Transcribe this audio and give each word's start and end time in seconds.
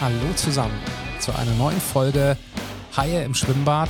Hallo 0.00 0.32
zusammen 0.36 0.78
zu 1.18 1.34
einer 1.34 1.52
neuen 1.54 1.80
Folge 1.80 2.36
Haie 2.96 3.24
im 3.24 3.34
Schwimmbad, 3.34 3.88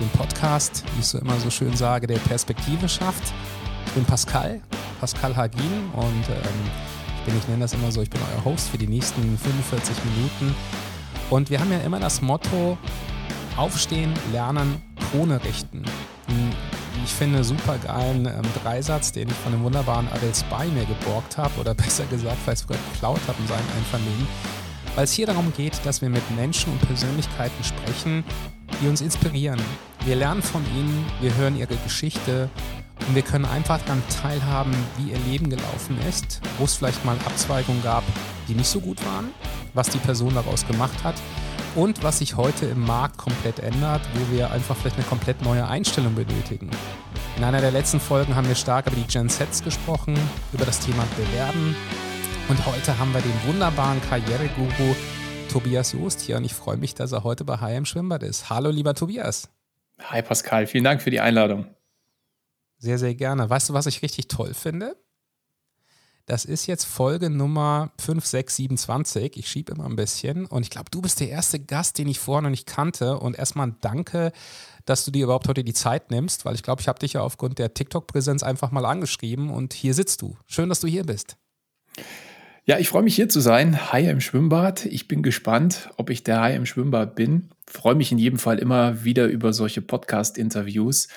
dem 0.00 0.08
Podcast, 0.08 0.82
wie 0.94 1.00
ich 1.00 1.06
so 1.06 1.18
immer 1.18 1.38
so 1.38 1.50
schön 1.50 1.76
sage, 1.76 2.06
der 2.06 2.16
Perspektive 2.16 2.88
schafft. 2.88 3.34
Ich 3.84 3.92
bin 3.92 4.06
Pascal, 4.06 4.62
Pascal 5.00 5.36
Hagin 5.36 5.90
und 5.92 6.28
ähm, 6.30 6.70
ich 7.18 7.24
bin, 7.26 7.36
ich 7.36 7.46
nenne 7.46 7.60
das 7.60 7.74
immer 7.74 7.92
so, 7.92 8.00
ich 8.00 8.08
bin 8.08 8.22
euer 8.22 8.44
Host 8.46 8.70
für 8.70 8.78
die 8.78 8.86
nächsten 8.86 9.36
45 9.36 9.96
Minuten. 10.04 10.56
Und 11.28 11.50
wir 11.50 11.60
haben 11.60 11.72
ja 11.72 11.80
immer 11.80 12.00
das 12.00 12.22
Motto, 12.22 12.78
aufstehen, 13.58 14.14
lernen, 14.32 14.80
Krone 15.10 15.44
richten. 15.44 15.82
Ein, 16.28 16.54
ich 17.04 17.12
finde, 17.12 17.44
super 17.44 17.76
geilen 17.76 18.24
ähm, 18.24 18.42
Dreisatz, 18.62 19.12
den 19.12 19.28
ich 19.28 19.34
von 19.34 19.52
dem 19.52 19.62
wunderbaren 19.62 20.08
Adel 20.08 20.34
Spy 20.34 20.68
mir 20.72 20.86
geborgt 20.86 21.36
habe 21.36 21.60
oder 21.60 21.74
besser 21.74 22.06
gesagt 22.06 22.38
vielleicht 22.42 22.62
sogar 22.62 22.78
geklaut 22.94 23.20
habe 23.28 23.36
in 23.42 23.46
seinem 23.46 23.68
Einvernehmen 23.76 24.26
weil 24.98 25.04
es 25.04 25.12
hier 25.12 25.26
darum 25.26 25.52
geht, 25.56 25.78
dass 25.84 26.02
wir 26.02 26.08
mit 26.08 26.28
Menschen 26.34 26.72
und 26.72 26.80
Persönlichkeiten 26.80 27.62
sprechen, 27.62 28.24
die 28.82 28.88
uns 28.88 29.00
inspirieren. 29.00 29.60
Wir 30.04 30.16
lernen 30.16 30.42
von 30.42 30.60
ihnen, 30.76 31.06
wir 31.20 31.32
hören 31.36 31.56
ihre 31.56 31.76
Geschichte 31.76 32.50
und 33.06 33.14
wir 33.14 33.22
können 33.22 33.44
einfach 33.44 33.80
daran 33.82 34.02
teilhaben, 34.20 34.74
wie 34.96 35.12
ihr 35.12 35.18
Leben 35.30 35.50
gelaufen 35.50 35.96
ist, 36.08 36.40
wo 36.58 36.64
es 36.64 36.74
vielleicht 36.74 37.04
mal 37.04 37.14
Abzweigungen 37.26 37.80
gab, 37.80 38.02
die 38.48 38.54
nicht 38.54 38.66
so 38.66 38.80
gut 38.80 38.98
waren, 39.06 39.28
was 39.72 39.88
die 39.88 39.98
Person 39.98 40.34
daraus 40.34 40.66
gemacht 40.66 41.04
hat 41.04 41.14
und 41.76 42.02
was 42.02 42.18
sich 42.18 42.36
heute 42.36 42.66
im 42.66 42.84
Markt 42.84 43.18
komplett 43.18 43.60
ändert, 43.60 44.00
wo 44.14 44.36
wir 44.36 44.50
einfach 44.50 44.74
vielleicht 44.74 44.96
eine 44.96 45.06
komplett 45.06 45.42
neue 45.42 45.68
Einstellung 45.68 46.16
benötigen. 46.16 46.70
In 47.36 47.44
einer 47.44 47.60
der 47.60 47.70
letzten 47.70 48.00
Folgen 48.00 48.34
haben 48.34 48.48
wir 48.48 48.56
stark 48.56 48.88
über 48.88 48.96
die 48.96 49.06
Gen 49.06 49.28
Sets 49.28 49.62
gesprochen, 49.62 50.18
über 50.52 50.66
das 50.66 50.80
Thema 50.80 51.04
Bewerben, 51.16 51.76
und 52.48 52.64
heute 52.64 52.98
haben 52.98 53.12
wir 53.12 53.20
den 53.20 53.46
wunderbaren 53.46 54.00
Karriereguru 54.00 54.94
Tobias 55.50 55.92
Joost 55.92 56.20
hier 56.20 56.38
und 56.38 56.44
ich 56.44 56.54
freue 56.54 56.78
mich, 56.78 56.94
dass 56.94 57.12
er 57.12 57.22
heute 57.22 57.44
bei 57.44 57.76
im 57.76 57.84
Schwimmbad 57.84 58.22
ist. 58.22 58.48
Hallo, 58.48 58.70
lieber 58.70 58.94
Tobias. 58.94 59.50
Hi 60.04 60.22
Pascal, 60.22 60.66
vielen 60.66 60.84
Dank 60.84 61.02
für 61.02 61.10
die 61.10 61.20
Einladung. 61.20 61.66
Sehr, 62.78 62.98
sehr 62.98 63.14
gerne. 63.14 63.50
Weißt 63.50 63.68
du, 63.68 63.74
was 63.74 63.86
ich 63.86 64.02
richtig 64.02 64.28
toll 64.28 64.54
finde? 64.54 64.96
Das 66.24 66.44
ist 66.44 66.66
jetzt 66.66 66.84
Folge 66.84 67.28
Nummer 67.28 67.90
5627. 67.98 69.36
Ich 69.36 69.48
schiebe 69.48 69.72
immer 69.72 69.86
ein 69.86 69.96
bisschen. 69.96 70.46
Und 70.46 70.62
ich 70.62 70.70
glaube, 70.70 70.90
du 70.90 71.00
bist 71.02 71.20
der 71.20 71.30
erste 71.30 71.58
Gast, 71.58 71.98
den 71.98 72.08
ich 72.08 72.18
vorher 72.18 72.42
noch 72.42 72.50
nicht 72.50 72.66
kannte. 72.66 73.18
Und 73.18 73.38
erstmal 73.38 73.74
danke, 73.80 74.32
dass 74.84 75.04
du 75.04 75.10
dir 75.10 75.24
überhaupt 75.24 75.48
heute 75.48 75.64
die 75.64 75.74
Zeit 75.74 76.10
nimmst, 76.10 76.44
weil 76.44 76.54
ich 76.54 76.62
glaube, 76.62 76.80
ich 76.80 76.88
habe 76.88 76.98
dich 76.98 77.14
ja 77.14 77.22
aufgrund 77.22 77.58
der 77.58 77.74
TikTok-Präsenz 77.74 78.42
einfach 78.42 78.70
mal 78.70 78.84
angeschrieben 78.84 79.50
und 79.50 79.72
hier 79.72 79.94
sitzt 79.94 80.22
du. 80.22 80.36
Schön, 80.46 80.68
dass 80.68 80.80
du 80.80 80.86
hier 80.86 81.04
bist. 81.04 81.36
Ja, 82.68 82.78
ich 82.78 82.90
freue 82.90 83.02
mich 83.02 83.16
hier 83.16 83.30
zu 83.30 83.40
sein. 83.40 83.92
Hai 83.94 84.10
im 84.10 84.20
Schwimmbad. 84.20 84.84
Ich 84.84 85.08
bin 85.08 85.22
gespannt, 85.22 85.88
ob 85.96 86.10
ich 86.10 86.22
der 86.22 86.42
Hai 86.42 86.54
im 86.54 86.66
Schwimmbad 86.66 87.14
bin. 87.14 87.48
Freue 87.66 87.94
mich 87.94 88.12
in 88.12 88.18
jedem 88.18 88.38
Fall 88.38 88.58
immer 88.58 89.04
wieder 89.04 89.24
über 89.24 89.54
solche 89.54 89.80
Podcast-Interviews. 89.80 91.08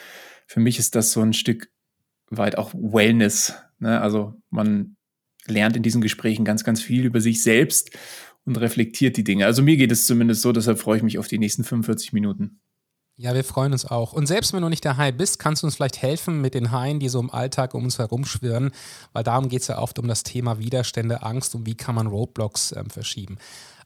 Für 0.48 0.62
mich 0.62 0.80
ist 0.80 0.96
das 0.96 1.12
so 1.12 1.20
ein 1.20 1.34
Stück 1.34 1.70
weit 2.30 2.58
auch 2.58 2.74
Wellness. 2.74 3.54
Ne? 3.80 4.00
Also 4.00 4.42
man 4.50 4.96
lernt 5.46 5.76
in 5.76 5.84
diesen 5.84 6.00
Gesprächen 6.00 6.46
ganz, 6.46 6.64
ganz 6.64 6.82
viel 6.82 7.04
über 7.04 7.20
sich 7.20 7.44
selbst 7.44 7.92
und 8.46 8.56
reflektiert 8.56 9.18
die 9.18 9.26
Dinge. 9.26 9.46
Also 9.46 9.62
mir 9.62 9.76
geht 9.76 9.92
es 9.92 10.06
zumindest 10.08 10.44
so, 10.44 10.54
deshalb 10.54 10.80
freue 10.80 10.96
ich 10.96 11.04
mich 11.04 11.18
auf 11.18 11.28
die 11.28 11.38
nächsten 11.38 11.66
45 11.66 12.14
Minuten. 12.14 12.62
Ja, 13.22 13.36
wir 13.36 13.44
freuen 13.44 13.72
uns 13.72 13.86
auch. 13.86 14.14
Und 14.14 14.26
selbst 14.26 14.52
wenn 14.52 14.64
du 14.64 14.70
nicht 14.70 14.84
der 14.84 14.98
Hai 14.98 15.12
bist, 15.12 15.38
kannst 15.38 15.62
du 15.62 15.68
uns 15.68 15.76
vielleicht 15.76 16.02
helfen 16.02 16.42
mit 16.42 16.56
den 16.56 16.72
Haien, 16.72 17.00
die 17.00 17.08
so 17.08 17.20
im 17.20 17.30
Alltag 17.30 17.76
um 17.76 17.84
uns 17.84 18.00
herumschwirren, 18.00 18.72
weil 19.14 19.24
darum 19.24 19.48
geht 19.48 19.62
es 19.62 19.68
ja 19.68 19.78
oft 19.78 20.00
um 20.00 20.08
das 20.08 20.24
Thema 20.24 20.58
Widerstände, 20.58 21.22
Angst 21.22 21.54
und 21.54 21.68
wie 21.68 21.76
kann 21.76 21.94
man 21.94 22.08
Roadblocks 22.08 22.72
ähm, 22.76 22.90
verschieben. 22.90 23.38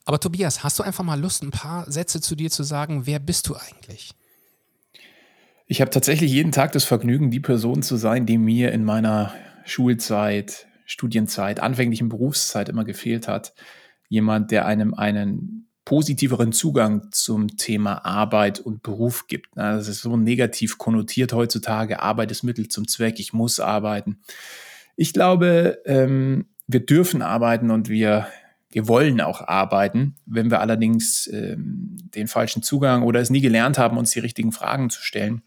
Aber 0.05 0.21
Tobias, 0.21 0.63
hast 0.63 0.79
du 0.79 0.83
einfach 0.83 1.03
mal 1.03 1.19
Lust, 1.19 1.43
ein 1.43 1.51
paar 1.51 1.91
Sätze 1.91 2.21
zu 2.21 2.37
dir 2.37 2.49
zu 2.49 2.63
sagen? 2.63 3.07
Wer 3.07 3.19
bist 3.19 3.49
du 3.49 3.57
eigentlich? 3.57 4.11
Ich 5.67 5.81
habe 5.81 5.91
tatsächlich 5.91 6.31
jeden 6.31 6.53
Tag 6.53 6.71
das 6.71 6.85
Vergnügen, 6.85 7.29
die 7.29 7.41
Person 7.41 7.83
zu 7.83 7.97
sein, 7.97 8.25
die 8.25 8.37
mir 8.37 8.71
in 8.71 8.85
meiner 8.85 9.33
Schulzeit, 9.65 10.65
Studienzeit, 10.85 11.59
anfänglichen 11.59 12.07
Berufszeit 12.07 12.69
immer 12.69 12.85
gefehlt 12.85 13.27
hat. 13.27 13.53
Jemand, 14.07 14.51
der 14.51 14.65
einem 14.65 14.93
einen 14.93 15.64
positiveren 15.85 16.51
Zugang 16.51 17.11
zum 17.11 17.57
Thema 17.57 18.03
Arbeit 18.05 18.59
und 18.59 18.81
Beruf 18.81 19.27
gibt. 19.27 19.55
Das 19.55 19.87
ist 19.87 20.01
so 20.01 20.17
negativ 20.17 20.79
konnotiert 20.79 21.31
heutzutage. 21.31 22.01
Arbeit 22.01 22.31
ist 22.31 22.43
Mittel 22.43 22.67
zum 22.67 22.87
Zweck. 22.87 23.19
Ich 23.19 23.33
muss 23.33 23.59
arbeiten. 23.59 24.19
Ich 24.95 25.13
glaube, 25.13 25.79
ähm, 25.85 26.47
wir 26.67 26.83
dürfen 26.83 27.21
arbeiten 27.21 27.69
und 27.69 27.87
wir, 27.87 28.27
wir 28.71 28.87
wollen 28.87 29.21
auch 29.21 29.41
arbeiten. 29.41 30.15
Wenn 30.25 30.49
wir 30.49 30.59
allerdings 30.59 31.27
ähm, 31.31 31.97
den 32.15 32.27
falschen 32.27 32.63
Zugang 32.63 33.03
oder 33.03 33.19
es 33.19 33.29
nie 33.29 33.41
gelernt 33.41 33.77
haben, 33.77 33.97
uns 33.97 34.11
die 34.11 34.19
richtigen 34.19 34.51
Fragen 34.51 34.89
zu 34.89 35.01
stellen, 35.03 35.43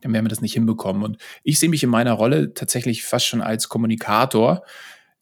dann 0.00 0.12
werden 0.12 0.24
wir 0.24 0.30
das 0.30 0.40
nicht 0.40 0.54
hinbekommen. 0.54 1.02
Und 1.02 1.18
ich 1.44 1.60
sehe 1.60 1.68
mich 1.68 1.82
in 1.82 1.90
meiner 1.90 2.12
Rolle 2.12 2.54
tatsächlich 2.54 3.04
fast 3.04 3.26
schon 3.26 3.42
als 3.42 3.68
Kommunikator, 3.68 4.64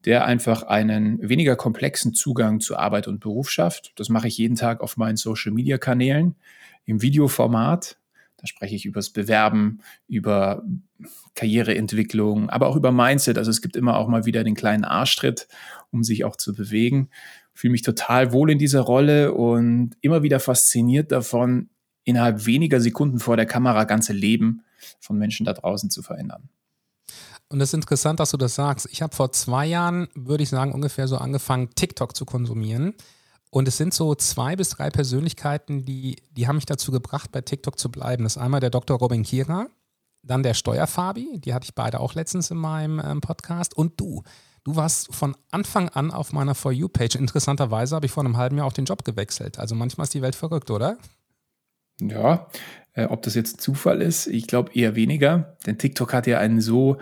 der 0.05 0.25
einfach 0.25 0.63
einen 0.63 1.19
weniger 1.29 1.57
komplexen 1.57 2.15
Zugang 2.15 2.61
zu 2.61 2.77
Arbeit 2.77 3.09
und 3.09 3.21
Beruf 3.21 3.51
schafft. 3.51 3.93
Das 3.97 4.09
mache 4.09 4.29
ich 4.29 4.39
jeden 4.39 4.57
Tag 4.57 4.81
auf 4.81 4.97
meinen 4.97 5.17
Social-Media-Kanälen 5.17 6.37
im 6.85 7.03
Videoformat. 7.03 7.99
Da 8.37 8.47
spreche 8.47 8.77
ich 8.77 8.87
über 8.87 9.01
das 9.01 9.11
Bewerben, 9.11 9.81
über 10.07 10.63
Karriereentwicklung, 11.35 12.49
aber 12.51 12.69
auch 12.69 12.77
über 12.77 12.93
Mindset. 12.93 13.37
Also 13.37 13.51
es 13.51 13.61
gibt 13.61 13.75
immer 13.77 13.97
auch 13.97 14.07
mal 14.07 14.27
wieder 14.27 14.45
den 14.45 14.55
kleinen 14.55 14.85
Arschtritt, 14.85 15.49
um 15.91 16.05
sich 16.05 16.25
auch 16.25 16.37
zu 16.37 16.55
bewegen. 16.55 17.11
Fühle 17.53 17.73
mich 17.73 17.83
total 17.83 18.33
wohl 18.33 18.53
in 18.53 18.59
dieser 18.59 18.81
Rolle 18.83 19.35
und 19.35 19.97
immer 20.01 20.23
wieder 20.23 20.39
fasziniert 20.39 21.11
davon, 21.11 21.71
innerhalb 22.05 22.47
weniger 22.47 22.81
Sekunden 22.81 23.19
vor 23.19 23.37
der 23.37 23.47
Kamera 23.47 23.83
ganze 23.85 24.13
Leben 24.13 24.63
von 25.01 25.19
Menschen 25.19 25.45
da 25.45 25.53
draußen 25.53 25.91
zu 25.91 26.03
verändern. 26.03 26.49
Und 27.51 27.61
es 27.61 27.71
ist 27.71 27.75
interessant, 27.75 28.21
dass 28.21 28.31
du 28.31 28.37
das 28.37 28.55
sagst. 28.55 28.89
Ich 28.91 29.01
habe 29.01 29.17
vor 29.17 29.33
zwei 29.33 29.67
Jahren, 29.67 30.09
würde 30.15 30.43
ich 30.43 30.51
sagen, 30.51 30.73
ungefähr 30.73 31.09
so 31.09 31.17
angefangen, 31.17 31.71
TikTok 31.75 32.15
zu 32.15 32.25
konsumieren. 32.27 32.95
Und 33.51 33.67
es 33.67 33.79
sind 33.79 33.95
so 33.95 34.15
zwei 34.15 34.57
bis 34.57 34.71
drei 34.71 34.91
Persönlichkeiten, 34.91 35.87
die, 35.87 36.17
die 36.33 36.47
haben 36.47 36.57
mich 36.57 36.67
dazu 36.67 36.93
gebracht, 36.93 37.33
bei 37.33 37.41
TikTok 37.41 37.79
zu 37.79 37.91
bleiben. 37.91 38.25
Das 38.25 38.37
ist 38.37 38.43
einmal 38.43 38.61
der 38.61 38.69
Dr. 38.69 38.99
Robin 38.99 39.23
Kira, 39.23 39.69
dann 40.23 40.43
der 40.43 40.53
Steuerfabi, 40.53 41.39
die 41.39 41.55
hatte 41.55 41.65
ich 41.65 41.75
beide 41.75 42.01
auch 42.01 42.15
letztens 42.15 42.51
in 42.51 42.59
meinem 42.59 43.01
ähm, 43.03 43.21
Podcast, 43.23 43.75
und 43.75 43.99
du. 43.99 44.23
Du 44.65 44.77
warst 44.77 45.15
von 45.15 45.35
Anfang 45.51 45.89
an 45.89 46.11
auf 46.11 46.35
meiner 46.35 46.55
For 46.55 46.73
You-Page. 46.73 47.15
Interessanterweise 47.15 47.97
habe 47.97 48.05
ich 48.05 48.13
vor 48.13 48.23
einem 48.23 48.37
halben 48.37 48.59
Jahr 48.59 48.67
auch 48.67 48.73
den 48.75 48.85
Job 48.85 49.03
gewechselt. 49.03 49.59
Also 49.59 49.75
manchmal 49.75 50.05
ist 50.05 50.13
die 50.13 50.21
Welt 50.21 50.35
verrückt, 50.35 50.71
oder? 50.71 50.99
Ja, 52.01 52.49
äh, 52.93 53.07
ob 53.07 53.23
das 53.23 53.35
jetzt 53.35 53.63
Zufall 53.63 54.03
ist, 54.03 54.27
ich 54.27 54.47
glaube 54.47 54.73
eher 54.75 54.95
weniger. 54.95 55.57
Denn 55.65 55.79
TikTok 55.79 56.13
hat 56.13 56.27
ja 56.27 56.39
einen 56.39 56.61
so 56.61 56.99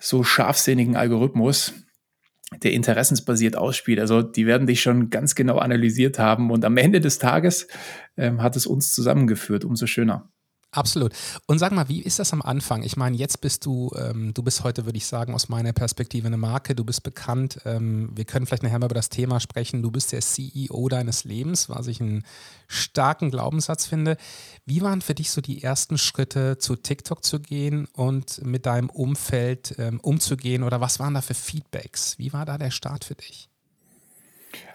so 0.00 0.24
scharfsinnigen 0.24 0.96
Algorithmus, 0.96 1.74
der 2.62 2.72
interessensbasiert 2.72 3.54
ausspielt. 3.56 4.00
Also 4.00 4.22
die 4.22 4.46
werden 4.46 4.66
dich 4.66 4.80
schon 4.80 5.10
ganz 5.10 5.34
genau 5.36 5.58
analysiert 5.58 6.18
haben 6.18 6.50
und 6.50 6.64
am 6.64 6.76
Ende 6.76 7.00
des 7.00 7.18
Tages 7.18 7.68
ähm, 8.16 8.42
hat 8.42 8.56
es 8.56 8.66
uns 8.66 8.92
zusammengeführt. 8.92 9.64
Umso 9.64 9.86
schöner. 9.86 10.32
Absolut. 10.72 11.12
Und 11.46 11.58
sag 11.58 11.72
mal, 11.72 11.88
wie 11.88 12.00
ist 12.00 12.20
das 12.20 12.32
am 12.32 12.42
Anfang? 12.42 12.84
Ich 12.84 12.96
meine, 12.96 13.16
jetzt 13.16 13.40
bist 13.40 13.66
du, 13.66 13.90
ähm, 13.96 14.32
du 14.34 14.44
bist 14.44 14.62
heute, 14.62 14.84
würde 14.84 14.98
ich 14.98 15.06
sagen, 15.06 15.34
aus 15.34 15.48
meiner 15.48 15.72
Perspektive 15.72 16.28
eine 16.28 16.36
Marke, 16.36 16.76
du 16.76 16.84
bist 16.84 17.02
bekannt. 17.02 17.58
Ähm, 17.64 18.10
wir 18.14 18.24
können 18.24 18.46
vielleicht 18.46 18.62
nachher 18.62 18.78
mal 18.78 18.86
über 18.86 18.94
das 18.94 19.08
Thema 19.08 19.40
sprechen. 19.40 19.82
Du 19.82 19.90
bist 19.90 20.12
der 20.12 20.20
CEO 20.20 20.88
deines 20.88 21.24
Lebens, 21.24 21.68
was 21.68 21.88
ich 21.88 22.00
einen 22.00 22.24
starken 22.68 23.32
Glaubenssatz 23.32 23.86
finde. 23.86 24.16
Wie 24.64 24.80
waren 24.80 25.02
für 25.02 25.14
dich 25.14 25.32
so 25.32 25.40
die 25.40 25.60
ersten 25.60 25.98
Schritte, 25.98 26.58
zu 26.58 26.76
TikTok 26.76 27.24
zu 27.24 27.40
gehen 27.40 27.86
und 27.92 28.44
mit 28.44 28.64
deinem 28.64 28.90
Umfeld 28.90 29.74
ähm, 29.78 29.98
umzugehen? 29.98 30.62
Oder 30.62 30.80
was 30.80 31.00
waren 31.00 31.14
da 31.14 31.20
für 31.20 31.34
Feedbacks? 31.34 32.16
Wie 32.18 32.32
war 32.32 32.44
da 32.44 32.58
der 32.58 32.70
Start 32.70 33.04
für 33.04 33.16
dich? 33.16 33.48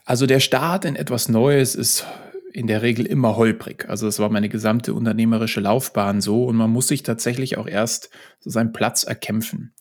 Also 0.04 0.26
der 0.26 0.42
Start 0.42 0.84
in 0.84 0.98
etwas 0.98 1.30
Neues 1.30 1.74
ist 1.74 2.06
in 2.56 2.68
der 2.68 2.82
Regel 2.82 3.06
immer 3.06 3.36
holprig. 3.36 3.90
Also 3.90 4.06
das 4.06 4.20
war 4.20 4.30
meine 4.30 4.48
gesamte 4.48 4.94
unternehmerische 4.94 5.60
Laufbahn 5.60 6.22
so 6.22 6.46
und 6.46 6.56
man 6.56 6.72
muss 6.72 6.88
sich 6.88 7.04
tatsächlich 7.04 7.58
auch 7.58 7.68
erst 7.68 8.10
so 8.40 8.50
seinen 8.50 8.72
Platz 8.72 9.04
erkämpfen. 9.04 9.74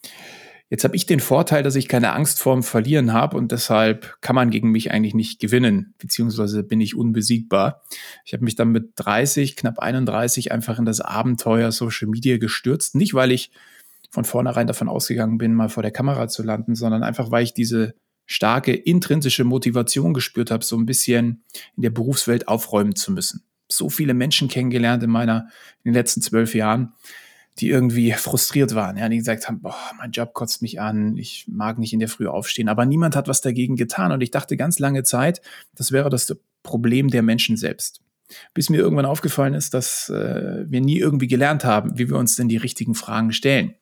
Jetzt 0.70 0.82
habe 0.82 0.96
ich 0.96 1.06
den 1.06 1.20
Vorteil, 1.20 1.62
dass 1.62 1.76
ich 1.76 1.86
keine 1.86 2.14
Angst 2.14 2.40
vorm 2.40 2.64
Verlieren 2.64 3.12
habe 3.12 3.36
und 3.36 3.52
deshalb 3.52 4.16
kann 4.22 4.34
man 4.34 4.50
gegen 4.50 4.72
mich 4.72 4.90
eigentlich 4.90 5.14
nicht 5.14 5.38
gewinnen, 5.38 5.94
beziehungsweise 5.98 6.64
bin 6.64 6.80
ich 6.80 6.96
unbesiegbar. 6.96 7.82
Ich 8.24 8.32
habe 8.32 8.42
mich 8.42 8.56
dann 8.56 8.72
mit 8.72 8.90
30, 8.96 9.54
knapp 9.54 9.78
31 9.78 10.50
einfach 10.50 10.80
in 10.80 10.84
das 10.84 11.00
Abenteuer 11.00 11.70
Social 11.70 12.08
Media 12.08 12.38
gestürzt. 12.38 12.96
Nicht, 12.96 13.14
weil 13.14 13.30
ich 13.30 13.52
von 14.10 14.24
vornherein 14.24 14.66
davon 14.66 14.88
ausgegangen 14.88 15.38
bin, 15.38 15.54
mal 15.54 15.68
vor 15.68 15.84
der 15.84 15.92
Kamera 15.92 16.26
zu 16.26 16.42
landen, 16.42 16.74
sondern 16.74 17.04
einfach, 17.04 17.30
weil 17.30 17.44
ich 17.44 17.54
diese 17.54 17.94
starke 18.26 18.72
intrinsische 18.72 19.44
Motivation 19.44 20.14
gespürt 20.14 20.50
habe, 20.50 20.64
so 20.64 20.76
ein 20.76 20.86
bisschen 20.86 21.44
in 21.76 21.82
der 21.82 21.90
Berufswelt 21.90 22.48
aufräumen 22.48 22.96
zu 22.96 23.12
müssen. 23.12 23.44
So 23.68 23.90
viele 23.90 24.14
Menschen 24.14 24.48
kennengelernt 24.48 25.02
in 25.02 25.10
meiner, 25.10 25.48
in 25.82 25.90
den 25.90 25.94
letzten 25.94 26.22
zwölf 26.22 26.54
Jahren, 26.54 26.92
die 27.58 27.68
irgendwie 27.68 28.12
frustriert 28.12 28.74
waren, 28.74 28.96
ja, 28.96 29.08
die 29.08 29.18
gesagt 29.18 29.46
haben, 29.46 29.60
boah, 29.60 29.76
mein 29.98 30.10
Job 30.10 30.34
kotzt 30.34 30.60
mich 30.60 30.80
an, 30.80 31.16
ich 31.16 31.46
mag 31.48 31.78
nicht 31.78 31.92
in 31.92 32.00
der 32.00 32.08
Früh 32.08 32.26
aufstehen, 32.26 32.68
aber 32.68 32.84
niemand 32.84 33.14
hat 33.14 33.28
was 33.28 33.40
dagegen 33.40 33.76
getan 33.76 34.10
und 34.10 34.20
ich 34.22 34.32
dachte 34.32 34.56
ganz 34.56 34.78
lange 34.78 35.04
Zeit, 35.04 35.40
das 35.76 35.92
wäre 35.92 36.10
das 36.10 36.36
Problem 36.62 37.08
der 37.08 37.22
Menschen 37.22 37.56
selbst. 37.56 38.00
Bis 38.54 38.70
mir 38.70 38.78
irgendwann 38.78 39.06
aufgefallen 39.06 39.54
ist, 39.54 39.74
dass 39.74 40.08
äh, 40.08 40.64
wir 40.66 40.80
nie 40.80 40.98
irgendwie 40.98 41.28
gelernt 41.28 41.64
haben, 41.64 41.96
wie 41.98 42.08
wir 42.08 42.16
uns 42.16 42.36
denn 42.36 42.48
die 42.48 42.56
richtigen 42.56 42.94
Fragen 42.94 43.32
stellen, 43.32 43.74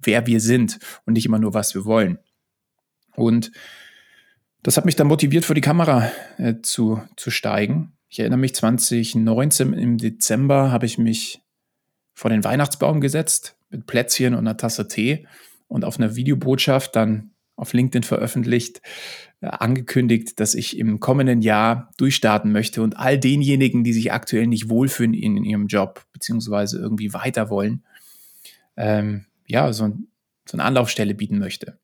wer 0.00 0.26
wir 0.26 0.40
sind 0.40 0.78
und 1.04 1.14
nicht 1.14 1.26
immer 1.26 1.38
nur, 1.38 1.54
was 1.54 1.74
wir 1.74 1.84
wollen. 1.84 2.18
Und 3.18 3.50
das 4.62 4.76
hat 4.76 4.84
mich 4.84 4.96
dann 4.96 5.06
motiviert, 5.06 5.44
vor 5.44 5.54
die 5.54 5.60
Kamera 5.60 6.10
äh, 6.38 6.54
zu, 6.62 7.02
zu 7.16 7.30
steigen. 7.30 7.92
Ich 8.08 8.20
erinnere 8.20 8.38
mich, 8.38 8.54
2019 8.54 9.72
im 9.74 9.98
Dezember 9.98 10.70
habe 10.70 10.86
ich 10.86 10.98
mich 10.98 11.42
vor 12.14 12.30
den 12.30 12.44
Weihnachtsbaum 12.44 13.00
gesetzt 13.00 13.56
mit 13.70 13.86
Plätzchen 13.86 14.34
und 14.34 14.40
einer 14.40 14.56
Tasse 14.56 14.88
Tee 14.88 15.26
und 15.68 15.84
auf 15.84 15.98
einer 15.98 16.16
Videobotschaft 16.16 16.96
dann 16.96 17.30
auf 17.54 17.72
LinkedIn 17.72 18.04
veröffentlicht, 18.04 18.80
äh, 19.40 19.46
angekündigt, 19.46 20.40
dass 20.40 20.54
ich 20.54 20.78
im 20.78 21.00
kommenden 21.00 21.42
Jahr 21.42 21.90
durchstarten 21.96 22.52
möchte 22.52 22.82
und 22.82 22.96
all 22.96 23.18
denjenigen, 23.18 23.84
die 23.84 23.92
sich 23.92 24.12
aktuell 24.12 24.46
nicht 24.46 24.68
wohlfühlen 24.68 25.12
in, 25.12 25.36
in 25.36 25.44
ihrem 25.44 25.66
Job, 25.66 26.04
beziehungsweise 26.12 26.78
irgendwie 26.78 27.12
weiter 27.12 27.50
wollen, 27.50 27.84
ähm, 28.76 29.26
ja, 29.46 29.72
so, 29.72 29.84
ein, 29.84 30.08
so 30.48 30.56
eine 30.56 30.64
Anlaufstelle 30.64 31.14
bieten 31.14 31.38
möchte. 31.38 31.78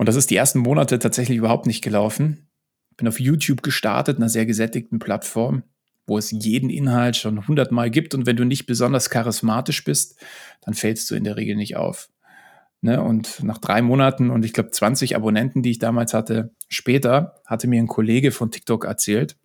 Und 0.00 0.08
das 0.08 0.16
ist 0.16 0.30
die 0.30 0.36
ersten 0.36 0.60
Monate 0.60 0.98
tatsächlich 0.98 1.36
überhaupt 1.36 1.66
nicht 1.66 1.84
gelaufen. 1.84 2.48
Bin 2.96 3.06
auf 3.06 3.20
YouTube 3.20 3.62
gestartet, 3.62 4.16
einer 4.16 4.30
sehr 4.30 4.46
gesättigten 4.46 4.98
Plattform, 4.98 5.62
wo 6.06 6.16
es 6.16 6.30
jeden 6.30 6.70
Inhalt 6.70 7.16
schon 7.16 7.46
hundertmal 7.46 7.90
gibt. 7.90 8.14
Und 8.14 8.24
wenn 8.24 8.36
du 8.36 8.44
nicht 8.44 8.64
besonders 8.64 9.10
charismatisch 9.10 9.84
bist, 9.84 10.18
dann 10.62 10.72
fällst 10.72 11.10
du 11.10 11.16
in 11.16 11.24
der 11.24 11.36
Regel 11.36 11.54
nicht 11.54 11.76
auf. 11.76 12.08
Ne? 12.80 13.02
Und 13.02 13.42
nach 13.42 13.58
drei 13.58 13.82
Monaten 13.82 14.30
und 14.30 14.42
ich 14.42 14.54
glaube 14.54 14.70
20 14.70 15.16
Abonnenten, 15.16 15.62
die 15.62 15.72
ich 15.72 15.78
damals 15.78 16.14
hatte, 16.14 16.54
später 16.70 17.34
hatte 17.44 17.68
mir 17.68 17.82
ein 17.82 17.86
Kollege 17.86 18.30
von 18.32 18.50
TikTok 18.50 18.86
erzählt, 18.86 19.36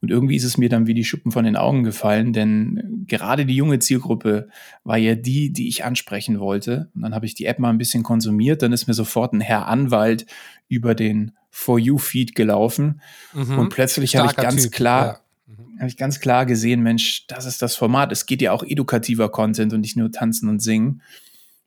und 0.00 0.10
irgendwie 0.10 0.36
ist 0.36 0.44
es 0.44 0.58
mir 0.58 0.68
dann 0.68 0.86
wie 0.86 0.94
die 0.94 1.04
Schuppen 1.04 1.32
von 1.32 1.44
den 1.44 1.56
Augen 1.56 1.82
gefallen, 1.82 2.32
denn 2.32 3.04
gerade 3.06 3.46
die 3.46 3.56
junge 3.56 3.78
Zielgruppe 3.78 4.48
war 4.84 4.96
ja 4.96 5.14
die, 5.14 5.52
die 5.52 5.68
ich 5.68 5.84
ansprechen 5.84 6.38
wollte. 6.38 6.90
Und 6.94 7.02
dann 7.02 7.14
habe 7.14 7.26
ich 7.26 7.34
die 7.34 7.46
App 7.46 7.58
mal 7.58 7.70
ein 7.70 7.78
bisschen 7.78 8.02
konsumiert, 8.02 8.62
dann 8.62 8.72
ist 8.72 8.86
mir 8.86 8.94
sofort 8.94 9.32
ein 9.32 9.40
Herr 9.40 9.66
Anwalt 9.66 10.26
über 10.68 10.94
den 10.94 11.32
For 11.50 11.78
You 11.78 11.98
Feed 11.98 12.34
gelaufen 12.34 13.00
mhm. 13.32 13.58
und 13.58 13.68
plötzlich 13.70 14.16
habe 14.16 14.28
ich 14.28 14.36
ganz 14.36 14.64
typ, 14.64 14.72
klar 14.72 15.20
ja. 15.48 15.54
Mhm. 15.54 15.78
habe 15.78 15.88
ich 15.88 15.96
ganz 15.96 16.20
klar 16.20 16.44
gesehen, 16.44 16.82
Mensch, 16.82 17.26
das 17.28 17.46
ist 17.46 17.62
das 17.62 17.76
Format. 17.76 18.12
Es 18.12 18.26
geht 18.26 18.42
ja 18.42 18.52
auch 18.52 18.62
edukativer 18.62 19.30
Content 19.30 19.72
und 19.72 19.80
nicht 19.80 19.96
nur 19.96 20.12
tanzen 20.12 20.48
und 20.48 20.60
singen. 20.60 21.02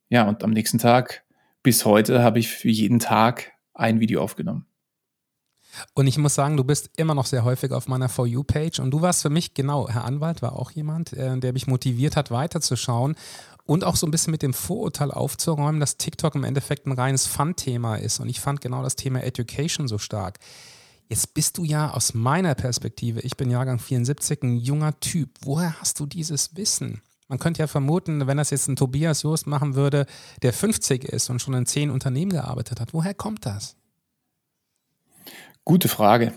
Ja, 0.09 0.27
und 0.27 0.43
am 0.43 0.51
nächsten 0.51 0.77
Tag 0.77 1.23
bis 1.63 1.85
heute 1.85 2.21
habe 2.23 2.39
ich 2.39 2.49
für 2.49 2.69
jeden 2.69 2.99
Tag 2.99 3.51
ein 3.73 3.99
Video 3.99 4.21
aufgenommen. 4.21 4.65
Und 5.93 6.07
ich 6.07 6.17
muss 6.17 6.35
sagen, 6.35 6.57
du 6.57 6.63
bist 6.63 6.89
immer 6.97 7.15
noch 7.15 7.25
sehr 7.25 7.43
häufig 7.43 7.71
auf 7.71 7.87
meiner 7.87 8.09
For 8.09 8.25
You-Page 8.25 8.79
und 8.79 8.91
du 8.91 9.01
warst 9.01 9.21
für 9.21 9.29
mich, 9.29 9.53
genau, 9.53 9.89
Herr 9.89 10.05
Anwalt 10.05 10.41
war 10.41 10.53
auch 10.53 10.71
jemand, 10.71 11.13
äh, 11.13 11.37
der 11.37 11.53
mich 11.53 11.67
motiviert 11.67 12.15
hat, 12.15 12.31
weiterzuschauen 12.31 13.15
und 13.65 13.83
auch 13.83 13.95
so 13.95 14.07
ein 14.07 14.11
bisschen 14.11 14.31
mit 14.31 14.41
dem 14.41 14.53
Vorurteil 14.53 15.11
aufzuräumen, 15.11 15.79
dass 15.79 15.97
TikTok 15.97 16.35
im 16.35 16.43
Endeffekt 16.43 16.87
ein 16.87 16.91
reines 16.91 17.27
Fun-Thema 17.27 17.97
ist. 17.97 18.19
Und 18.19 18.27
ich 18.27 18.39
fand 18.39 18.61
genau 18.61 18.81
das 18.81 18.95
Thema 18.95 19.23
Education 19.23 19.87
so 19.87 19.97
stark. 19.97 20.39
Jetzt 21.07 21.33
bist 21.33 21.57
du 21.57 21.63
ja 21.63 21.91
aus 21.91 22.13
meiner 22.13 22.55
Perspektive, 22.55 23.21
ich 23.21 23.37
bin 23.37 23.49
Jahrgang 23.49 23.79
74, 23.79 24.43
ein 24.43 24.57
junger 24.57 24.99
Typ. 24.99 25.29
Woher 25.41 25.79
hast 25.79 25.99
du 25.99 26.05
dieses 26.05 26.55
Wissen? 26.55 27.01
Man 27.27 27.37
könnte 27.37 27.59
ja 27.59 27.67
vermuten, 27.67 28.25
wenn 28.25 28.37
das 28.37 28.49
jetzt 28.49 28.67
ein 28.67 28.75
Tobias 28.75 29.21
Jost 29.21 29.45
machen 29.45 29.75
würde, 29.75 30.07
der 30.41 30.51
50 30.51 31.05
ist 31.05 31.29
und 31.29 31.39
schon 31.39 31.53
in 31.53 31.67
zehn 31.67 31.91
Unternehmen 31.91 32.31
gearbeitet 32.31 32.79
hat. 32.79 32.93
Woher 32.93 33.13
kommt 33.13 33.45
das? 33.45 33.75
Gute 35.69 35.87
Frage, 35.87 36.33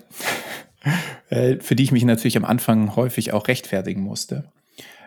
äh, 1.31 1.57
für 1.59 1.75
die 1.75 1.85
ich 1.85 1.91
mich 1.91 2.05
natürlich 2.05 2.37
am 2.37 2.45
Anfang 2.45 2.97
häufig 2.97 3.33
auch 3.33 3.49
rechtfertigen 3.49 4.03
musste. 4.03 4.53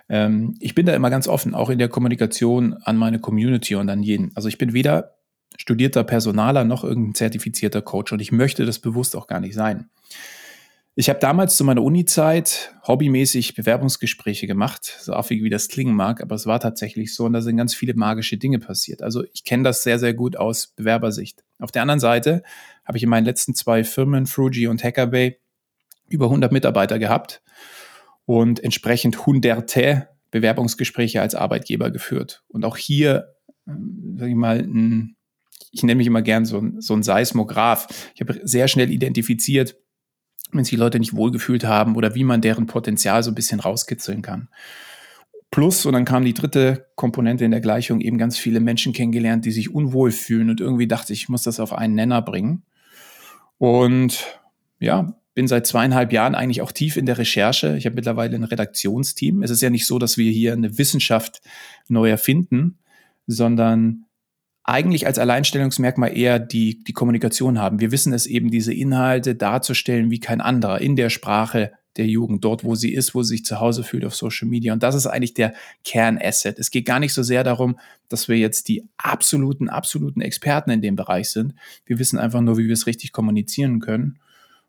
Ähm, 0.10 0.56
ich 0.60 0.74
bin 0.74 0.88
da 0.88 0.96
immer 0.96 1.12
ganz 1.12 1.28
offen, 1.28 1.54
auch 1.54 1.70
in 1.70 1.78
der 1.78 1.90
Kommunikation 1.90 2.74
an 2.74 2.98
meine 2.98 3.20
Community 3.20 3.76
und 3.76 3.88
an 3.88 4.02
jeden. 4.02 4.32
Also 4.34 4.48
ich 4.48 4.58
bin 4.58 4.74
weder 4.74 5.14
studierter 5.58 6.04
Personaler 6.04 6.64
noch 6.64 6.84
irgendein 6.84 7.14
zertifizierter 7.14 7.84
Coach 7.84 8.14
und 8.14 8.20
ich 8.20 8.32
möchte 8.32 8.66
das 8.66 8.80
bewusst 8.80 9.16
auch 9.16 9.28
gar 9.28 9.40
nicht 9.40 9.54
sein. 9.54 9.92
Ich 10.96 11.08
habe 11.08 11.20
damals 11.20 11.56
zu 11.56 11.64
meiner 11.64 11.84
Uni-Zeit 11.84 12.74
hobbymäßig 12.88 13.54
Bewerbungsgespräche 13.54 14.48
gemacht, 14.48 14.86
so 15.02 15.14
affig 15.14 15.44
wie 15.44 15.52
das 15.52 15.68
klingen 15.68 15.94
mag, 15.94 16.24
aber 16.24 16.34
es 16.34 16.48
war 16.48 16.60
tatsächlich 16.60 17.14
so 17.14 17.26
und 17.26 17.34
da 17.34 17.42
sind 17.42 17.58
ganz 17.58 17.76
viele 17.76 17.94
magische 17.94 18.38
Dinge 18.38 18.58
passiert. 18.58 19.04
Also 19.04 19.24
ich 19.34 19.44
kenne 19.44 19.62
das 19.62 19.84
sehr, 19.84 20.00
sehr 20.00 20.16
gut 20.16 20.36
aus 20.36 20.68
Bewerbersicht. 20.68 21.44
Auf 21.60 21.72
der 21.72 21.84
anderen 21.84 22.00
Seite 22.00 22.42
habe 22.86 22.98
ich 22.98 23.04
in 23.04 23.10
meinen 23.10 23.26
letzten 23.26 23.56
zwei 23.56 23.84
Firmen, 23.84 24.26
Fruji 24.26 24.68
und 24.68 24.84
Hackerbay, 24.84 25.40
über 26.08 26.26
100 26.26 26.52
Mitarbeiter 26.52 27.00
gehabt 27.00 27.42
und 28.26 28.64
entsprechend 28.64 29.26
hunderte 29.26 30.10
Bewerbungsgespräche 30.32 31.22
als 31.22 31.36
Arbeitgeber 31.36 31.92
geführt. 31.92 32.44
Und 32.48 32.66
auch 32.66 32.78
hier, 32.78 33.36
ähm, 33.68 34.16
sage 34.18 34.32
ich 34.32 34.38
mal, 34.38 34.60
ein, 34.60 35.16
ich 35.72 35.84
nenne 35.84 35.96
mich 35.96 36.08
immer 36.08 36.22
gern 36.22 36.46
so 36.46 36.60
ein, 36.60 36.82
so 36.82 36.94
ein 36.94 37.04
Seismograph. 37.04 37.88
Ich 38.14 38.22
habe 38.22 38.40
sehr 38.44 38.68
schnell 38.68 38.92
identifiziert, 38.92 39.78
wenn 40.52 40.64
sich 40.64 40.78
Leute 40.78 41.00
nicht 41.00 41.16
wohlgefühlt 41.16 41.66
haben 41.66 41.96
oder 41.96 42.16
wie 42.16 42.24
man 42.24 42.42
deren 42.42 42.68
Potenzial 42.68 43.24
so 43.24 43.32
ein 43.32 43.36
bisschen 43.36 43.60
rauskitzeln 43.60 44.22
kann. 44.22 44.50
Plus, 45.52 45.86
und 45.86 45.94
dann 45.94 46.06
kam 46.06 46.26
die 46.26 46.34
dritte 46.34 46.88
Komponente 46.96 47.46
in 47.46 47.52
der 47.52 47.62
Gleichung, 47.62 48.02
eben 48.02 48.18
ganz 48.18 48.38
viele 48.38 48.60
Menschen 48.60 48.94
kennengelernt, 48.94 49.46
die 49.46 49.52
sich 49.52 49.74
unwohl 49.74 50.12
fühlen 50.12 50.50
und 50.50 50.60
irgendwie 50.60 50.88
dachte 50.88 51.14
ich 51.14 51.30
muss 51.30 51.44
das 51.44 51.60
auf 51.60 51.72
einen 51.72 51.96
Nenner 51.96 52.22
bringen. 52.22 52.64
Und 53.58 54.40
ja, 54.80 55.16
bin 55.34 55.48
seit 55.48 55.68
zweieinhalb 55.68 56.14
Jahren 56.14 56.34
eigentlich 56.34 56.62
auch 56.62 56.72
tief 56.72 56.98
in 56.98 57.06
der 57.06 57.18
Recherche. 57.18 57.76
Ich 57.78 57.86
habe 57.86 57.96
mittlerweile 57.96 58.36
ein 58.36 58.44
Redaktionsteam. 58.44 59.44
Es 59.44 59.52
ist 59.52 59.62
ja 59.62 59.70
nicht 59.70 59.86
so, 59.86 60.00
dass 60.00 60.18
wir 60.18 60.32
hier 60.32 60.54
eine 60.54 60.78
Wissenschaft 60.78 61.42
neu 61.90 62.10
erfinden, 62.10 62.80
sondern 63.28 64.06
eigentlich 64.64 65.06
als 65.06 65.20
Alleinstellungsmerkmal 65.20 66.18
eher 66.18 66.40
die, 66.40 66.84
die 66.84 66.94
Kommunikation 66.94 67.60
haben. 67.60 67.80
Wir 67.80 67.92
wissen 67.92 68.14
es 68.14 68.26
eben, 68.26 68.50
diese 68.50 68.74
Inhalte 68.74 69.36
darzustellen 69.36 70.10
wie 70.10 70.20
kein 70.20 70.42
anderer 70.42 70.82
in 70.82 70.96
der 70.96 71.10
Sprache 71.10 71.74
der 71.98 72.08
Jugend, 72.08 72.44
dort, 72.44 72.64
wo 72.64 72.76
sie 72.76 72.94
ist, 72.94 73.16
wo 73.16 73.24
sie 73.24 73.38
sich 73.38 73.46
zu 73.46 73.60
Hause 73.60 73.84
fühlt 73.84 74.06
auf 74.06 74.16
Social 74.16 74.48
Media. 74.48 74.74
Und 74.74 74.84
das 74.84 74.96
ist 74.96 75.08
eigentlich 75.08 75.34
der 75.34 75.54
Kernasset. 75.84 76.60
Es 76.60 76.72
geht 76.72 76.86
gar 76.86 77.00
nicht 77.00 77.14
so 77.14 77.24
sehr 77.24 77.44
darum, 77.44 77.80
dass 78.10 78.28
wir 78.28 78.38
jetzt 78.38 78.68
die 78.68 78.84
absoluten, 78.98 79.70
absoluten 79.70 80.22
Experten 80.22 80.72
in 80.72 80.82
dem 80.82 80.96
Bereich 80.96 81.30
sind. 81.30 81.54
Wir 81.86 81.98
wissen 82.00 82.20
einfach 82.20 82.42
nur, 82.42 82.58
wie 82.58 82.66
wir 82.66 82.74
es 82.74 82.88
richtig 82.88 83.12
kommunizieren 83.14 83.80
können. 83.80 84.20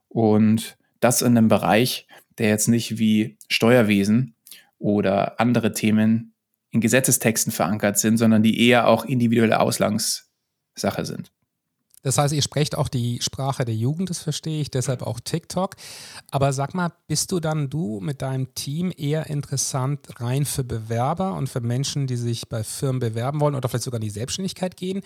Und 0.08 0.76
das 1.00 1.22
in 1.22 1.36
einem 1.36 1.48
Bereich, 1.48 2.06
der 2.38 2.48
jetzt 2.48 2.68
nicht 2.68 2.98
wie 2.98 3.36
Steuerwesen 3.48 4.34
oder 4.78 5.40
andere 5.40 5.72
Themen 5.72 6.32
in 6.70 6.80
Gesetzestexten 6.80 7.52
verankert 7.52 7.98
sind, 7.98 8.18
sondern 8.18 8.42
die 8.42 8.60
eher 8.68 8.86
auch 8.88 9.04
individuelle 9.04 9.60
Ausgangssache 9.60 11.04
sind. 11.04 11.32
Das 12.06 12.18
heißt, 12.18 12.32
ihr 12.32 12.42
sprecht 12.42 12.78
auch 12.78 12.86
die 12.86 13.20
Sprache 13.20 13.64
der 13.64 13.74
Jugend, 13.74 14.10
das 14.10 14.20
verstehe 14.20 14.60
ich, 14.60 14.70
deshalb 14.70 15.02
auch 15.02 15.18
TikTok. 15.18 15.74
Aber 16.30 16.52
sag 16.52 16.72
mal, 16.72 16.92
bist 17.08 17.32
du 17.32 17.40
dann 17.40 17.68
du 17.68 17.98
mit 17.98 18.22
deinem 18.22 18.54
Team 18.54 18.92
eher 18.96 19.26
interessant 19.26 20.20
rein 20.20 20.44
für 20.44 20.62
Bewerber 20.62 21.34
und 21.34 21.48
für 21.48 21.60
Menschen, 21.60 22.06
die 22.06 22.14
sich 22.14 22.48
bei 22.48 22.62
Firmen 22.62 23.00
bewerben 23.00 23.40
wollen 23.40 23.56
oder 23.56 23.68
vielleicht 23.68 23.82
sogar 23.82 23.98
in 23.98 24.04
die 24.04 24.10
Selbstständigkeit 24.10 24.76
gehen? 24.76 25.00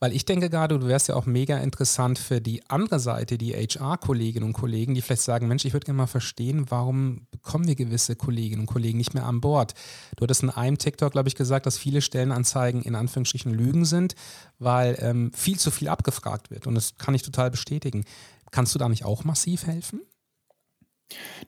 Weil 0.00 0.12
ich 0.12 0.24
denke 0.24 0.48
gerade, 0.48 0.78
du 0.78 0.86
wärst 0.86 1.08
ja 1.08 1.16
auch 1.16 1.26
mega 1.26 1.58
interessant 1.58 2.18
für 2.18 2.40
die 2.40 2.62
andere 2.68 3.00
Seite, 3.00 3.36
die 3.36 3.52
HR-Kolleginnen 3.52 4.46
und 4.46 4.52
Kollegen, 4.52 4.94
die 4.94 5.02
vielleicht 5.02 5.22
sagen, 5.22 5.48
Mensch, 5.48 5.64
ich 5.64 5.72
würde 5.72 5.86
gerne 5.86 5.96
mal 5.96 6.06
verstehen, 6.06 6.70
warum 6.70 7.26
bekommen 7.32 7.66
wir 7.66 7.74
gewisse 7.74 8.14
Kolleginnen 8.14 8.60
und 8.60 8.66
Kollegen 8.66 8.98
nicht 8.98 9.14
mehr 9.14 9.26
an 9.26 9.40
Bord? 9.40 9.74
Du 10.16 10.22
hattest 10.22 10.44
in 10.44 10.50
einem 10.50 10.78
TikTok, 10.78 11.12
glaube 11.12 11.28
ich, 11.28 11.34
gesagt, 11.34 11.66
dass 11.66 11.78
viele 11.78 12.00
Stellenanzeigen 12.00 12.82
in 12.82 12.94
Anführungsstrichen 12.94 13.52
Lügen 13.52 13.84
sind, 13.84 14.14
weil 14.58 14.96
ähm, 15.00 15.32
viel 15.34 15.58
zu 15.58 15.72
viel 15.72 15.88
abgefragt 15.88 16.50
wird. 16.50 16.68
Und 16.68 16.76
das 16.76 16.96
kann 16.98 17.14
ich 17.14 17.22
total 17.22 17.50
bestätigen. 17.50 18.04
Kannst 18.52 18.74
du 18.74 18.78
da 18.78 18.88
nicht 18.88 19.04
auch 19.04 19.24
massiv 19.24 19.66
helfen? 19.66 20.00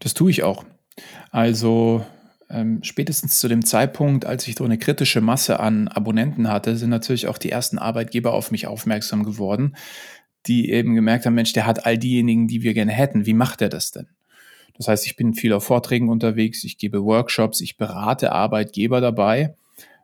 Das 0.00 0.14
tue 0.14 0.30
ich 0.30 0.42
auch. 0.42 0.64
Also 1.30 2.04
ähm, 2.50 2.80
spätestens 2.82 3.38
zu 3.38 3.48
dem 3.48 3.64
Zeitpunkt, 3.64 4.26
als 4.26 4.46
ich 4.48 4.56
so 4.56 4.64
eine 4.64 4.78
kritische 4.78 5.20
Masse 5.20 5.60
an 5.60 5.88
Abonnenten 5.88 6.48
hatte, 6.48 6.76
sind 6.76 6.90
natürlich 6.90 7.28
auch 7.28 7.38
die 7.38 7.50
ersten 7.50 7.78
Arbeitgeber 7.78 8.32
auf 8.34 8.50
mich 8.50 8.66
aufmerksam 8.66 9.24
geworden, 9.24 9.76
die 10.46 10.70
eben 10.70 10.94
gemerkt 10.94 11.26
haben, 11.26 11.34
Mensch, 11.34 11.52
der 11.52 11.66
hat 11.66 11.86
all 11.86 11.96
diejenigen, 11.96 12.48
die 12.48 12.62
wir 12.62 12.74
gerne 12.74 12.92
hätten. 12.92 13.26
Wie 13.26 13.34
macht 13.34 13.62
er 13.62 13.68
das 13.68 13.92
denn? 13.92 14.08
Das 14.76 14.88
heißt, 14.88 15.06
ich 15.06 15.16
bin 15.16 15.34
viel 15.34 15.52
auf 15.52 15.64
Vorträgen 15.64 16.08
unterwegs, 16.08 16.64
ich 16.64 16.78
gebe 16.78 17.04
Workshops, 17.04 17.60
ich 17.60 17.76
berate 17.76 18.32
Arbeitgeber 18.32 19.00
dabei, 19.00 19.54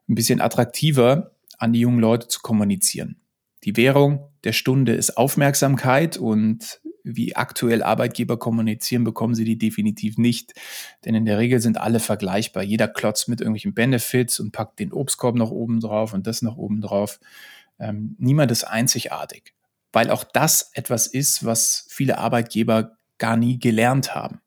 ein 0.09 0.15
bisschen 0.15 0.41
attraktiver 0.41 1.33
an 1.59 1.73
die 1.73 1.81
jungen 1.81 2.01
Leute 2.01 2.29
zu 2.29 2.41
kommunizieren. 2.41 3.17
Die 3.65 3.77
Währung 3.77 4.29
der 4.45 4.53
Stunde 4.53 4.93
ist 4.93 5.17
Aufmerksamkeit 5.17 6.19
und 6.19 6.81
wie 7.07 7.37
aktuell 7.37 7.83
Arbeitgeber 7.83 8.39
kommunizieren, 8.39 9.05
bekommen 9.05 9.35
sie 9.35 9.45
die 9.45 9.59
definitiv 9.59 10.19
nicht. 10.19 10.55
Denn 11.05 11.15
in 11.15 11.25
der 11.25 11.39
Regel 11.39 11.61
sind 11.61 11.79
alle 11.79 12.01
vergleichbar. 12.01 12.63
Jeder 12.63 12.89
klotzt 12.89 13.29
mit 13.29 13.41
irgendwelchen 13.41 13.75
Benefits 13.75 14.41
und 14.41 14.53
packt 14.53 14.79
den 14.81 14.93
Obstkorb 14.93 15.37
noch 15.37 15.51
oben 15.51 15.81
drauf 15.81 16.13
und 16.13 16.27
das 16.27 16.43
noch 16.43 16.57
oben 16.57 16.81
drauf. 16.81 17.21
Ähm, 17.79 18.17
niemand 18.19 18.51
ist 18.51 18.65
einzigartig, 18.65 19.55
weil 19.93 20.11
auch 20.11 20.25
das 20.25 20.71
etwas 20.75 21.07
ist, 21.07 21.45
was 21.45 21.87
viele 21.89 22.19
Arbeitgeber 22.19 22.97
gar 23.19 23.37
nie 23.37 23.59
gelernt 23.59 24.15
haben 24.15 24.41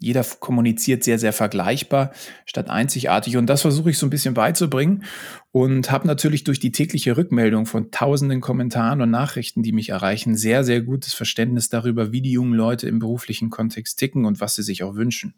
jeder 0.00 0.24
kommuniziert 0.24 1.04
sehr, 1.04 1.18
sehr 1.18 1.32
vergleichbar 1.32 2.12
statt 2.46 2.70
einzigartig. 2.70 3.36
Und 3.36 3.46
das 3.46 3.62
versuche 3.62 3.90
ich 3.90 3.98
so 3.98 4.06
ein 4.06 4.10
bisschen 4.10 4.34
beizubringen 4.34 5.04
und 5.52 5.90
habe 5.90 6.06
natürlich 6.06 6.44
durch 6.44 6.60
die 6.60 6.72
tägliche 6.72 7.16
Rückmeldung 7.16 7.66
von 7.66 7.90
tausenden 7.90 8.40
Kommentaren 8.40 9.00
und 9.00 9.10
Nachrichten, 9.10 9.62
die 9.62 9.72
mich 9.72 9.90
erreichen, 9.90 10.36
sehr, 10.36 10.64
sehr 10.64 10.82
gutes 10.82 11.14
Verständnis 11.14 11.68
darüber, 11.68 12.12
wie 12.12 12.22
die 12.22 12.32
jungen 12.32 12.54
Leute 12.54 12.88
im 12.88 12.98
beruflichen 12.98 13.50
Kontext 13.50 13.98
ticken 13.98 14.24
und 14.24 14.40
was 14.40 14.54
sie 14.54 14.62
sich 14.62 14.82
auch 14.82 14.94
wünschen. 14.94 15.34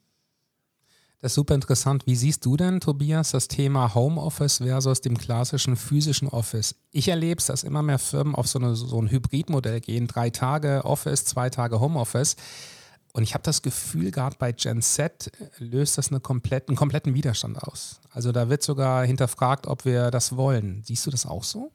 Das 1.22 1.32
ist 1.32 1.36
super 1.36 1.54
interessant. 1.54 2.06
Wie 2.06 2.16
siehst 2.16 2.46
du 2.46 2.56
denn, 2.56 2.80
Tobias, 2.80 3.32
das 3.32 3.46
Thema 3.46 3.94
Homeoffice 3.94 4.58
versus 4.58 5.02
dem 5.02 5.18
klassischen 5.18 5.76
physischen 5.76 6.28
Office? 6.28 6.76
Ich 6.92 7.08
erlebe 7.08 7.40
es, 7.40 7.46
dass 7.46 7.62
immer 7.62 7.82
mehr 7.82 7.98
Firmen 7.98 8.34
auf 8.34 8.48
so, 8.48 8.58
eine, 8.58 8.74
so 8.74 9.00
ein 9.00 9.10
Hybridmodell 9.10 9.80
gehen. 9.80 10.06
Drei 10.06 10.30
Tage 10.30 10.82
Office, 10.84 11.26
zwei 11.26 11.50
Tage 11.50 11.78
Homeoffice. 11.78 12.36
Und 13.12 13.22
ich 13.24 13.34
habe 13.34 13.42
das 13.42 13.62
Gefühl, 13.62 14.10
gerade 14.10 14.36
bei 14.38 14.52
Gen 14.52 14.82
Z 14.82 15.30
löst 15.58 15.98
das 15.98 16.10
eine 16.10 16.20
komplett, 16.20 16.68
einen 16.68 16.76
kompletten 16.76 17.14
Widerstand 17.14 17.58
aus. 17.62 18.00
Also 18.10 18.30
da 18.30 18.48
wird 18.48 18.62
sogar 18.62 19.04
hinterfragt, 19.04 19.66
ob 19.66 19.84
wir 19.84 20.10
das 20.10 20.36
wollen. 20.36 20.82
Siehst 20.84 21.06
du 21.06 21.10
das 21.10 21.26
auch 21.26 21.42
so? 21.42 21.72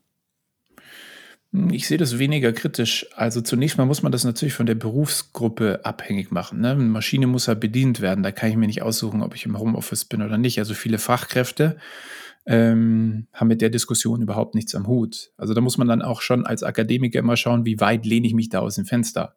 Ich 1.72 1.88
sehe 1.88 1.98
das 1.98 2.20
weniger 2.20 2.52
kritisch. 2.52 3.06
Also 3.16 3.42
zunächst 3.42 3.78
mal 3.78 3.86
muss 3.86 4.02
man 4.02 4.12
das 4.12 4.24
natürlich 4.24 4.54
von 4.54 4.66
der 4.66 4.76
Berufsgruppe 4.76 5.86
abhängig 5.86 6.32
machen. 6.32 6.62
Ne? 6.62 6.72
Eine 6.72 6.84
Maschine 6.84 7.28
muss 7.28 7.46
ja 7.46 7.54
bedient 7.54 8.02
werden. 8.02 8.24
Da 8.24 8.32
kann 8.32 8.50
ich 8.50 8.58
mir 8.58 8.68
nicht 8.68 8.82
aussuchen, 8.82 9.22
ob 9.22 9.36
ich 9.36 9.46
im 9.46 9.58
Homeoffice 9.58 10.06
bin 10.06 10.22
oder 10.22 10.38
nicht. 10.38 10.60
Also 10.60 10.74
viele 10.74 10.98
Fachkräfte 10.98 11.78
ähm, 12.46 13.28
haben 13.34 13.48
mit 13.48 13.62
der 13.62 13.70
Diskussion 13.70 14.22
überhaupt 14.22 14.56
nichts 14.56 14.76
am 14.76 14.88
Hut. 14.88 15.32
Also 15.38 15.54
da 15.54 15.62
muss 15.62 15.78
man 15.78 15.88
dann 15.88 16.02
auch 16.02 16.22
schon 16.22 16.46
als 16.46 16.64
Akademiker 16.64 17.20
immer 17.20 17.38
schauen, 17.38 17.66
wie 17.66 17.80
weit 17.80 18.06
lehne 18.06 18.28
ich 18.28 18.34
mich 18.34 18.50
da 18.50 18.60
aus 18.60 18.76
dem 18.76 18.86
Fenster 18.86 19.36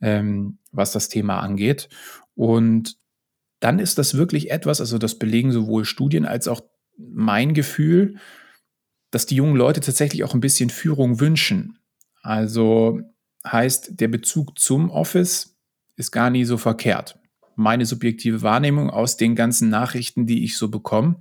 ähm, 0.00 0.58
was 0.72 0.92
das 0.92 1.08
Thema 1.08 1.40
angeht. 1.40 1.88
Und 2.34 2.96
dann 3.60 3.78
ist 3.78 3.98
das 3.98 4.14
wirklich 4.14 4.50
etwas, 4.50 4.80
also 4.80 4.98
das 4.98 5.18
belegen 5.18 5.52
sowohl 5.52 5.84
Studien 5.84 6.24
als 6.24 6.48
auch 6.48 6.62
mein 6.96 7.54
Gefühl, 7.54 8.16
dass 9.10 9.26
die 9.26 9.36
jungen 9.36 9.56
Leute 9.56 9.80
tatsächlich 9.80 10.24
auch 10.24 10.34
ein 10.34 10.40
bisschen 10.40 10.70
Führung 10.70 11.20
wünschen. 11.20 11.78
Also 12.22 13.00
heißt, 13.46 14.00
der 14.00 14.08
Bezug 14.08 14.58
zum 14.58 14.90
Office 14.90 15.56
ist 15.96 16.10
gar 16.10 16.30
nie 16.30 16.44
so 16.44 16.56
verkehrt. 16.56 17.18
Meine 17.56 17.84
subjektive 17.84 18.42
Wahrnehmung 18.42 18.90
aus 18.90 19.16
den 19.16 19.34
ganzen 19.34 19.68
Nachrichten, 19.68 20.26
die 20.26 20.44
ich 20.44 20.56
so 20.56 20.68
bekomme. 20.68 21.16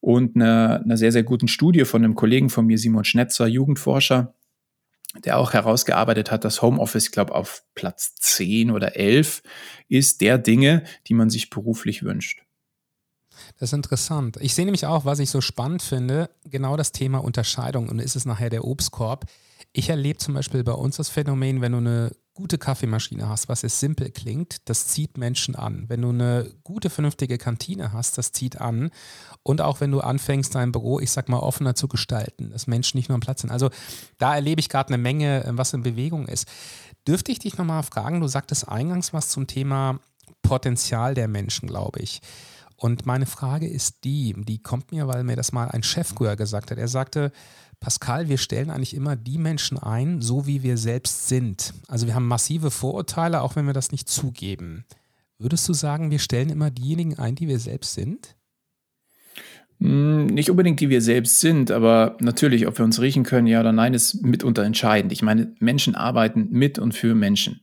Und 0.00 0.36
einer, 0.36 0.82
einer 0.84 0.96
sehr, 0.96 1.10
sehr 1.10 1.24
guten 1.24 1.48
Studie 1.48 1.84
von 1.84 2.04
einem 2.04 2.14
Kollegen 2.14 2.50
von 2.50 2.66
mir, 2.66 2.78
Simon 2.78 3.04
Schnetzer, 3.04 3.46
Jugendforscher, 3.46 4.34
der 5.24 5.38
auch 5.38 5.52
herausgearbeitet 5.52 6.30
hat, 6.30 6.44
dass 6.44 6.62
Homeoffice, 6.62 7.10
glaube, 7.10 7.34
auf 7.34 7.64
Platz 7.74 8.14
10 8.16 8.70
oder 8.70 8.96
11 8.96 9.42
ist 9.88 10.20
der 10.20 10.38
Dinge, 10.38 10.84
die 11.06 11.14
man 11.14 11.30
sich 11.30 11.50
beruflich 11.50 12.02
wünscht. 12.02 12.42
Das 13.58 13.70
ist 13.70 13.74
interessant. 13.74 14.38
Ich 14.40 14.54
sehe 14.54 14.64
nämlich 14.64 14.86
auch, 14.86 15.04
was 15.04 15.18
ich 15.18 15.30
so 15.30 15.40
spannend 15.40 15.82
finde, 15.82 16.30
genau 16.44 16.76
das 16.76 16.92
Thema 16.92 17.18
Unterscheidung 17.18 17.88
und 17.88 17.98
ist 17.98 18.16
es 18.16 18.24
nachher 18.24 18.50
der 18.50 18.64
Obstkorb. 18.64 19.26
Ich 19.78 19.90
erlebe 19.90 20.18
zum 20.18 20.32
Beispiel 20.32 20.64
bei 20.64 20.72
uns 20.72 20.96
das 20.96 21.10
Phänomen, 21.10 21.60
wenn 21.60 21.72
du 21.72 21.78
eine 21.78 22.10
gute 22.32 22.56
Kaffeemaschine 22.56 23.28
hast, 23.28 23.50
was 23.50 23.62
es 23.62 23.78
simpel 23.78 24.10
klingt, 24.10 24.70
das 24.70 24.86
zieht 24.86 25.18
Menschen 25.18 25.54
an. 25.54 25.84
Wenn 25.88 26.00
du 26.00 26.08
eine 26.08 26.50
gute, 26.64 26.88
vernünftige 26.88 27.36
Kantine 27.36 27.92
hast, 27.92 28.16
das 28.16 28.32
zieht 28.32 28.58
an. 28.58 28.90
Und 29.42 29.60
auch 29.60 29.82
wenn 29.82 29.90
du 29.90 30.00
anfängst, 30.00 30.54
dein 30.54 30.72
Büro, 30.72 30.98
ich 30.98 31.10
sag 31.10 31.28
mal, 31.28 31.40
offener 31.40 31.74
zu 31.74 31.88
gestalten, 31.88 32.52
dass 32.52 32.66
Menschen 32.66 32.96
nicht 32.96 33.10
nur 33.10 33.16
am 33.16 33.20
Platz 33.20 33.42
sind. 33.42 33.50
Also 33.50 33.68
da 34.16 34.34
erlebe 34.34 34.60
ich 34.60 34.70
gerade 34.70 34.94
eine 34.94 35.02
Menge, 35.02 35.44
äh, 35.44 35.50
was 35.50 35.74
in 35.74 35.82
Bewegung 35.82 36.26
ist. 36.26 36.48
Dürfte 37.06 37.30
ich 37.30 37.38
dich 37.38 37.58
nochmal 37.58 37.82
fragen, 37.82 38.22
du 38.22 38.28
sagtest 38.28 38.66
eingangs 38.66 39.12
was 39.12 39.28
zum 39.28 39.46
Thema 39.46 40.00
Potenzial 40.40 41.12
der 41.12 41.28
Menschen, 41.28 41.68
glaube 41.68 42.00
ich. 42.00 42.22
Und 42.76 43.04
meine 43.04 43.26
Frage 43.26 43.66
ist 43.66 44.04
die, 44.04 44.34
die 44.36 44.62
kommt 44.62 44.92
mir, 44.92 45.08
weil 45.08 45.24
mir 45.24 45.36
das 45.36 45.52
mal 45.52 45.68
ein 45.68 45.82
Chef 45.82 46.08
früher 46.08 46.36
gesagt 46.36 46.70
hat. 46.70 46.78
Er 46.78 46.88
sagte, 46.88 47.32
Pascal, 47.86 48.28
wir 48.28 48.36
stellen 48.36 48.70
eigentlich 48.70 48.96
immer 48.96 49.14
die 49.14 49.38
Menschen 49.38 49.78
ein, 49.78 50.20
so 50.20 50.44
wie 50.44 50.64
wir 50.64 50.76
selbst 50.76 51.28
sind. 51.28 51.72
Also 51.86 52.08
wir 52.08 52.16
haben 52.16 52.26
massive 52.26 52.72
Vorurteile, 52.72 53.42
auch 53.42 53.54
wenn 53.54 53.64
wir 53.64 53.74
das 53.74 53.92
nicht 53.92 54.08
zugeben. 54.08 54.84
Würdest 55.38 55.68
du 55.68 55.72
sagen, 55.72 56.10
wir 56.10 56.18
stellen 56.18 56.48
immer 56.48 56.72
diejenigen 56.72 57.16
ein, 57.20 57.36
die 57.36 57.46
wir 57.46 57.60
selbst 57.60 57.94
sind? 57.94 58.34
Hm, 59.78 60.26
nicht 60.26 60.50
unbedingt, 60.50 60.80
die 60.80 60.88
wir 60.88 61.00
selbst 61.00 61.38
sind, 61.38 61.70
aber 61.70 62.16
natürlich, 62.18 62.66
ob 62.66 62.76
wir 62.76 62.84
uns 62.84 63.00
riechen 63.00 63.22
können, 63.22 63.46
ja 63.46 63.60
oder 63.60 63.70
nein, 63.70 63.94
ist 63.94 64.20
mitunter 64.20 64.64
entscheidend. 64.64 65.12
Ich 65.12 65.22
meine, 65.22 65.54
Menschen 65.60 65.94
arbeiten 65.94 66.48
mit 66.50 66.80
und 66.80 66.92
für 66.92 67.14
Menschen. 67.14 67.60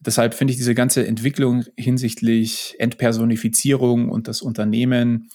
Deshalb 0.00 0.34
finde 0.34 0.52
ich 0.52 0.58
diese 0.58 0.74
ganze 0.74 1.06
Entwicklung 1.06 1.64
hinsichtlich 1.78 2.76
Entpersonifizierung 2.78 4.10
und 4.10 4.28
das 4.28 4.42
Unternehmen 4.42 5.30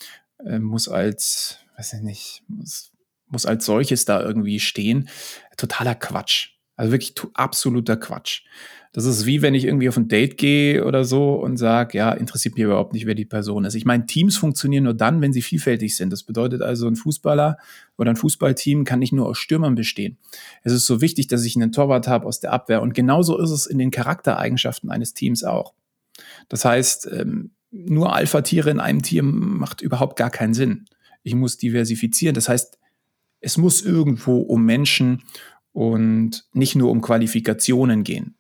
äh, 0.46 0.60
muss 0.60 0.88
als, 0.88 1.58
weiß 1.76 1.94
ich 1.94 2.02
nicht, 2.02 2.44
muss 2.48 2.92
muss 3.30 3.46
als 3.46 3.66
solches 3.66 4.06
da 4.06 4.22
irgendwie 4.22 4.60
stehen. 4.60 5.10
Totaler 5.58 5.96
Quatsch. 5.96 6.52
Also 6.76 6.92
wirklich 6.92 7.14
absoluter 7.34 7.98
Quatsch. 7.98 8.44
Das 8.92 9.06
ist 9.06 9.28
wie 9.28 9.44
wenn 9.44 9.54
ich 9.54 9.66
irgendwie 9.66 9.88
auf 9.88 9.98
ein 9.98 10.08
Date 10.08 10.38
gehe 10.38 10.84
oder 10.84 11.06
so 11.06 11.36
und 11.36 11.58
sage, 11.58 11.96
ja, 11.98 12.12
interessiert 12.12 12.56
mich 12.56 12.64
überhaupt 12.64 12.94
nicht, 12.94 13.06
wer 13.06 13.14
die 13.14 13.26
Person 13.26 13.66
ist. 13.66 13.76
Ich 13.76 13.86
meine, 13.86 14.08
Teams 14.08 14.36
funktionieren 14.36 14.86
nur 14.86 14.96
dann, 14.96 15.22
wenn 15.22 15.32
sie 15.32 15.44
vielfältig 15.44 15.96
sind. 15.96 16.12
Das 16.12 16.24
bedeutet 16.24 16.64
also, 16.64 16.88
ein 16.88 16.96
Fußballer 16.96 17.58
oder 17.98 18.10
ein 18.10 18.16
Fußballteam 18.16 18.86
kann 18.86 18.98
nicht 18.98 19.14
nur 19.14 19.28
aus 19.28 19.38
Stürmern 19.38 19.76
bestehen. 19.76 20.18
Es 20.64 20.74
ist 20.74 20.88
so 20.88 21.02
wichtig, 21.02 21.28
dass 21.28 21.46
ich 21.46 21.56
einen 21.56 21.72
Torwart 21.72 22.08
habe 22.08 22.26
aus 22.26 22.40
der 22.40 22.52
Abwehr. 22.52 22.82
Und 22.82 22.96
genauso 22.96 23.38
ist 23.38 23.52
es 23.52 23.68
in 23.68 23.78
den 23.78 23.92
Charaktereigenschaften 23.92 24.90
eines 24.90 25.14
Teams 25.14 25.44
auch. 25.44 25.74
Das 26.48 26.66
heißt, 26.66 27.10
ähm, 27.12 27.52
nur 27.72 28.16
Alpha-Tiere 28.16 28.72
in 28.72 28.80
einem 28.80 29.04
Team 29.04 29.60
macht 29.60 29.82
überhaupt 29.82 30.18
gar 30.18 30.32
keinen 30.32 30.56
Sinn. 30.56 30.86
Ich 31.22 31.36
muss 31.36 31.58
diversifizieren. 31.58 32.34
Das 32.34 32.50
heißt, 32.50 32.80
es 33.42 33.58
muss 33.58 33.82
irgendwo 33.82 34.40
um 34.40 34.66
Menschen 34.66 35.24
und 35.72 36.46
nicht 36.54 36.76
nur 36.76 36.92
um 36.92 37.02
Qualifikationen 37.02 38.04
gehen. 38.04 38.36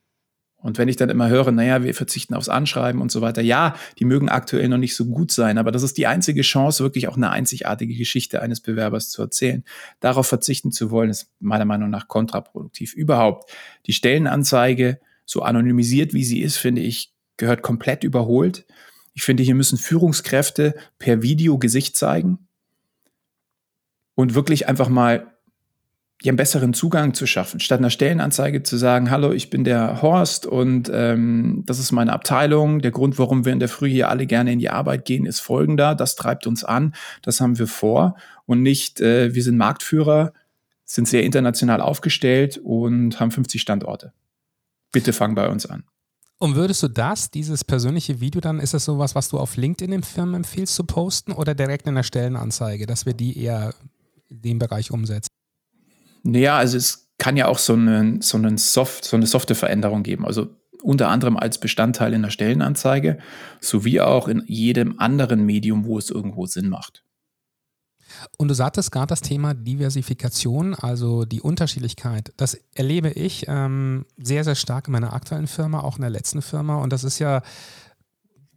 Und 0.61 0.77
wenn 0.77 0.89
ich 0.89 0.97
dann 0.97 1.09
immer 1.09 1.29
höre, 1.29 1.51
naja, 1.53 1.83
wir 1.83 1.95
verzichten 1.95 2.33
aufs 2.33 2.49
Anschreiben 2.49 3.01
und 3.01 3.11
so 3.11 3.21
weiter, 3.21 3.41
ja, 3.41 3.75
die 3.97 4.03
mögen 4.03 4.27
aktuell 4.27 4.67
noch 4.67 4.77
nicht 4.77 4.93
so 4.93 5.05
gut 5.05 5.31
sein, 5.31 5.57
aber 5.57 5.71
das 5.71 5.83
ist 5.83 5.97
die 5.97 6.05
einzige 6.05 6.41
Chance, 6.41 6.83
wirklich 6.83 7.07
auch 7.07 7.15
eine 7.15 7.29
einzigartige 7.29 7.95
Geschichte 7.95 8.41
eines 8.41 8.59
Bewerbers 8.59 9.09
zu 9.09 9.21
erzählen. 9.21 9.63
Darauf 10.01 10.27
verzichten 10.27 10.73
zu 10.73 10.91
wollen, 10.91 11.09
ist 11.09 11.31
meiner 11.39 11.63
Meinung 11.63 11.89
nach 11.89 12.09
kontraproduktiv. 12.09 12.93
Überhaupt. 12.93 13.53
Die 13.85 13.93
Stellenanzeige, 13.93 14.99
so 15.25 15.43
anonymisiert 15.43 16.13
wie 16.13 16.25
sie 16.25 16.41
ist, 16.41 16.57
finde 16.57 16.81
ich, 16.81 17.13
gehört 17.37 17.61
komplett 17.61 18.03
überholt. 18.03 18.65
Ich 19.13 19.23
finde, 19.23 19.43
hier 19.43 19.55
müssen 19.55 19.77
Führungskräfte 19.77 20.75
per 20.97 21.21
Video 21.21 21.57
Gesicht 21.57 21.95
zeigen 21.95 22.48
und 24.19 24.35
wirklich 24.35 24.67
einfach 24.67 24.89
mal 24.89 25.31
einen 26.25 26.35
besseren 26.35 26.73
Zugang 26.73 27.13
zu 27.13 27.25
schaffen. 27.25 27.61
Statt 27.61 27.79
einer 27.79 27.89
Stellenanzeige 27.89 28.63
zu 28.63 28.75
sagen, 28.75 29.09
hallo, 29.11 29.31
ich 29.31 29.49
bin 29.49 29.63
der 29.63 30.01
Horst 30.01 30.45
und 30.45 30.91
ähm, 30.93 31.63
das 31.65 31.79
ist 31.79 31.93
meine 31.93 32.11
Abteilung. 32.11 32.81
Der 32.81 32.91
Grund, 32.91 33.17
warum 33.17 33.45
wir 33.45 33.53
in 33.53 33.61
der 33.61 33.69
Früh 33.69 33.89
hier 33.89 34.09
alle 34.09 34.27
gerne 34.27 34.51
in 34.51 34.59
die 34.59 34.69
Arbeit 34.69 35.05
gehen, 35.05 35.25
ist 35.25 35.39
folgender. 35.39 35.95
Das 35.95 36.15
treibt 36.15 36.47
uns 36.47 36.65
an, 36.65 36.95
das 37.21 37.39
haben 37.39 37.57
wir 37.59 37.67
vor 37.67 38.17
und 38.45 38.61
nicht, 38.61 38.99
äh, 38.99 39.33
wir 39.33 39.41
sind 39.41 39.55
Marktführer, 39.55 40.33
sind 40.83 41.07
sehr 41.07 41.23
international 41.23 41.79
aufgestellt 41.79 42.59
und 42.61 43.21
haben 43.21 43.31
50 43.31 43.61
Standorte. 43.61 44.11
Bitte 44.91 45.13
fang 45.13 45.33
bei 45.33 45.47
uns 45.47 45.65
an. 45.65 45.85
Und 46.39 46.55
würdest 46.55 46.83
du 46.83 46.89
das, 46.89 47.31
dieses 47.31 47.63
persönliche 47.63 48.19
Video 48.19 48.41
dann, 48.41 48.59
ist 48.59 48.73
das 48.73 48.83
sowas, 48.83 49.15
was 49.15 49.29
du 49.29 49.37
auf 49.37 49.55
LinkedIn 49.55 49.91
den 49.91 50.03
Firmen 50.03 50.35
empfiehlst 50.35 50.75
zu 50.75 50.83
posten 50.83 51.31
oder 51.31 51.55
direkt 51.55 51.87
in 51.87 51.95
der 51.95 52.03
Stellenanzeige, 52.03 52.85
dass 52.85 53.05
wir 53.05 53.13
die 53.13 53.41
eher 53.41 53.73
dem 54.29 54.59
Bereich 54.59 54.91
umsetzt? 54.91 55.29
Naja, 56.23 56.57
also 56.57 56.77
es 56.77 57.09
kann 57.17 57.37
ja 57.37 57.47
auch 57.47 57.57
so, 57.57 57.73
einen, 57.73 58.21
so, 58.21 58.37
einen 58.37 58.57
Soft, 58.57 59.05
so 59.05 59.17
eine 59.17 59.27
softe 59.27 59.55
Veränderung 59.55 60.03
geben. 60.03 60.25
Also 60.25 60.55
unter 60.81 61.09
anderem 61.09 61.37
als 61.37 61.59
Bestandteil 61.59 62.13
in 62.13 62.21
der 62.21 62.29
Stellenanzeige, 62.29 63.19
sowie 63.59 63.99
auch 63.99 64.27
in 64.27 64.43
jedem 64.47 64.99
anderen 64.99 65.45
Medium, 65.45 65.85
wo 65.85 65.97
es 65.97 66.09
irgendwo 66.09 66.45
Sinn 66.45 66.69
macht. 66.69 67.03
Und 68.37 68.47
du 68.47 68.53
sagtest 68.53 68.91
gerade 68.91 69.07
das 69.07 69.21
Thema 69.21 69.53
Diversifikation, 69.53 70.73
also 70.73 71.25
die 71.25 71.41
Unterschiedlichkeit. 71.41 72.33
Das 72.37 72.57
erlebe 72.73 73.09
ich 73.09 73.45
ähm, 73.47 74.05
sehr, 74.17 74.43
sehr 74.43 74.55
stark 74.55 74.87
in 74.87 74.93
meiner 74.93 75.13
aktuellen 75.13 75.47
Firma, 75.47 75.81
auch 75.81 75.97
in 75.97 76.01
der 76.01 76.09
letzten 76.09 76.41
Firma. 76.41 76.77
Und 76.77 76.91
das 76.91 77.03
ist 77.03 77.19
ja 77.19 77.41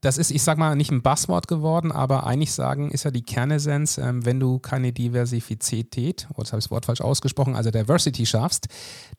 das 0.03 0.19
ist, 0.19 0.33
ich 0.33 0.43
sag 0.43 0.59
mal, 0.59 0.75
nicht 0.75 0.91
ein 0.91 1.01
Buzzword 1.01 1.47
geworden, 1.47 1.93
aber 1.93 2.27
eigentlich 2.27 2.53
sagen, 2.53 2.91
ist 2.91 3.05
ja 3.05 3.13
die 3.13 3.23
Kernessenz, 3.23 3.99
ähm, 3.99 4.27
wenn 4.27 4.41
du 4.41 4.59
keine 4.59 4.93
Diversifizität, 4.93 6.27
oh, 6.31 6.39
jetzt 6.39 6.51
habe 6.53 6.59
ich 6.59 6.65
das 6.65 6.71
Wort 6.73 6.87
falsch 6.87 7.01
ausgesprochen, 7.01 7.55
also 7.55 7.71
Diversity 7.71 8.27
schaffst, 8.27 8.67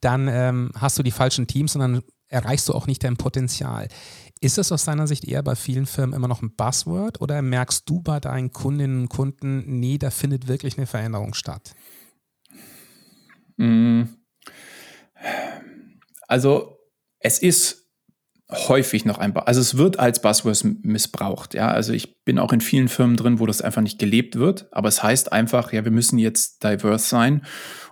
dann 0.01 0.27
ähm, 0.27 0.71
hast 0.75 0.99
du 0.99 1.03
die 1.03 1.11
falschen 1.11 1.47
Teams 1.47 1.73
und 1.75 1.81
dann 1.81 2.01
erreichst 2.27 2.67
du 2.67 2.73
auch 2.73 2.85
nicht 2.85 3.01
dein 3.03 3.15
Potenzial. 3.15 3.87
Ist 4.41 4.57
das 4.57 4.73
aus 4.73 4.83
deiner 4.83 5.07
Sicht 5.07 5.23
eher 5.23 5.41
bei 5.41 5.55
vielen 5.55 5.85
Firmen 5.85 6.13
immer 6.13 6.27
noch 6.27 6.41
ein 6.41 6.53
Buzzword 6.53 7.21
oder 7.21 7.41
merkst 7.41 7.89
du 7.89 8.01
bei 8.01 8.19
deinen 8.19 8.51
Kundinnen 8.51 9.03
und 9.03 9.09
Kunden, 9.09 9.79
nee, 9.79 9.97
da 9.97 10.09
findet 10.09 10.49
wirklich 10.49 10.77
eine 10.77 10.85
Veränderung 10.85 11.33
statt? 11.33 11.73
Mm. 13.55 14.03
Also 16.27 16.77
es 17.19 17.39
ist 17.39 17.82
häufig 18.53 19.05
noch 19.05 19.17
ein, 19.17 19.35
also 19.35 19.61
es 19.61 19.77
wird 19.77 19.99
als 19.99 20.21
Buzzword 20.21 20.63
missbraucht. 20.83 21.53
Ja, 21.53 21.69
also 21.69 21.93
ich 21.93 22.23
bin 22.23 22.39
auch 22.39 22.53
in 22.53 22.61
vielen 22.61 22.87
Firmen 22.87 23.15
drin, 23.15 23.39
wo 23.39 23.45
das 23.45 23.61
einfach 23.61 23.81
nicht 23.81 23.99
gelebt 23.99 24.37
wird. 24.37 24.67
Aber 24.71 24.87
es 24.89 25.03
heißt 25.03 25.31
einfach, 25.31 25.73
ja, 25.73 25.83
wir 25.83 25.91
müssen 25.91 26.19
jetzt 26.19 26.63
diverse 26.63 27.07
sein 27.07 27.43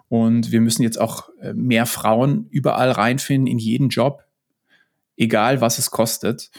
und 0.08 0.52
wir 0.52 0.62
müssen 0.62 0.84
jetzt 0.84 1.00
auch 1.00 1.30
äh, 1.42 1.54
mehr 1.54 1.86
Frauen 1.86 2.48
überall 2.50 2.92
reinfinden 2.92 3.48
in 3.48 3.60
jeden 3.60 3.90
Job, 3.90 4.24
egal 5.18 5.62
was 5.62 5.78
es 5.78 5.92
kostet. 5.92 6.52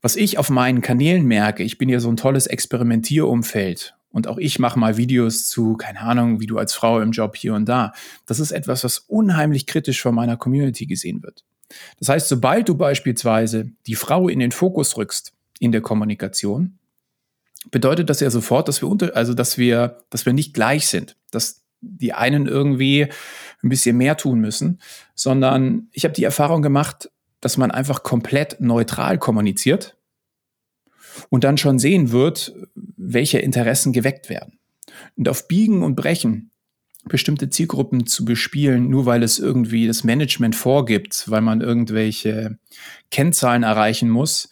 Was 0.00 0.16
ich 0.16 0.38
auf 0.38 0.48
meinen 0.48 0.80
Kanälen 0.80 1.26
merke, 1.26 1.64
ich 1.64 1.78
bin 1.78 1.88
ja 1.88 2.00
so 2.00 2.08
ein 2.08 2.16
tolles 2.16 2.46
Experimentierumfeld 2.46 3.94
und 4.10 4.26
auch 4.26 4.38
ich 4.38 4.58
mache 4.58 4.78
mal 4.78 4.96
Videos 4.96 5.48
zu, 5.48 5.76
keine 5.76 6.00
Ahnung, 6.00 6.40
wie 6.40 6.46
du 6.46 6.58
als 6.58 6.72
Frau 6.72 7.00
im 7.00 7.10
Job 7.10 7.36
hier 7.36 7.54
und 7.54 7.68
da. 7.68 7.92
Das 8.26 8.40
ist 8.40 8.52
etwas, 8.52 8.84
was 8.84 8.98
unheimlich 8.98 9.66
kritisch 9.66 10.00
von 10.00 10.14
meiner 10.14 10.36
Community 10.36 10.86
gesehen 10.86 11.22
wird. 11.22 11.44
Das 11.98 12.08
heißt, 12.08 12.28
sobald 12.28 12.68
du 12.68 12.74
beispielsweise 12.76 13.70
die 13.86 13.94
Frau 13.94 14.28
in 14.28 14.38
den 14.38 14.52
Fokus 14.52 14.96
rückst 14.96 15.32
in 15.58 15.72
der 15.72 15.80
Kommunikation, 15.80 16.78
bedeutet 17.70 18.08
das 18.08 18.20
ja 18.20 18.30
sofort, 18.30 18.68
dass 18.68 18.80
wir 18.80 18.88
unter, 18.88 19.14
also 19.16 19.34
dass 19.34 19.58
wir, 19.58 19.98
dass 20.10 20.26
wir 20.26 20.32
nicht 20.32 20.54
gleich 20.54 20.86
sind, 20.88 21.16
dass 21.30 21.62
die 21.80 22.12
einen 22.12 22.46
irgendwie 22.46 23.08
ein 23.62 23.68
bisschen 23.68 23.96
mehr 23.96 24.16
tun 24.16 24.40
müssen, 24.40 24.80
sondern 25.14 25.88
ich 25.92 26.04
habe 26.04 26.14
die 26.14 26.24
Erfahrung 26.24 26.62
gemacht, 26.62 27.10
dass 27.40 27.56
man 27.56 27.70
einfach 27.70 28.02
komplett 28.02 28.60
neutral 28.60 29.18
kommuniziert 29.18 29.96
und 31.28 31.44
dann 31.44 31.58
schon 31.58 31.78
sehen 31.78 32.10
wird, 32.10 32.54
welche 32.74 33.38
Interessen 33.38 33.92
geweckt 33.92 34.28
werden. 34.28 34.58
Und 35.16 35.28
auf 35.28 35.46
Biegen 35.48 35.82
und 35.82 35.96
Brechen 35.96 36.50
bestimmte 37.08 37.50
Zielgruppen 37.50 38.06
zu 38.06 38.24
bespielen, 38.24 38.88
nur 38.88 39.06
weil 39.06 39.22
es 39.22 39.38
irgendwie 39.38 39.86
das 39.86 40.04
Management 40.04 40.54
vorgibt, 40.54 41.30
weil 41.30 41.40
man 41.40 41.60
irgendwelche 41.60 42.58
Kennzahlen 43.10 43.62
erreichen 43.62 44.08
muss 44.08 44.50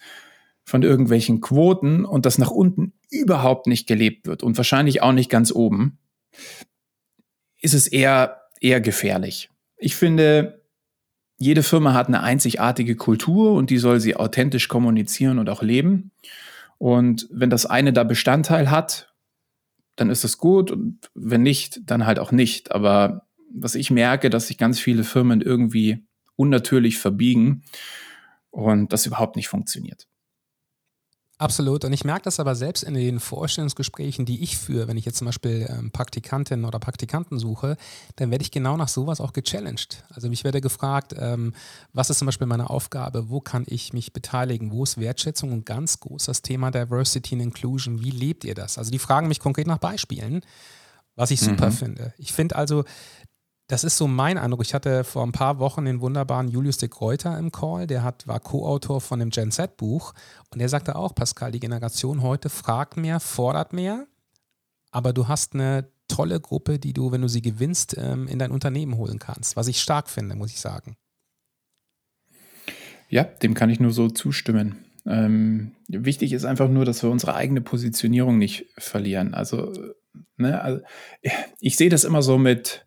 von 0.64 0.82
irgendwelchen 0.82 1.40
Quoten 1.40 2.04
und 2.04 2.26
das 2.26 2.38
nach 2.38 2.50
unten 2.50 2.92
überhaupt 3.10 3.66
nicht 3.66 3.86
gelebt 3.86 4.26
wird 4.26 4.42
und 4.42 4.56
wahrscheinlich 4.56 5.02
auch 5.02 5.12
nicht 5.12 5.30
ganz 5.30 5.52
oben, 5.52 5.98
ist 7.60 7.74
es 7.74 7.86
eher, 7.86 8.42
eher 8.60 8.80
gefährlich. 8.80 9.50
Ich 9.76 9.94
finde, 9.94 10.62
jede 11.38 11.62
Firma 11.62 11.94
hat 11.94 12.08
eine 12.08 12.22
einzigartige 12.22 12.96
Kultur 12.96 13.52
und 13.52 13.70
die 13.70 13.78
soll 13.78 14.00
sie 14.00 14.16
authentisch 14.16 14.68
kommunizieren 14.68 15.38
und 15.38 15.48
auch 15.48 15.62
leben. 15.62 16.10
Und 16.78 17.28
wenn 17.30 17.50
das 17.50 17.66
eine 17.66 17.92
da 17.92 18.04
Bestandteil 18.04 18.70
hat, 18.70 19.14
dann 19.96 20.10
ist 20.10 20.24
das 20.24 20.38
gut 20.38 20.70
und 20.70 21.10
wenn 21.14 21.42
nicht, 21.42 21.80
dann 21.84 22.06
halt 22.06 22.18
auch 22.18 22.32
nicht. 22.32 22.72
Aber 22.72 23.26
was 23.52 23.74
ich 23.74 23.90
merke, 23.90 24.30
dass 24.30 24.48
sich 24.48 24.58
ganz 24.58 24.78
viele 24.78 25.04
Firmen 25.04 25.40
irgendwie 25.40 26.04
unnatürlich 26.36 26.98
verbiegen 26.98 27.62
und 28.50 28.92
das 28.92 29.06
überhaupt 29.06 29.36
nicht 29.36 29.48
funktioniert. 29.48 30.06
Absolut. 31.38 31.84
Und 31.84 31.92
ich 31.92 32.04
merke 32.04 32.22
das 32.22 32.40
aber 32.40 32.54
selbst 32.54 32.82
in 32.82 32.94
den 32.94 33.20
Vorstellungsgesprächen, 33.20 34.24
die 34.24 34.42
ich 34.42 34.56
führe, 34.56 34.88
wenn 34.88 34.96
ich 34.96 35.04
jetzt 35.04 35.18
zum 35.18 35.26
Beispiel 35.26 35.66
ähm, 35.68 35.90
Praktikantinnen 35.90 36.64
oder 36.64 36.78
Praktikanten 36.78 37.38
suche, 37.38 37.76
dann 38.16 38.30
werde 38.30 38.42
ich 38.42 38.50
genau 38.50 38.78
nach 38.78 38.88
sowas 38.88 39.20
auch 39.20 39.34
gechallenged. 39.34 40.02
Also 40.08 40.30
ich 40.30 40.44
werde 40.44 40.62
gefragt, 40.62 41.14
ähm, 41.18 41.52
was 41.92 42.08
ist 42.08 42.20
zum 42.20 42.26
Beispiel 42.26 42.46
meine 42.46 42.70
Aufgabe, 42.70 43.28
wo 43.28 43.40
kann 43.40 43.64
ich 43.66 43.92
mich 43.92 44.14
beteiligen, 44.14 44.70
wo 44.70 44.84
ist 44.84 44.98
Wertschätzung 44.98 45.52
und 45.52 45.66
ganz 45.66 46.00
groß 46.00 46.24
das 46.24 46.40
Thema 46.40 46.70
Diversity 46.70 47.34
and 47.34 47.42
Inclusion, 47.42 48.00
wie 48.00 48.10
lebt 48.10 48.44
ihr 48.44 48.54
das? 48.54 48.78
Also 48.78 48.90
die 48.90 48.98
fragen 48.98 49.28
mich 49.28 49.40
konkret 49.40 49.66
nach 49.66 49.78
Beispielen 49.78 50.42
was 51.16 51.30
ich 51.30 51.40
super 51.40 51.68
mhm. 51.68 51.72
finde. 51.72 52.14
Ich 52.18 52.32
finde 52.32 52.56
also, 52.56 52.84
das 53.68 53.82
ist 53.82 53.96
so 53.96 54.06
mein 54.06 54.38
Eindruck. 54.38 54.62
Ich 54.62 54.74
hatte 54.74 55.02
vor 55.02 55.24
ein 55.24 55.32
paar 55.32 55.58
Wochen 55.58 55.84
den 55.84 56.00
wunderbaren 56.00 56.48
Julius 56.48 56.78
de 56.78 56.88
Greuter 56.88 57.38
im 57.38 57.50
Call, 57.50 57.86
der 57.86 58.04
hat, 58.04 58.26
war 58.28 58.40
Co-Autor 58.40 59.00
von 59.00 59.18
dem 59.18 59.30
Gen 59.30 59.50
Z-Buch 59.50 60.14
und 60.50 60.60
der 60.60 60.68
sagte 60.68 60.96
auch, 60.96 61.14
Pascal, 61.14 61.50
die 61.50 61.60
Generation 61.60 62.22
heute 62.22 62.48
fragt 62.48 62.96
mehr, 62.96 63.18
fordert 63.18 63.72
mehr, 63.72 64.06
aber 64.92 65.12
du 65.12 65.26
hast 65.28 65.54
eine 65.54 65.88
tolle 66.08 66.40
Gruppe, 66.40 66.78
die 66.78 66.92
du, 66.92 67.10
wenn 67.10 67.22
du 67.22 67.28
sie 67.28 67.42
gewinnst, 67.42 67.96
ähm, 67.98 68.28
in 68.28 68.38
dein 68.38 68.52
Unternehmen 68.52 68.96
holen 68.96 69.18
kannst, 69.18 69.56
was 69.56 69.66
ich 69.66 69.80
stark 69.80 70.08
finde, 70.08 70.36
muss 70.36 70.52
ich 70.52 70.60
sagen. 70.60 70.96
Ja, 73.08 73.24
dem 73.24 73.54
kann 73.54 73.70
ich 73.70 73.80
nur 73.80 73.92
so 73.92 74.08
zustimmen. 74.08 74.84
Ähm, 75.06 75.72
wichtig 75.88 76.32
ist 76.32 76.44
einfach 76.44 76.68
nur, 76.68 76.84
dass 76.84 77.02
wir 77.02 77.10
unsere 77.10 77.34
eigene 77.34 77.60
Positionierung 77.60 78.38
nicht 78.38 78.66
verlieren. 78.78 79.34
Also, 79.34 79.72
ne, 80.36 80.60
also 80.60 80.80
ich 81.60 81.76
sehe 81.76 81.88
das 81.88 82.04
immer 82.04 82.22
so 82.22 82.38
mit, 82.38 82.85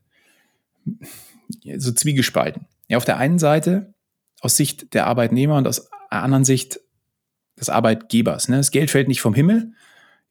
so 1.78 1.92
zwiegespalten. 1.92 2.66
Ja, 2.88 2.98
auf 2.98 3.06
der 3.06 3.18
einen 3.18 3.40
Seite 3.40 3.94
aus 4.42 4.56
Sicht 4.56 4.94
der 4.94 5.08
Arbeitnehmer 5.08 5.58
und 5.58 5.68
aus 5.68 5.90
der 6.12 6.24
anderen 6.24 6.46
Sicht 6.46 6.80
des 7.60 7.70
Arbeitgebers. 7.70 8.50
Ne? 8.50 8.58
Das 8.58 8.72
Geld 8.72 8.90
fällt 8.90 9.08
nicht 9.08 9.22
vom 9.22 9.34
Himmel, 9.34 9.74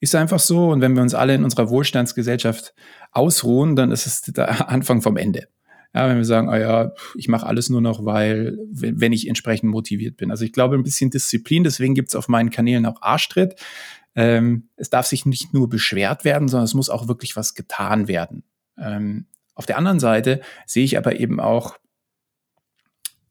ist 0.01 0.15
einfach 0.15 0.41
so. 0.41 0.71
Und 0.71 0.81
wenn 0.81 0.95
wir 0.95 1.03
uns 1.03 1.15
alle 1.15 1.35
in 1.35 1.45
unserer 1.45 1.71
Wohlstandsgesellschaft 1.71 2.75
ausruhen, 3.13 3.77
dann 3.77 3.93
ist 3.93 4.07
es 4.07 4.23
der 4.23 4.69
Anfang 4.71 5.03
vom 5.03 5.17
Ende. 5.17 5.49
Ja, 5.95 6.09
wenn 6.09 6.19
wir 6.19 6.25
sagen, 6.25 6.49
oh 6.49 6.55
ja, 6.55 6.93
ich 7.17 7.29
mache 7.29 7.47
alles 7.47 7.71
nur 7.71 7.81
noch, 7.81 8.05
weil, 8.05 8.59
wenn 8.71 9.13
ich 9.13 9.27
entsprechend 9.27 9.71
motiviert 9.71 10.19
bin. 10.19 10.31
Also 10.31 10.45
ich 10.45 10.53
glaube, 10.53 10.75
ein 10.75 10.83
bisschen 10.83 11.11
Disziplin, 11.11 11.65
deswegen 11.65 11.95
gibt 11.95 12.11
es 12.11 12.15
auf 12.15 12.29
meinen 12.29 12.51
Kanälen 12.51 12.85
auch 12.85 13.01
Arschtritt. 13.01 13.55
Ähm, 14.15 14.69
es 14.77 14.91
darf 14.91 15.07
sich 15.07 15.25
nicht 15.25 15.55
nur 15.55 15.69
beschwert 15.69 16.25
werden, 16.25 16.49
sondern 16.49 16.67
es 16.67 16.75
muss 16.75 16.91
auch 16.91 17.09
wirklich 17.09 17.37
was 17.37 17.55
getan 17.55 18.07
werden. 18.07 18.43
Ähm, 18.77 19.27
auf 19.59 19.67
der 19.67 19.77
anderen 19.77 19.99
Seite 19.99 20.41
sehe 20.67 20.85
ich 20.85 20.97
aber 20.97 21.19
eben 21.19 21.41
auch 21.41 21.77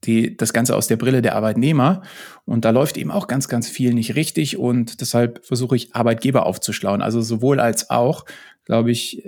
die, 0.04 0.36
das 0.36 0.54
Ganze 0.54 0.76
aus 0.76 0.88
der 0.88 0.98
Brille 0.98 1.22
der 1.22 1.36
Arbeitnehmer. 1.36 2.04
Und 2.46 2.66
da 2.66 2.72
läuft 2.72 2.98
eben 2.98 3.12
auch 3.12 3.28
ganz, 3.28 3.48
ganz 3.48 3.70
viel 3.70 3.94
nicht 3.94 4.16
richtig. 4.16 4.58
Und 4.58 5.00
deshalb 5.02 5.46
versuche 5.46 5.78
ich 5.78 5.96
Arbeitgeber 5.96 6.46
aufzuschlauen. 6.46 7.02
Also 7.02 7.22
sowohl 7.22 7.60
als 7.60 7.90
auch, 7.90 8.26
glaube 8.66 8.92
ich, 8.92 9.24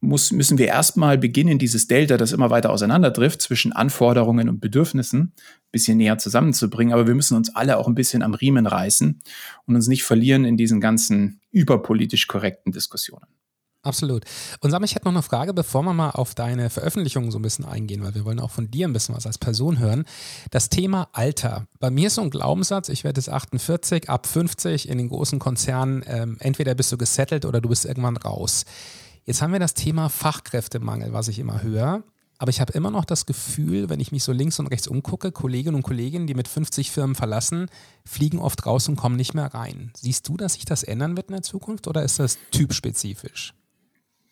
muss, 0.00 0.32
müssen 0.32 0.58
wir 0.58 0.66
erstmal 0.66 1.18
beginnen, 1.18 1.58
dieses 1.58 1.86
Delta, 1.86 2.16
das 2.16 2.32
immer 2.32 2.50
weiter 2.50 2.70
auseinanderdrifft 2.70 3.40
zwischen 3.40 3.72
Anforderungen 3.72 4.48
und 4.48 4.60
Bedürfnissen, 4.60 5.20
ein 5.20 5.70
bisschen 5.70 5.98
näher 5.98 6.18
zusammenzubringen. 6.18 6.92
Aber 6.92 7.06
wir 7.06 7.14
müssen 7.14 7.36
uns 7.36 7.54
alle 7.54 7.78
auch 7.78 7.86
ein 7.86 7.94
bisschen 7.94 8.22
am 8.22 8.34
Riemen 8.34 8.66
reißen 8.66 9.20
und 9.66 9.74
uns 9.74 9.86
nicht 9.86 10.02
verlieren 10.02 10.44
in 10.44 10.56
diesen 10.56 10.80
ganzen 10.80 11.40
überpolitisch 11.52 12.26
korrekten 12.26 12.72
Diskussionen. 12.72 13.37
Absolut. 13.82 14.24
Und 14.60 14.70
sag 14.70 14.80
mal, 14.80 14.86
ich 14.86 14.96
hätte 14.96 15.04
noch 15.04 15.12
eine 15.12 15.22
Frage, 15.22 15.54
bevor 15.54 15.82
wir 15.82 15.94
mal 15.94 16.10
auf 16.10 16.34
deine 16.34 16.68
Veröffentlichungen 16.68 17.30
so 17.30 17.38
ein 17.38 17.42
bisschen 17.42 17.64
eingehen, 17.64 18.02
weil 18.02 18.14
wir 18.14 18.24
wollen 18.24 18.40
auch 18.40 18.50
von 18.50 18.70
dir 18.70 18.88
ein 18.88 18.92
bisschen 18.92 19.14
was 19.14 19.24
als 19.24 19.38
Person 19.38 19.78
hören. 19.78 20.04
Das 20.50 20.68
Thema 20.68 21.08
Alter. 21.12 21.66
Bei 21.78 21.90
mir 21.90 22.08
ist 22.08 22.16
so 22.16 22.22
ein 22.22 22.30
Glaubenssatz, 22.30 22.88
ich 22.88 23.04
werde 23.04 23.20
jetzt 23.20 23.30
48, 23.30 24.10
ab 24.10 24.26
50 24.26 24.88
in 24.88 24.98
den 24.98 25.08
großen 25.08 25.38
Konzernen, 25.38 26.02
ähm, 26.06 26.36
entweder 26.40 26.74
bist 26.74 26.90
du 26.90 26.98
gesettelt 26.98 27.44
oder 27.44 27.60
du 27.60 27.68
bist 27.68 27.84
irgendwann 27.84 28.16
raus. 28.16 28.64
Jetzt 29.24 29.42
haben 29.42 29.52
wir 29.52 29.60
das 29.60 29.74
Thema 29.74 30.08
Fachkräftemangel, 30.08 31.12
was 31.12 31.28
ich 31.28 31.38
immer 31.38 31.62
höre. 31.62 32.02
Aber 32.38 32.50
ich 32.50 32.60
habe 32.60 32.72
immer 32.72 32.90
noch 32.90 33.04
das 33.04 33.26
Gefühl, 33.26 33.88
wenn 33.88 34.00
ich 34.00 34.12
mich 34.12 34.22
so 34.22 34.32
links 34.32 34.58
und 34.60 34.68
rechts 34.68 34.86
umgucke, 34.86 35.32
Kolleginnen 35.32 35.74
und 35.74 35.82
Kollegen, 35.82 36.26
die 36.26 36.34
mit 36.34 36.46
50 36.46 36.90
Firmen 36.90 37.16
verlassen, 37.16 37.68
fliegen 38.04 38.38
oft 38.38 38.64
raus 38.64 38.88
und 38.88 38.96
kommen 38.96 39.16
nicht 39.16 39.34
mehr 39.34 39.52
rein. 39.52 39.92
Siehst 39.96 40.28
du, 40.28 40.36
dass 40.36 40.54
sich 40.54 40.64
das 40.64 40.84
ändern 40.84 41.16
wird 41.16 41.28
in 41.28 41.34
der 41.34 41.42
Zukunft 41.42 41.88
oder 41.88 42.02
ist 42.04 42.20
das 42.20 42.38
typspezifisch? 42.52 43.54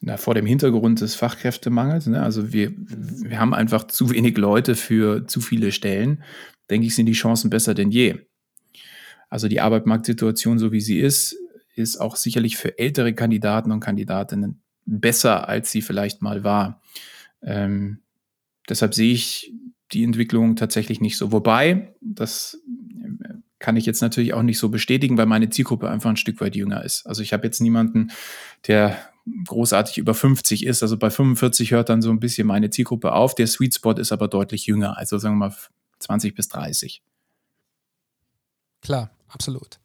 Na, 0.00 0.16
vor 0.16 0.34
dem 0.34 0.46
Hintergrund 0.46 1.00
des 1.00 1.14
Fachkräftemangels. 1.14 2.06
Ne? 2.06 2.22
Also 2.22 2.52
wir, 2.52 2.72
wir 2.76 3.40
haben 3.40 3.54
einfach 3.54 3.86
zu 3.86 4.10
wenig 4.10 4.36
Leute 4.36 4.74
für 4.74 5.26
zu 5.26 5.40
viele 5.40 5.72
Stellen. 5.72 6.22
Denke 6.70 6.86
ich, 6.86 6.94
sind 6.94 7.06
die 7.06 7.12
Chancen 7.12 7.50
besser 7.50 7.74
denn 7.74 7.90
je. 7.90 8.16
Also 9.28 9.48
die 9.48 9.60
Arbeitsmarktsituation, 9.60 10.58
so 10.58 10.72
wie 10.72 10.80
sie 10.80 11.00
ist, 11.00 11.36
ist 11.74 12.00
auch 12.00 12.16
sicherlich 12.16 12.56
für 12.56 12.78
ältere 12.78 13.14
Kandidaten 13.14 13.72
und 13.72 13.80
Kandidatinnen 13.80 14.62
besser, 14.84 15.48
als 15.48 15.70
sie 15.70 15.82
vielleicht 15.82 16.22
mal 16.22 16.44
war. 16.44 16.80
Ähm, 17.42 18.00
deshalb 18.68 18.94
sehe 18.94 19.12
ich 19.12 19.52
die 19.92 20.04
Entwicklung 20.04 20.56
tatsächlich 20.56 21.00
nicht 21.00 21.16
so. 21.16 21.32
Wobei, 21.32 21.94
das 22.00 22.60
kann 23.58 23.76
ich 23.76 23.86
jetzt 23.86 24.02
natürlich 24.02 24.34
auch 24.34 24.42
nicht 24.42 24.58
so 24.58 24.68
bestätigen, 24.68 25.16
weil 25.18 25.26
meine 25.26 25.50
Zielgruppe 25.50 25.88
einfach 25.88 26.10
ein 26.10 26.16
Stück 26.16 26.40
weit 26.40 26.56
jünger 26.56 26.84
ist. 26.84 27.06
Also 27.06 27.22
ich 27.22 27.32
habe 27.32 27.44
jetzt 27.44 27.60
niemanden, 27.60 28.10
der 28.66 28.96
großartig 29.46 29.98
über 29.98 30.14
50 30.14 30.64
ist. 30.66 30.82
Also 30.82 30.96
bei 30.96 31.10
45 31.10 31.72
hört 31.72 31.88
dann 31.88 32.02
so 32.02 32.10
ein 32.10 32.20
bisschen 32.20 32.46
meine 32.46 32.70
Zielgruppe 32.70 33.12
auf. 33.12 33.34
Der 33.34 33.46
Sweet 33.46 33.74
Spot 33.74 33.92
ist 33.92 34.12
aber 34.12 34.28
deutlich 34.28 34.66
jünger, 34.66 34.96
also 34.96 35.18
sagen 35.18 35.36
wir 35.38 35.48
mal 35.48 35.56
20 35.98 36.34
bis 36.34 36.48
30. 36.48 37.02
Klar, 38.82 39.10
absolut. 39.28 39.80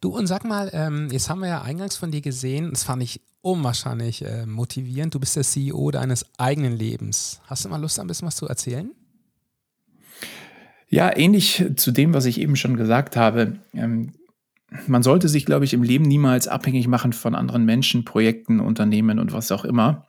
Du 0.00 0.16
und 0.16 0.26
sag 0.26 0.44
mal, 0.44 0.70
ähm, 0.72 1.08
jetzt 1.10 1.30
haben 1.30 1.40
wir 1.40 1.48
ja 1.48 1.62
eingangs 1.62 1.96
von 1.96 2.10
dir 2.10 2.20
gesehen, 2.20 2.70
das 2.70 2.82
fand 2.82 3.02
ich 3.02 3.20
unwahrscheinlich 3.40 4.24
äh, 4.24 4.44
motivierend. 4.46 5.14
Du 5.14 5.20
bist 5.20 5.36
der 5.36 5.44
CEO 5.44 5.90
deines 5.90 6.26
eigenen 6.38 6.76
Lebens. 6.76 7.40
Hast 7.46 7.64
du 7.64 7.68
mal 7.68 7.80
Lust, 7.80 7.98
ein 8.00 8.06
bisschen 8.06 8.26
was 8.26 8.36
zu 8.36 8.46
erzählen? 8.46 8.90
Ja, 10.88 11.14
ähnlich 11.14 11.64
zu 11.76 11.92
dem, 11.92 12.14
was 12.14 12.24
ich 12.24 12.40
eben 12.40 12.56
schon 12.56 12.76
gesagt 12.76 13.16
habe. 13.16 13.58
Ähm, 13.72 14.12
man 14.86 15.02
sollte 15.02 15.28
sich, 15.28 15.46
glaube 15.46 15.64
ich, 15.64 15.74
im 15.74 15.82
Leben 15.82 16.04
niemals 16.04 16.48
abhängig 16.48 16.88
machen 16.88 17.12
von 17.12 17.34
anderen 17.34 17.64
Menschen, 17.64 18.04
Projekten, 18.04 18.60
Unternehmen 18.60 19.18
und 19.18 19.32
was 19.32 19.50
auch 19.50 19.64
immer. 19.64 20.08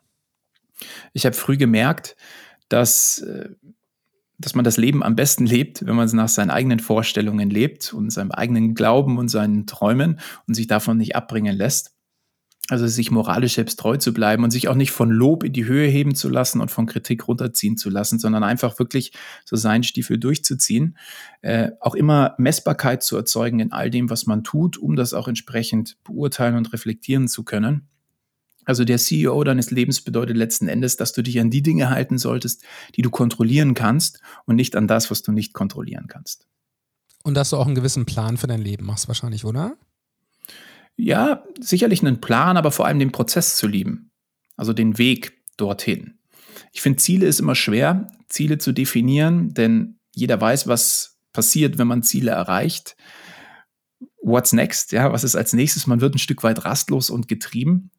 Ich 1.14 1.26
habe 1.26 1.36
früh 1.36 1.58
gemerkt, 1.58 2.16
dass, 2.68 3.20
äh, 3.20 3.50
dass 4.38 4.56
man 4.56 4.66
das 4.66 4.78
Leben 4.78 5.04
am 5.04 5.16
besten 5.16 5.46
lebt, 5.46 5.86
wenn 5.86 5.96
man 5.96 6.06
es 6.06 6.14
nach 6.14 6.30
seinen 6.30 6.50
eigenen 6.50 6.80
Vorstellungen 6.80 7.50
lebt 7.50 7.94
und 7.94 8.10
seinem 8.10 8.32
eigenen 8.32 8.76
Glauben 8.76 9.18
und 9.18 9.30
seinen 9.30 9.66
Träumen 9.66 10.20
und 10.48 10.54
sich 10.54 10.68
davon 10.68 10.98
nicht 10.98 11.16
abbringen 11.16 11.56
lässt. 11.56 11.99
Also 12.70 12.86
sich 12.86 13.10
moralisch 13.10 13.56
selbst 13.56 13.80
treu 13.80 13.98
zu 13.98 14.14
bleiben 14.14 14.44
und 14.44 14.52
sich 14.52 14.68
auch 14.68 14.76
nicht 14.76 14.92
von 14.92 15.10
Lob 15.10 15.44
in 15.44 15.54
die 15.54 15.66
Höhe 15.66 15.88
heben 15.88 16.14
zu 16.14 16.30
lassen 16.30 16.62
und 16.62 16.70
von 16.70 16.86
Kritik 16.86 17.28
runterziehen 17.28 17.78
zu 17.78 17.90
lassen, 17.90 18.20
sondern 18.20 18.44
einfach 18.44 18.78
wirklich 18.78 19.12
so 19.44 19.56
seinen 19.56 19.84
Stiefel 19.84 20.20
durchzuziehen. 20.20 20.96
Äh, 21.42 21.72
auch 21.80 21.96
immer 21.96 22.36
Messbarkeit 22.38 23.02
zu 23.02 23.18
erzeugen 23.18 23.60
in 23.60 23.72
all 23.72 23.90
dem, 23.90 24.12
was 24.12 24.28
man 24.28 24.44
tut, 24.44 24.78
um 24.78 24.96
das 24.96 25.16
auch 25.16 25.28
entsprechend 25.28 25.98
beurteilen 26.04 26.56
und 26.56 26.72
reflektieren 26.72 27.28
zu 27.28 27.44
können. 27.44 27.88
Also 28.66 28.86
der 28.86 29.00
CEO 29.00 29.44
deines 29.44 29.72
Lebens 29.72 30.02
bedeutet 30.02 30.38
letzten 30.38 30.68
Endes, 30.68 30.96
dass 30.96 31.12
du 31.12 31.24
dich 31.24 31.40
an 31.40 31.50
die 31.50 31.64
Dinge 31.64 31.90
halten 31.90 32.20
solltest, 32.20 32.64
die 32.96 33.02
du 33.02 33.10
kontrollieren 33.10 33.74
kannst 33.74 34.22
und 34.46 34.58
nicht 34.58 34.76
an 34.76 34.88
das, 34.88 35.10
was 35.10 35.24
du 35.24 35.32
nicht 35.32 35.54
kontrollieren 35.54 36.06
kannst. 36.08 36.46
Und 37.24 37.34
dass 37.34 37.50
du 37.50 37.58
auch 37.58 37.66
einen 37.66 37.74
gewissen 37.74 38.06
Plan 38.06 38.38
für 38.38 38.46
dein 38.46 38.62
Leben 38.62 38.86
machst 38.86 39.08
wahrscheinlich, 39.08 39.44
oder? 39.44 39.76
Ja, 41.02 41.46
sicherlich 41.62 42.02
einen 42.02 42.20
Plan, 42.20 42.58
aber 42.58 42.72
vor 42.72 42.86
allem 42.86 43.00
den 43.00 43.14
Prozess 43.14 43.56
zu 43.56 43.68
lieben. 43.68 44.12
Also 44.58 44.74
den 44.74 44.98
Weg 44.98 45.32
dorthin. 45.56 46.20
Ich 46.74 46.82
finde, 46.82 47.00
Ziele 47.00 47.26
ist 47.26 47.40
immer 47.40 47.56
schwer, 47.56 48.08
Ziele 48.28 48.58
zu 48.58 48.74
definieren, 48.74 49.54
denn 49.54 49.98
jeder 50.14 50.42
weiß, 50.42 50.68
was 50.68 51.18
passiert, 51.32 51.78
wenn 51.78 51.88
man 51.88 52.04
Ziele 52.04 52.32
erreicht. 52.32 52.98
What's 54.22 54.52
next? 54.52 54.92
Ja, 54.92 55.14
was 55.14 55.24
ist 55.24 55.38
als 55.38 55.54
nächstes? 55.54 55.88
Man 55.88 56.02
wird 56.02 56.16
ein 56.16 56.20
Stück 56.20 56.44
weit 56.44 56.66
rastlos 56.66 57.10
und 57.10 57.30
getrieben. 57.30 57.92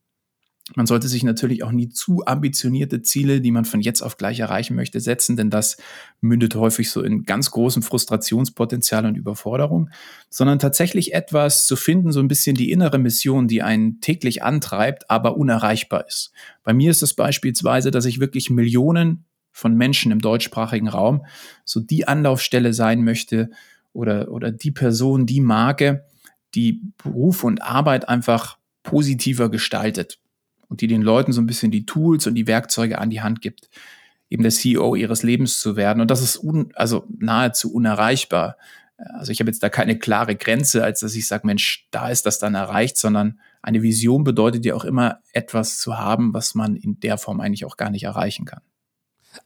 Man 0.77 0.87
sollte 0.87 1.09
sich 1.09 1.25
natürlich 1.25 1.65
auch 1.65 1.73
nie 1.73 1.89
zu 1.89 2.25
ambitionierte 2.27 3.03
Ziele, 3.03 3.41
die 3.41 3.51
man 3.51 3.65
von 3.65 3.81
jetzt 3.81 4.03
auf 4.03 4.17
gleich 4.17 4.39
erreichen 4.39 4.77
möchte, 4.77 5.01
setzen, 5.01 5.37
denn 5.37 5.51
das 5.51 5.77
mündet 6.21 6.55
häufig 6.55 6.91
so 6.91 7.03
in 7.03 7.25
ganz 7.25 7.51
großem 7.51 7.83
Frustrationspotenzial 7.83 9.05
und 9.05 9.17
Überforderung, 9.17 9.91
sondern 10.29 10.61
tatsächlich 10.61 11.13
etwas 11.13 11.67
zu 11.67 11.75
finden, 11.75 12.13
so 12.13 12.21
ein 12.21 12.29
bisschen 12.29 12.55
die 12.55 12.71
innere 12.71 12.99
Mission, 12.99 13.49
die 13.49 13.63
einen 13.63 14.01
täglich 14.01 14.45
antreibt, 14.45 15.11
aber 15.11 15.37
unerreichbar 15.37 16.07
ist. 16.07 16.31
Bei 16.63 16.73
mir 16.73 16.91
ist 16.93 17.03
es 17.03 17.15
beispielsweise, 17.15 17.91
dass 17.91 18.05
ich 18.05 18.21
wirklich 18.21 18.49
Millionen 18.49 19.25
von 19.51 19.75
Menschen 19.75 20.13
im 20.13 20.21
deutschsprachigen 20.21 20.89
Raum 20.89 21.27
so 21.65 21.81
die 21.81 22.07
Anlaufstelle 22.07 22.73
sein 22.73 23.03
möchte 23.03 23.51
oder, 23.93 24.31
oder 24.31 24.53
die 24.53 24.71
Person, 24.71 25.27
die 25.27 25.41
Marke, 25.41 26.07
die 26.55 26.81
Beruf 27.03 27.43
und 27.43 27.61
Arbeit 27.61 28.09
einfach 28.09 28.59
positiver 28.85 29.51
gestaltet 29.51 30.21
und 30.71 30.81
die 30.81 30.87
den 30.87 31.03
Leuten 31.03 31.33
so 31.33 31.43
ein 31.43 31.47
bisschen 31.47 31.71
die 31.71 31.85
Tools 31.85 32.27
und 32.27 32.35
die 32.35 32.47
Werkzeuge 32.47 32.99
an 32.99 33.11
die 33.11 33.21
Hand 33.21 33.43
gibt, 33.43 33.69
eben 34.31 34.43
der 34.43 34.53
CEO 34.53 34.95
ihres 34.95 35.23
Lebens 35.23 35.61
zu 35.61 35.77
werden. 35.77 36.01
Und 36.01 36.11
das 36.11 36.23
ist 36.23 36.43
un, 36.43 36.73
also 36.75 37.05
nahezu 37.19 37.75
unerreichbar. 37.75 38.57
Also 38.97 39.33
ich 39.33 39.41
habe 39.41 39.51
jetzt 39.51 39.63
da 39.63 39.69
keine 39.69 39.99
klare 39.99 40.37
Grenze, 40.37 40.85
als 40.85 41.01
dass 41.01 41.15
ich 41.15 41.27
sage, 41.27 41.47
Mensch, 41.47 41.89
da 41.91 42.09
ist 42.09 42.25
das 42.25 42.39
dann 42.39 42.55
erreicht, 42.55 42.97
sondern 42.97 43.41
eine 43.61 43.83
Vision 43.83 44.25
bedeutet 44.25 44.65
ja 44.65 44.75
auch 44.75 44.85
immer 44.85 45.21
etwas 45.33 45.79
zu 45.79 45.99
haben, 45.99 46.33
was 46.33 46.55
man 46.55 46.77
in 46.77 47.01
der 47.01 47.19
Form 47.19 47.41
eigentlich 47.41 47.65
auch 47.65 47.77
gar 47.77 47.91
nicht 47.91 48.05
erreichen 48.05 48.45
kann. 48.45 48.63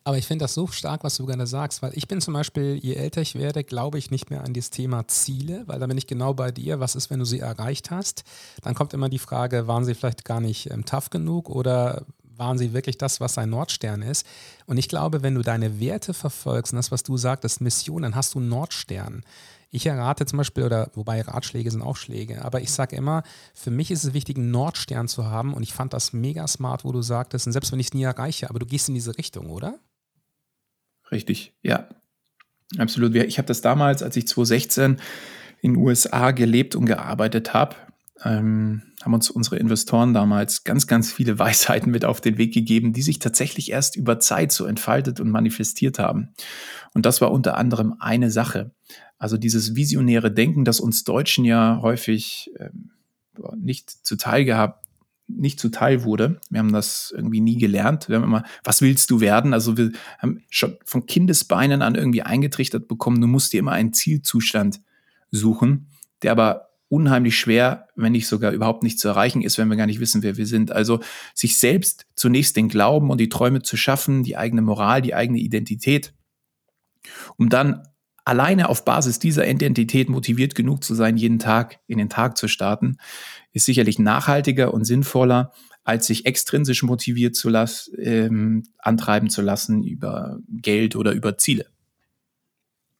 Aber 0.02 0.16
ich 0.16 0.26
finde 0.26 0.44
das 0.44 0.54
so 0.54 0.66
stark, 0.66 1.04
was 1.04 1.16
du 1.16 1.26
gerade 1.26 1.46
sagst, 1.46 1.82
weil 1.82 1.92
ich 1.94 2.08
bin 2.08 2.20
zum 2.20 2.34
Beispiel, 2.34 2.78
je 2.82 2.94
älter 2.94 3.20
ich 3.20 3.34
werde, 3.34 3.64
glaube 3.64 3.98
ich 3.98 4.10
nicht 4.10 4.30
mehr 4.30 4.42
an 4.42 4.54
das 4.54 4.70
Thema 4.70 5.06
Ziele, 5.08 5.64
weil 5.66 5.78
da 5.78 5.86
bin 5.86 5.98
ich 5.98 6.06
genau 6.06 6.32
bei 6.34 6.50
dir. 6.50 6.80
Was 6.80 6.94
ist, 6.94 7.10
wenn 7.10 7.18
du 7.18 7.24
sie 7.24 7.40
erreicht 7.40 7.90
hast? 7.90 8.24
Dann 8.62 8.74
kommt 8.74 8.94
immer 8.94 9.08
die 9.08 9.18
Frage, 9.18 9.66
waren 9.66 9.84
sie 9.84 9.94
vielleicht 9.94 10.24
gar 10.24 10.40
nicht 10.40 10.70
ähm, 10.70 10.84
tough 10.84 11.10
genug 11.10 11.50
oder 11.50 12.06
waren 12.36 12.58
sie 12.58 12.72
wirklich 12.72 12.98
das, 12.98 13.20
was 13.20 13.38
ein 13.38 13.50
Nordstern 13.50 14.02
ist? 14.02 14.26
Und 14.66 14.78
ich 14.78 14.88
glaube, 14.88 15.22
wenn 15.22 15.34
du 15.34 15.42
deine 15.42 15.80
Werte 15.80 16.14
verfolgst 16.14 16.72
und 16.72 16.76
das, 16.78 16.90
was 16.90 17.02
du 17.02 17.16
sagtest, 17.16 17.60
Mission, 17.60 18.02
dann 18.02 18.14
hast 18.14 18.34
du 18.34 18.38
einen 18.38 18.48
Nordstern. 18.48 19.22
Ich 19.74 19.86
errate 19.86 20.24
zum 20.24 20.36
Beispiel, 20.36 20.62
oder 20.62 20.92
wobei 20.94 21.20
Ratschläge 21.20 21.68
sind 21.68 21.82
auch 21.82 21.96
Schläge, 21.96 22.44
aber 22.44 22.60
ich 22.60 22.70
sage 22.70 22.94
immer, 22.94 23.24
für 23.54 23.72
mich 23.72 23.90
ist 23.90 24.04
es 24.04 24.14
wichtig, 24.14 24.36
einen 24.36 24.52
Nordstern 24.52 25.08
zu 25.08 25.26
haben 25.26 25.52
und 25.52 25.64
ich 25.64 25.72
fand 25.72 25.92
das 25.92 26.12
mega 26.12 26.46
smart, 26.46 26.84
wo 26.84 26.92
du 26.92 27.02
sagtest, 27.02 27.48
und 27.48 27.52
selbst 27.52 27.72
wenn 27.72 27.80
ich 27.80 27.88
es 27.88 27.94
nie 27.94 28.04
erreiche, 28.04 28.48
aber 28.48 28.60
du 28.60 28.66
gehst 28.66 28.88
in 28.88 28.94
diese 28.94 29.18
Richtung, 29.18 29.50
oder? 29.50 29.80
Richtig, 31.10 31.54
ja. 31.62 31.88
Absolut. 32.78 33.16
Ich 33.16 33.38
habe 33.38 33.46
das 33.48 33.62
damals, 33.62 34.04
als 34.04 34.16
ich 34.16 34.28
2016 34.28 35.00
in 35.60 35.72
den 35.72 35.82
USA 35.82 36.30
gelebt 36.30 36.76
und 36.76 36.86
gearbeitet 36.86 37.52
habe, 37.52 37.74
ähm, 38.22 38.82
haben 39.02 39.14
uns 39.14 39.28
unsere 39.28 39.56
Investoren 39.56 40.14
damals 40.14 40.62
ganz, 40.62 40.86
ganz 40.86 41.12
viele 41.12 41.38
Weisheiten 41.40 41.90
mit 41.90 42.04
auf 42.04 42.20
den 42.20 42.38
Weg 42.38 42.54
gegeben, 42.54 42.92
die 42.92 43.02
sich 43.02 43.18
tatsächlich 43.18 43.72
erst 43.72 43.96
über 43.96 44.20
Zeit 44.20 44.52
so 44.52 44.66
entfaltet 44.66 45.18
und 45.18 45.30
manifestiert 45.30 45.98
haben. 45.98 46.32
Und 46.94 47.06
das 47.06 47.20
war 47.20 47.32
unter 47.32 47.56
anderem 47.56 47.96
eine 47.98 48.30
Sache. 48.30 48.70
Also 49.18 49.36
dieses 49.36 49.74
visionäre 49.74 50.32
Denken, 50.32 50.64
das 50.64 50.80
uns 50.80 51.04
Deutschen 51.04 51.44
ja 51.44 51.78
häufig 51.82 52.50
ähm, 52.58 52.90
nicht 53.56 53.90
zuteil 53.90 54.44
gehabt, 54.44 54.84
nicht 55.26 55.58
zuteil 55.58 56.04
wurde. 56.04 56.40
Wir 56.50 56.60
haben 56.60 56.72
das 56.72 57.12
irgendwie 57.16 57.40
nie 57.40 57.56
gelernt. 57.56 58.08
Wir 58.08 58.16
haben 58.16 58.24
immer, 58.24 58.44
was 58.62 58.82
willst 58.82 59.10
du 59.10 59.20
werden? 59.20 59.54
Also 59.54 59.76
wir 59.76 59.92
haben 60.18 60.42
schon 60.50 60.76
von 60.84 61.06
Kindesbeinen 61.06 61.82
an 61.82 61.94
irgendwie 61.94 62.22
eingetrichtert 62.22 62.88
bekommen, 62.88 63.20
du 63.20 63.26
musst 63.26 63.52
dir 63.52 63.60
immer 63.60 63.72
einen 63.72 63.92
Zielzustand 63.92 64.80
suchen, 65.30 65.88
der 66.22 66.32
aber 66.32 66.68
unheimlich 66.88 67.38
schwer, 67.38 67.88
wenn 67.96 68.12
nicht 68.12 68.28
sogar 68.28 68.52
überhaupt 68.52 68.82
nicht 68.82 69.00
zu 69.00 69.08
erreichen 69.08 69.42
ist, 69.42 69.58
wenn 69.58 69.68
wir 69.68 69.76
gar 69.76 69.86
nicht 69.86 70.00
wissen, 70.00 70.22
wer 70.22 70.36
wir 70.36 70.46
sind. 70.46 70.70
Also 70.70 71.00
sich 71.34 71.56
selbst 71.56 72.06
zunächst 72.14 72.56
den 72.56 72.68
Glauben 72.68 73.10
und 73.10 73.18
die 73.18 73.28
Träume 73.28 73.62
zu 73.62 73.76
schaffen, 73.76 74.22
die 74.22 74.36
eigene 74.36 74.62
Moral, 74.62 75.02
die 75.02 75.14
eigene 75.14 75.38
Identität, 75.38 76.14
um 77.36 77.48
dann 77.48 77.82
alleine 78.24 78.68
auf 78.68 78.84
Basis 78.84 79.18
dieser 79.18 79.48
Identität 79.48 80.08
motiviert 80.08 80.54
genug 80.54 80.82
zu 80.82 80.94
sein, 80.94 81.16
jeden 81.16 81.38
Tag 81.38 81.78
in 81.86 81.98
den 81.98 82.08
Tag 82.08 82.36
zu 82.36 82.48
starten, 82.48 82.96
ist 83.52 83.66
sicherlich 83.66 83.98
nachhaltiger 83.98 84.72
und 84.72 84.84
sinnvoller, 84.84 85.52
als 85.84 86.06
sich 86.06 86.26
extrinsisch 86.26 86.82
motiviert 86.82 87.36
zu 87.36 87.50
lassen, 87.50 87.94
ähm, 87.98 88.62
antreiben 88.78 89.28
zu 89.28 89.42
lassen 89.42 89.82
über 89.82 90.38
Geld 90.48 90.96
oder 90.96 91.12
über 91.12 91.36
Ziele. 91.36 91.66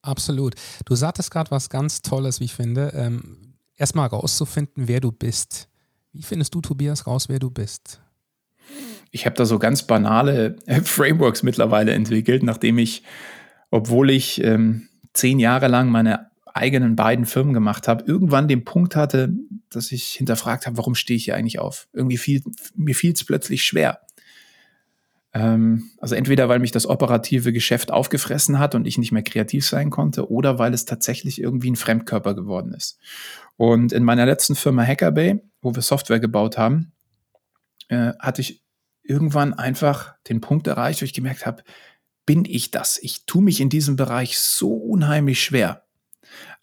Absolut. 0.02 0.54
Du 0.84 0.94
sagtest 0.94 1.30
gerade 1.30 1.50
was 1.50 1.70
ganz 1.70 2.02
Tolles, 2.02 2.40
wie 2.40 2.44
ich 2.44 2.54
finde. 2.54 2.92
Ähm, 2.94 3.44
Erstmal 3.76 4.06
rauszufinden, 4.06 4.86
wer 4.86 5.00
du 5.00 5.10
bist. 5.10 5.68
Wie 6.12 6.22
findest 6.22 6.54
du, 6.54 6.60
Tobias, 6.60 7.06
raus, 7.06 7.28
wer 7.28 7.40
du 7.40 7.50
bist? 7.50 8.00
Ich 9.10 9.26
habe 9.26 9.36
da 9.36 9.46
so 9.46 9.58
ganz 9.58 9.82
banale 9.82 10.56
Frameworks 10.84 11.42
mittlerweile 11.42 11.92
entwickelt, 11.92 12.42
nachdem 12.44 12.78
ich, 12.78 13.02
obwohl 13.70 14.10
ich 14.10 14.42
ähm, 14.44 14.88
zehn 15.14 15.38
Jahre 15.38 15.68
lang 15.68 15.88
meine 15.88 16.30
eigenen 16.52 16.94
beiden 16.94 17.26
Firmen 17.26 17.52
gemacht 17.52 17.88
habe, 17.88 18.04
irgendwann 18.06 18.46
den 18.46 18.64
Punkt 18.64 18.94
hatte, 18.94 19.34
dass 19.70 19.90
ich 19.90 20.10
hinterfragt 20.10 20.66
habe, 20.66 20.76
warum 20.76 20.94
stehe 20.94 21.16
ich 21.16 21.24
hier 21.24 21.34
eigentlich 21.34 21.58
auf? 21.58 21.88
Irgendwie 21.92 22.16
fiel, 22.16 22.42
mir 22.76 22.94
fiel 22.94 23.12
es 23.12 23.24
plötzlich 23.24 23.64
schwer. 23.64 24.00
Ähm, 25.32 25.90
also 25.98 26.14
entweder, 26.14 26.48
weil 26.48 26.60
mich 26.60 26.70
das 26.70 26.86
operative 26.86 27.52
Geschäft 27.52 27.90
aufgefressen 27.90 28.60
hat 28.60 28.76
und 28.76 28.86
ich 28.86 28.98
nicht 28.98 29.10
mehr 29.10 29.24
kreativ 29.24 29.66
sein 29.66 29.90
konnte, 29.90 30.30
oder 30.30 30.60
weil 30.60 30.72
es 30.72 30.84
tatsächlich 30.84 31.40
irgendwie 31.40 31.72
ein 31.72 31.76
Fremdkörper 31.76 32.34
geworden 32.34 32.72
ist. 32.72 33.00
Und 33.56 33.92
in 33.92 34.04
meiner 34.04 34.26
letzten 34.26 34.54
Firma 34.54 34.84
Hackerbay, 34.84 35.40
wo 35.60 35.74
wir 35.74 35.82
Software 35.82 36.20
gebaut 36.20 36.56
haben, 36.56 36.92
äh, 37.88 38.12
hatte 38.20 38.42
ich 38.42 38.62
irgendwann 39.02 39.54
einfach 39.54 40.14
den 40.28 40.40
Punkt 40.40 40.68
erreicht, 40.68 41.02
wo 41.02 41.04
ich 41.04 41.12
gemerkt 41.12 41.46
habe, 41.46 41.62
bin 42.26 42.44
ich 42.44 42.70
das? 42.70 42.98
Ich 43.02 43.26
tue 43.26 43.42
mich 43.42 43.60
in 43.60 43.68
diesem 43.68 43.96
Bereich 43.96 44.38
so 44.38 44.74
unheimlich 44.74 45.42
schwer. 45.42 45.84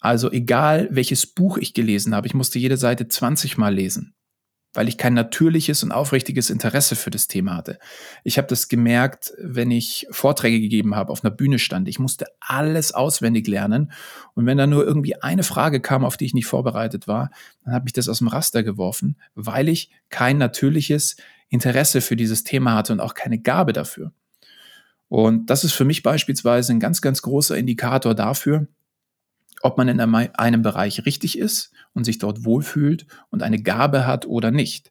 Also 0.00 0.30
egal, 0.30 0.88
welches 0.90 1.26
Buch 1.26 1.58
ich 1.58 1.74
gelesen 1.74 2.14
habe, 2.14 2.26
ich 2.26 2.34
musste 2.34 2.58
jede 2.58 2.76
Seite 2.76 3.06
20 3.06 3.56
Mal 3.56 3.74
lesen, 3.74 4.14
weil 4.72 4.88
ich 4.88 4.98
kein 4.98 5.14
natürliches 5.14 5.84
und 5.84 5.92
aufrichtiges 5.92 6.50
Interesse 6.50 6.96
für 6.96 7.10
das 7.10 7.28
Thema 7.28 7.56
hatte. 7.56 7.78
Ich 8.24 8.36
habe 8.36 8.48
das 8.48 8.68
gemerkt, 8.68 9.32
wenn 9.38 9.70
ich 9.70 10.06
Vorträge 10.10 10.60
gegeben 10.60 10.96
habe, 10.96 11.12
auf 11.12 11.24
einer 11.24 11.34
Bühne 11.34 11.60
stand. 11.60 11.88
Ich 11.88 12.00
musste 12.00 12.26
alles 12.40 12.92
auswendig 12.92 13.46
lernen. 13.46 13.92
Und 14.34 14.46
wenn 14.46 14.58
da 14.58 14.66
nur 14.66 14.84
irgendwie 14.84 15.22
eine 15.22 15.44
Frage 15.44 15.80
kam, 15.80 16.04
auf 16.04 16.16
die 16.16 16.26
ich 16.26 16.34
nicht 16.34 16.46
vorbereitet 16.46 17.06
war, 17.06 17.30
dann 17.64 17.74
habe 17.74 17.84
ich 17.86 17.92
das 17.92 18.08
aus 18.08 18.18
dem 18.18 18.28
Raster 18.28 18.64
geworfen, 18.64 19.16
weil 19.34 19.68
ich 19.68 19.90
kein 20.08 20.38
natürliches 20.38 21.16
Interesse 21.48 22.00
für 22.00 22.16
dieses 22.16 22.44
Thema 22.44 22.74
hatte 22.74 22.92
und 22.92 23.00
auch 23.00 23.14
keine 23.14 23.38
Gabe 23.38 23.72
dafür. 23.72 24.12
Und 25.12 25.50
das 25.50 25.62
ist 25.62 25.74
für 25.74 25.84
mich 25.84 26.02
beispielsweise 26.02 26.72
ein 26.72 26.80
ganz, 26.80 27.02
ganz 27.02 27.20
großer 27.20 27.54
Indikator 27.54 28.14
dafür, 28.14 28.66
ob 29.60 29.76
man 29.76 29.86
in 29.88 30.00
einem 30.00 30.62
Bereich 30.62 31.04
richtig 31.04 31.36
ist 31.36 31.70
und 31.92 32.04
sich 32.04 32.16
dort 32.16 32.46
wohlfühlt 32.46 33.04
und 33.28 33.42
eine 33.42 33.60
Gabe 33.60 34.06
hat 34.06 34.24
oder 34.24 34.50
nicht. 34.50 34.90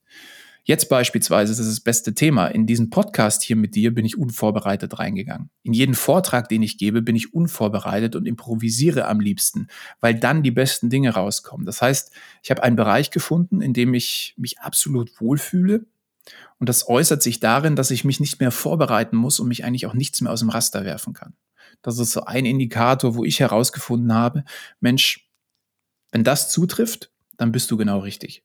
Jetzt 0.63 0.89
beispielsweise, 0.89 1.51
das 1.51 1.57
ist 1.57 1.71
das 1.71 1.79
beste 1.79 2.13
Thema, 2.13 2.45
in 2.45 2.67
diesen 2.67 2.91
Podcast 2.91 3.41
hier 3.41 3.55
mit 3.55 3.73
dir 3.73 3.95
bin 3.95 4.05
ich 4.05 4.15
unvorbereitet 4.15 4.99
reingegangen. 4.99 5.49
In 5.63 5.73
jeden 5.73 5.95
Vortrag, 5.95 6.49
den 6.49 6.61
ich 6.61 6.77
gebe, 6.77 7.01
bin 7.01 7.15
ich 7.15 7.33
unvorbereitet 7.33 8.15
und 8.15 8.27
improvisiere 8.27 9.07
am 9.07 9.21
liebsten, 9.21 9.69
weil 10.01 10.13
dann 10.13 10.43
die 10.43 10.51
besten 10.51 10.91
Dinge 10.91 11.15
rauskommen. 11.15 11.65
Das 11.65 11.81
heißt, 11.81 12.11
ich 12.43 12.51
habe 12.51 12.61
einen 12.61 12.75
Bereich 12.75 13.09
gefunden, 13.09 13.59
in 13.59 13.73
dem 13.73 13.95
ich 13.95 14.35
mich 14.37 14.59
absolut 14.59 15.19
wohlfühle. 15.19 15.87
Und 16.59 16.69
das 16.69 16.87
äußert 16.87 17.23
sich 17.23 17.39
darin, 17.39 17.75
dass 17.75 17.91
ich 17.91 18.03
mich 18.03 18.19
nicht 18.19 18.39
mehr 18.39 18.51
vorbereiten 18.51 19.15
muss 19.15 19.39
und 19.39 19.47
mich 19.47 19.63
eigentlich 19.63 19.87
auch 19.87 19.93
nichts 19.93 20.21
mehr 20.21 20.31
aus 20.31 20.41
dem 20.41 20.49
Raster 20.49 20.85
werfen 20.85 21.13
kann. 21.13 21.33
Das 21.81 21.97
ist 21.97 22.11
so 22.11 22.25
ein 22.25 22.45
Indikator, 22.45 23.15
wo 23.15 23.23
ich 23.23 23.39
herausgefunden 23.39 24.13
habe, 24.13 24.43
Mensch, 24.79 25.29
wenn 26.11 26.23
das 26.23 26.51
zutrifft, 26.51 27.11
dann 27.37 27.51
bist 27.51 27.71
du 27.71 27.77
genau 27.77 27.99
richtig. 27.99 28.43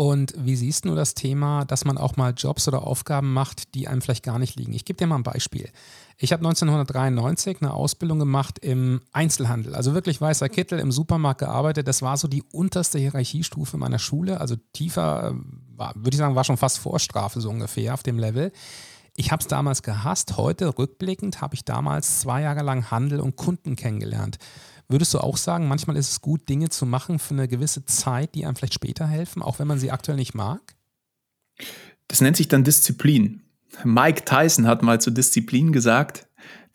Und 0.00 0.32
wie 0.34 0.56
siehst 0.56 0.86
du 0.86 0.94
das 0.94 1.12
Thema, 1.12 1.66
dass 1.66 1.84
man 1.84 1.98
auch 1.98 2.16
mal 2.16 2.32
Jobs 2.34 2.66
oder 2.66 2.86
Aufgaben 2.86 3.34
macht, 3.34 3.74
die 3.74 3.86
einem 3.86 4.00
vielleicht 4.00 4.24
gar 4.24 4.38
nicht 4.38 4.56
liegen? 4.56 4.72
Ich 4.72 4.86
gebe 4.86 4.96
dir 4.96 5.06
mal 5.06 5.16
ein 5.16 5.22
Beispiel. 5.22 5.68
Ich 6.16 6.32
habe 6.32 6.40
1993 6.40 7.58
eine 7.60 7.74
Ausbildung 7.74 8.18
gemacht 8.18 8.58
im 8.60 9.02
Einzelhandel, 9.12 9.74
also 9.74 9.92
wirklich 9.92 10.18
weißer 10.18 10.48
Kittel 10.48 10.78
im 10.78 10.90
Supermarkt 10.90 11.40
gearbeitet. 11.40 11.86
Das 11.86 12.00
war 12.00 12.16
so 12.16 12.28
die 12.28 12.42
unterste 12.50 12.98
Hierarchiestufe 12.98 13.76
meiner 13.76 13.98
Schule, 13.98 14.40
also 14.40 14.56
tiefer, 14.72 15.34
äh, 15.34 15.94
würde 15.96 16.14
ich 16.14 16.16
sagen, 16.16 16.34
war 16.34 16.44
schon 16.44 16.56
fast 16.56 16.78
Vorstrafe 16.78 17.42
so 17.42 17.50
ungefähr 17.50 17.92
auf 17.92 18.02
dem 18.02 18.18
Level. 18.18 18.52
Ich 19.16 19.32
habe 19.32 19.42
es 19.42 19.48
damals 19.48 19.82
gehasst. 19.82 20.38
Heute, 20.38 20.78
rückblickend, 20.78 21.42
habe 21.42 21.54
ich 21.54 21.66
damals 21.66 22.20
zwei 22.20 22.40
Jahre 22.40 22.62
lang 22.62 22.90
Handel 22.90 23.20
und 23.20 23.36
Kunden 23.36 23.76
kennengelernt. 23.76 24.38
Würdest 24.90 25.14
du 25.14 25.18
auch 25.18 25.36
sagen, 25.36 25.68
manchmal 25.68 25.96
ist 25.96 26.10
es 26.10 26.20
gut, 26.20 26.48
Dinge 26.48 26.68
zu 26.68 26.84
machen 26.84 27.20
für 27.20 27.34
eine 27.34 27.46
gewisse 27.46 27.84
Zeit, 27.84 28.34
die 28.34 28.44
einem 28.44 28.56
vielleicht 28.56 28.74
später 28.74 29.06
helfen, 29.06 29.40
auch 29.40 29.60
wenn 29.60 29.68
man 29.68 29.78
sie 29.78 29.92
aktuell 29.92 30.16
nicht 30.16 30.34
mag? 30.34 30.74
Das 32.08 32.20
nennt 32.20 32.36
sich 32.36 32.48
dann 32.48 32.64
Disziplin. 32.64 33.42
Mike 33.84 34.24
Tyson 34.24 34.66
hat 34.66 34.82
mal 34.82 35.00
zu 35.00 35.12
Disziplin 35.12 35.70
gesagt, 35.70 36.26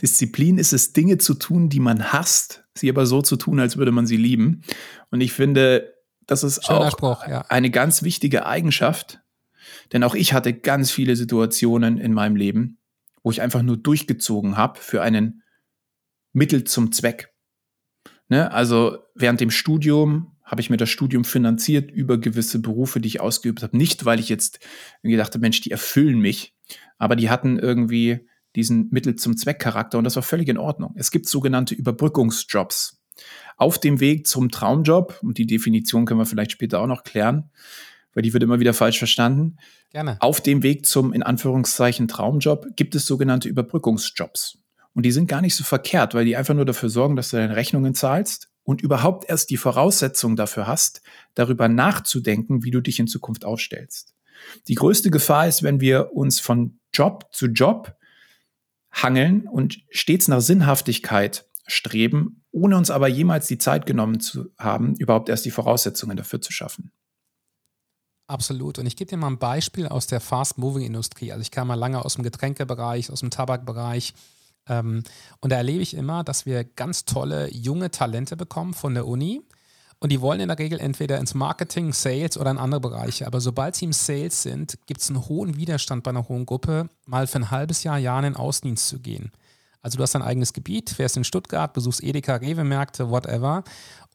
Disziplin 0.02 0.58
ist 0.58 0.72
es, 0.72 0.94
Dinge 0.94 1.18
zu 1.18 1.34
tun, 1.34 1.68
die 1.68 1.82
man 1.82 2.14
hasst, 2.14 2.64
sie 2.74 2.90
aber 2.90 3.06
so 3.06 3.22
zu 3.22 3.36
tun, 3.36 3.60
als 3.60 3.76
würde 3.76 3.92
man 3.92 4.08
sie 4.08 4.16
lieben. 4.16 4.62
Und 5.12 5.20
ich 5.20 5.34
finde, 5.34 5.94
das 6.26 6.46
ist 6.46 6.66
Schöner 6.66 6.80
auch 6.80 6.92
Spruch, 6.92 7.28
ja. 7.28 7.42
eine 7.50 7.70
ganz 7.70 8.02
wichtige 8.02 8.46
Eigenschaft, 8.46 9.20
denn 9.92 10.06
auch 10.06 10.16
ich 10.16 10.32
hatte 10.32 10.54
ganz 10.54 10.90
viele 10.90 11.18
Situationen 11.18 11.98
in 11.98 12.14
meinem 12.14 12.38
Leben, 12.38 12.78
wo 13.24 13.32
ich 13.32 13.42
einfach 13.42 13.62
nur 13.62 13.76
durchgezogen 13.76 14.56
habe 14.56 14.80
für 14.80 15.02
einen 15.02 15.44
Mittel 16.32 16.64
zum 16.64 16.94
Zweck. 16.94 17.35
Ne? 18.28 18.52
Also 18.52 18.98
während 19.14 19.42
dem 19.42 19.52
Studium 19.52 20.32
habe 20.44 20.62
ich 20.62 20.70
mir 20.70 20.78
das 20.78 20.90
Studium 20.90 21.26
finanziert 21.26 21.92
über 21.92 22.20
gewisse 22.20 22.60
Berufe, 22.60 23.00
die 23.02 23.08
ich 23.08 23.20
ausgeübt 23.20 23.64
habe. 23.64 23.76
Nicht, 23.76 24.06
weil 24.06 24.20
ich 24.20 24.30
jetzt 24.30 24.60
gedacht 25.02 25.34
habe, 25.34 25.42
Mensch, 25.42 25.62
die 25.62 25.72
erfüllen 25.72 26.20
mich, 26.20 26.56
aber 26.98 27.16
die 27.16 27.30
hatten 27.30 27.58
irgendwie 27.58 28.28
diesen 28.56 28.90
Mittel 28.92 29.16
zum 29.16 29.36
Zweck 29.36 29.60
Charakter 29.60 29.98
und 29.98 30.04
das 30.04 30.16
war 30.16 30.24
völlig 30.24 30.48
in 30.48 30.58
Ordnung. 30.58 30.94
Es 30.96 31.12
gibt 31.12 31.28
sogenannte 31.28 31.76
Überbrückungsjobs. 31.76 33.02
Auf 33.58 33.80
dem 33.80 34.00
Weg 34.00 34.28
zum 34.28 34.52
Traumjob, 34.52 35.20
und 35.22 35.38
die 35.38 35.48
Definition 35.48 36.06
können 36.06 36.20
wir 36.20 36.26
vielleicht 36.26 36.52
später 36.52 36.80
auch 36.82 36.88
noch 36.88 37.04
klären, 37.04 37.50
weil 38.14 38.24
die 38.24 38.34
wird 38.34 38.44
immer 38.44 38.60
wieder 38.60 38.74
falsch 38.74 38.98
verstanden. 38.98 39.58
Gerne. 39.92 40.18
Auf 40.20 40.42
dem 40.42 40.64
Weg 40.64 40.86
zum, 40.86 41.14
in 41.14 41.24
Anführungszeichen, 41.24 42.08
Traumjob 42.08 42.76
gibt 42.76 42.96
es 42.96 43.06
sogenannte 43.06 43.48
Überbrückungsjobs. 43.50 44.58
Und 44.96 45.04
die 45.04 45.12
sind 45.12 45.28
gar 45.28 45.42
nicht 45.42 45.56
so 45.56 45.64
verkehrt, 45.64 46.14
weil 46.14 46.26
die 46.26 46.38
einfach 46.38 46.54
nur 46.54 46.66
dafür 46.66 46.90
sorgen, 46.90 47.16
dass 47.16 47.30
du 47.30 47.38
deine 47.38 47.56
Rechnungen 47.56 47.94
zahlst 47.94 48.50
und 48.64 48.82
überhaupt 48.82 49.30
erst 49.30 49.50
die 49.50 49.58
Voraussetzung 49.58 50.36
dafür 50.36 50.68
hast, 50.68 51.02
darüber 51.36 51.68
nachzudenken, 51.68 52.64
wie 52.64 52.72
du 52.72 52.82
dich 52.82 53.00
in 53.00 53.08
Zukunft 53.08 53.46
aufstellst. 53.46 54.16
Die 54.68 54.76
größte 54.76 55.12
Gefahr 55.12 55.48
ist, 55.48 55.64
wenn 55.64 55.82
wir 55.82 56.14
uns 56.14 56.40
von 56.40 56.80
Job 56.94 57.28
zu 57.32 57.48
Job 57.48 57.96
hangeln 58.92 59.48
und 59.48 59.82
stets 59.90 60.30
nach 60.30 60.42
Sinnhaftigkeit 60.42 61.46
streben, 61.68 62.44
ohne 62.52 62.78
uns 62.78 62.90
aber 62.90 63.08
jemals 63.08 63.48
die 63.48 63.58
Zeit 63.58 63.86
genommen 63.86 64.22
zu 64.22 64.46
haben, 64.58 64.96
überhaupt 64.96 65.28
erst 65.28 65.46
die 65.46 65.52
Voraussetzungen 65.52 66.16
dafür 66.16 66.40
zu 66.40 66.54
schaffen. 66.54 66.92
Absolut. 68.28 68.80
Und 68.80 68.86
ich 68.86 68.96
gebe 68.96 69.10
dir 69.10 69.18
mal 69.18 69.28
ein 69.28 69.40
Beispiel 69.40 69.88
aus 69.88 70.08
der 70.08 70.22
Fast-Moving-Industrie. 70.22 71.32
Also 71.32 71.42
ich 71.42 71.52
kam 71.52 71.68
mal 71.68 71.76
lange 71.76 72.04
aus 72.04 72.16
dem 72.16 72.24
Getränkebereich, 72.24 73.12
aus 73.12 73.20
dem 73.20 73.30
Tabakbereich 73.30 74.14
ähm, 74.68 75.04
und 75.42 75.52
da 75.52 75.58
erlebe 75.58 75.82
ich 75.82 75.96
immer, 75.96 76.24
dass 76.24 76.46
wir 76.46 76.64
ganz 76.64 77.06
tolle 77.06 77.52
junge 77.54 77.92
Talente 77.92 78.36
bekommen 78.38 78.74
von 78.74 78.94
der 78.94 79.08
Uni. 79.08 79.42
Und 80.00 80.12
die 80.12 80.22
wollen 80.22 80.42
in 80.42 80.50
der 80.50 80.60
Regel 80.60 80.80
entweder 80.80 81.18
ins 81.20 81.34
Marketing, 81.34 81.94
Sales 81.94 82.38
oder 82.38 82.52
in 82.52 82.58
andere 82.58 82.82
Bereiche. 82.82 83.26
Aber 83.26 83.40
sobald 83.40 83.76
sie 83.76 83.86
im 83.86 83.94
Sales 83.94 84.44
sind, 84.44 84.78
gibt 84.88 85.02
es 85.02 85.10
einen 85.10 85.28
hohen 85.28 85.56
Widerstand 85.56 86.04
bei 86.04 86.10
einer 86.10 86.28
hohen 86.28 86.46
Gruppe, 86.46 86.90
mal 87.06 87.28
für 87.28 87.40
ein 87.40 87.52
halbes 87.52 87.84
Jahr, 87.84 87.98
Jahr 87.98 88.20
in 88.20 88.34
den 88.34 88.36
Außendienst 88.36 88.88
zu 88.88 89.00
gehen. 89.00 89.32
Also 89.82 89.98
du 89.98 90.04
hast 90.04 90.16
dein 90.16 90.22
eigenes 90.22 90.52
Gebiet, 90.52 90.90
fährst 90.90 91.16
in 91.16 91.24
Stuttgart, 91.24 91.72
besuchst 91.74 92.04
Edeka, 92.04 92.36
Rewe-Märkte, 92.36 93.10
whatever. 93.10 93.64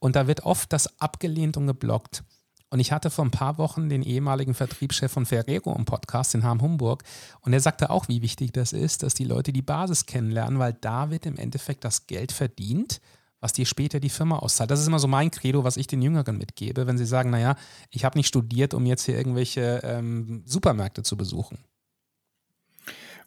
Und 0.01 0.17
da 0.17 0.27
wird 0.27 0.45
oft 0.45 0.73
das 0.73 1.01
abgelehnt 1.01 1.57
und 1.57 1.67
geblockt. 1.67 2.25
Und 2.71 2.79
ich 2.79 2.93
hatte 2.93 3.11
vor 3.11 3.25
ein 3.25 3.33
paar 3.33 3.59
Wochen 3.59 3.89
den 3.89 4.03
ehemaligen 4.03 4.55
Vertriebschef 4.55 5.11
von 5.11 5.27
Ferrero 5.27 5.75
im 5.77 5.85
Podcast 5.85 6.37
in 6.37 6.45
Ham-Humburg 6.45 7.03
und 7.41 7.53
er 7.53 7.59
sagte 7.59 7.91
auch, 7.91 8.07
wie 8.07 8.23
wichtig 8.23 8.53
das 8.53 8.73
ist, 8.73 9.03
dass 9.03 9.15
die 9.15 9.25
Leute 9.25 9.53
die 9.53 9.61
Basis 9.61 10.07
kennenlernen, 10.07 10.61
weil 10.61 10.75
da 10.81 11.11
wird 11.11 11.27
im 11.27 11.37
Endeffekt 11.37 11.85
das 11.85 12.07
Geld 12.07 12.31
verdient, 12.31 13.01
was 13.41 13.53
dir 13.53 13.67
später 13.67 13.99
die 13.99 14.09
Firma 14.09 14.39
auszahlt. 14.39 14.71
Das 14.71 14.81
ist 14.81 14.87
immer 14.87 15.01
so 15.01 15.09
mein 15.09 15.33
Credo, 15.33 15.65
was 15.65 15.77
ich 15.77 15.89
den 15.89 16.01
Jüngeren 16.01 16.39
mitgebe, 16.39 16.87
wenn 16.87 16.97
sie 16.97 17.07
sagen, 17.07 17.31
naja, 17.31 17.57
ich 17.91 18.05
habe 18.05 18.17
nicht 18.17 18.29
studiert, 18.29 18.73
um 18.73 18.87
jetzt 18.87 19.05
hier 19.05 19.17
irgendwelche 19.17 19.81
ähm, 19.83 20.43
Supermärkte 20.47 21.03
zu 21.03 21.17
besuchen. 21.17 21.59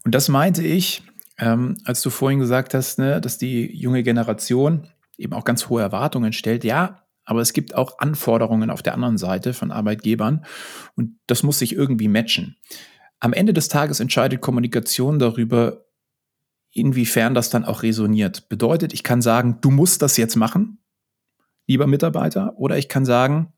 Und 0.06 0.16
das 0.16 0.30
meinte 0.30 0.64
ich, 0.64 1.04
ähm, 1.38 1.78
als 1.84 2.02
du 2.02 2.10
vorhin 2.10 2.40
gesagt 2.40 2.74
hast, 2.74 2.98
ne, 2.98 3.20
dass 3.20 3.38
die 3.38 3.76
junge 3.76 4.04
Generation 4.04 4.88
eben 5.18 5.34
auch 5.34 5.44
ganz 5.44 5.68
hohe 5.68 5.82
Erwartungen 5.82 6.32
stellt. 6.32 6.64
Ja, 6.64 7.03
aber 7.26 7.42
es 7.42 7.54
gibt 7.54 7.76
auch 7.76 8.00
Anforderungen 8.00 8.70
auf 8.70 8.82
der 8.82 8.94
anderen 8.94 9.18
Seite 9.18 9.54
von 9.54 9.72
Arbeitgebern 9.72 10.46
und 10.96 11.18
das 11.28 11.44
muss 11.44 11.60
sich 11.60 11.76
irgendwie 11.76 12.08
matchen. 12.08 12.58
Am 13.20 13.34
Ende 13.34 13.54
des 13.54 13.70
Tages 13.70 14.00
entscheidet 14.00 14.42
Kommunikation 14.42 15.20
darüber, 15.20 15.86
inwiefern 16.72 17.34
das 17.34 17.50
dann 17.50 17.66
auch 17.66 17.84
resoniert. 17.84 18.50
Bedeutet, 18.50 18.94
ich 18.94 19.04
kann 19.04 19.22
sagen, 19.22 19.60
du 19.62 19.72
musst 19.72 20.02
das 20.02 20.18
jetzt 20.18 20.36
machen, 20.36 20.80
lieber 21.68 21.88
Mitarbeiter, 21.88 22.58
oder 22.58 22.78
ich 22.78 22.90
kann 22.90 23.06
sagen, 23.06 23.54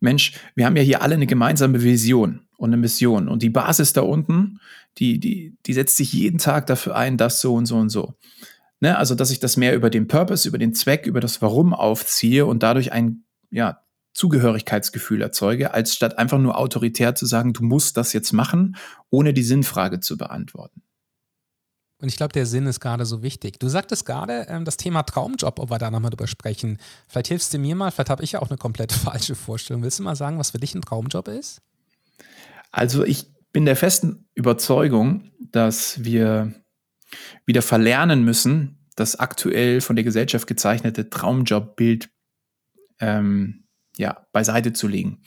Mensch, 0.00 0.32
wir 0.54 0.64
haben 0.64 0.76
ja 0.76 0.82
hier 0.82 1.02
alle 1.02 1.14
eine 1.14 1.26
gemeinsame 1.26 1.82
Vision 1.82 2.46
und 2.56 2.70
eine 2.70 2.78
Mission 2.78 3.28
und 3.28 3.42
die 3.42 3.50
Basis 3.50 3.92
da 3.92 4.00
unten, 4.00 4.58
die, 4.98 5.20
die, 5.20 5.56
die 5.66 5.72
setzt 5.74 5.96
sich 5.96 6.12
jeden 6.12 6.38
Tag 6.38 6.66
dafür 6.66 6.96
ein, 6.96 7.16
das 7.16 7.40
so 7.40 7.54
und 7.54 7.66
so 7.66 7.76
und 7.76 7.90
so. 7.90 8.14
Ne? 8.80 8.96
Also, 8.96 9.14
dass 9.14 9.30
ich 9.30 9.40
das 9.40 9.56
mehr 9.56 9.74
über 9.74 9.90
den 9.90 10.08
Purpose, 10.08 10.48
über 10.48 10.58
den 10.58 10.74
Zweck, 10.74 11.06
über 11.06 11.20
das 11.20 11.40
Warum 11.42 11.74
aufziehe 11.74 12.46
und 12.46 12.62
dadurch 12.62 12.92
ein 12.92 13.24
ja, 13.50 13.82
Zugehörigkeitsgefühl 14.14 15.22
erzeuge, 15.22 15.72
als 15.72 15.94
statt 15.94 16.18
einfach 16.18 16.38
nur 16.38 16.58
autoritär 16.58 17.14
zu 17.14 17.26
sagen, 17.26 17.52
du 17.52 17.62
musst 17.62 17.96
das 17.96 18.12
jetzt 18.12 18.32
machen, 18.32 18.76
ohne 19.10 19.32
die 19.32 19.42
Sinnfrage 19.42 20.00
zu 20.00 20.16
beantworten. 20.16 20.82
Und 22.00 22.08
ich 22.08 22.16
glaube, 22.16 22.32
der 22.32 22.46
Sinn 22.46 22.66
ist 22.66 22.80
gerade 22.80 23.04
so 23.04 23.22
wichtig. 23.22 23.58
Du 23.58 23.68
sagtest 23.68 24.06
gerade 24.06 24.46
ähm, 24.48 24.64
das 24.64 24.78
Thema 24.78 25.02
Traumjob, 25.02 25.58
ob 25.58 25.70
wir 25.70 25.78
da 25.78 25.90
nochmal 25.90 26.10
drüber 26.10 26.26
sprechen. 26.26 26.78
Vielleicht 27.06 27.28
hilfst 27.28 27.52
du 27.52 27.58
mir 27.58 27.76
mal, 27.76 27.90
vielleicht 27.90 28.08
habe 28.08 28.24
ich 28.24 28.32
ja 28.32 28.40
auch 28.40 28.48
eine 28.48 28.56
komplett 28.56 28.92
falsche 28.92 29.34
Vorstellung. 29.34 29.82
Willst 29.82 29.98
du 29.98 30.02
mal 30.02 30.16
sagen, 30.16 30.38
was 30.38 30.52
für 30.52 30.58
dich 30.58 30.74
ein 30.74 30.80
Traumjob 30.80 31.28
ist? 31.28 31.60
Also 32.70 33.04
ich 33.04 33.26
bin 33.52 33.66
der 33.66 33.76
festen 33.76 34.26
Überzeugung, 34.34 35.30
dass 35.52 36.02
wir 36.02 36.54
wieder 37.46 37.62
verlernen 37.62 38.24
müssen, 38.24 38.86
das 38.96 39.16
aktuell 39.16 39.80
von 39.80 39.96
der 39.96 40.04
Gesellschaft 40.04 40.46
gezeichnete 40.46 41.10
Traumjobbild 41.10 42.10
ähm, 43.00 43.64
ja, 43.96 44.26
beiseite 44.32 44.72
zu 44.72 44.88
legen. 44.88 45.22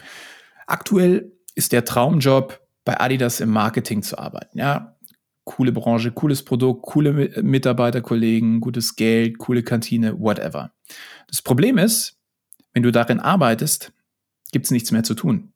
Aktuell 0.67 1.31
ist 1.55 1.71
der 1.71 1.85
Traumjob 1.85 2.61
bei 2.85 2.99
Adidas 2.99 3.39
im 3.39 3.49
Marketing 3.49 4.03
zu 4.03 4.17
arbeiten. 4.17 4.57
Ja, 4.57 4.97
coole 5.43 5.71
Branche, 5.71 6.11
cooles 6.11 6.43
Produkt, 6.43 6.83
coole 6.83 7.41
Mitarbeiterkollegen, 7.41 8.61
gutes 8.61 8.95
Geld, 8.95 9.37
coole 9.37 9.63
Kantine, 9.63 10.19
whatever. 10.19 10.73
Das 11.27 11.41
Problem 11.41 11.77
ist, 11.77 12.19
wenn 12.73 12.83
du 12.83 12.91
darin 12.91 13.19
arbeitest, 13.19 13.93
gibt 14.51 14.65
es 14.65 14.71
nichts 14.71 14.91
mehr 14.91 15.03
zu 15.03 15.15
tun. 15.15 15.52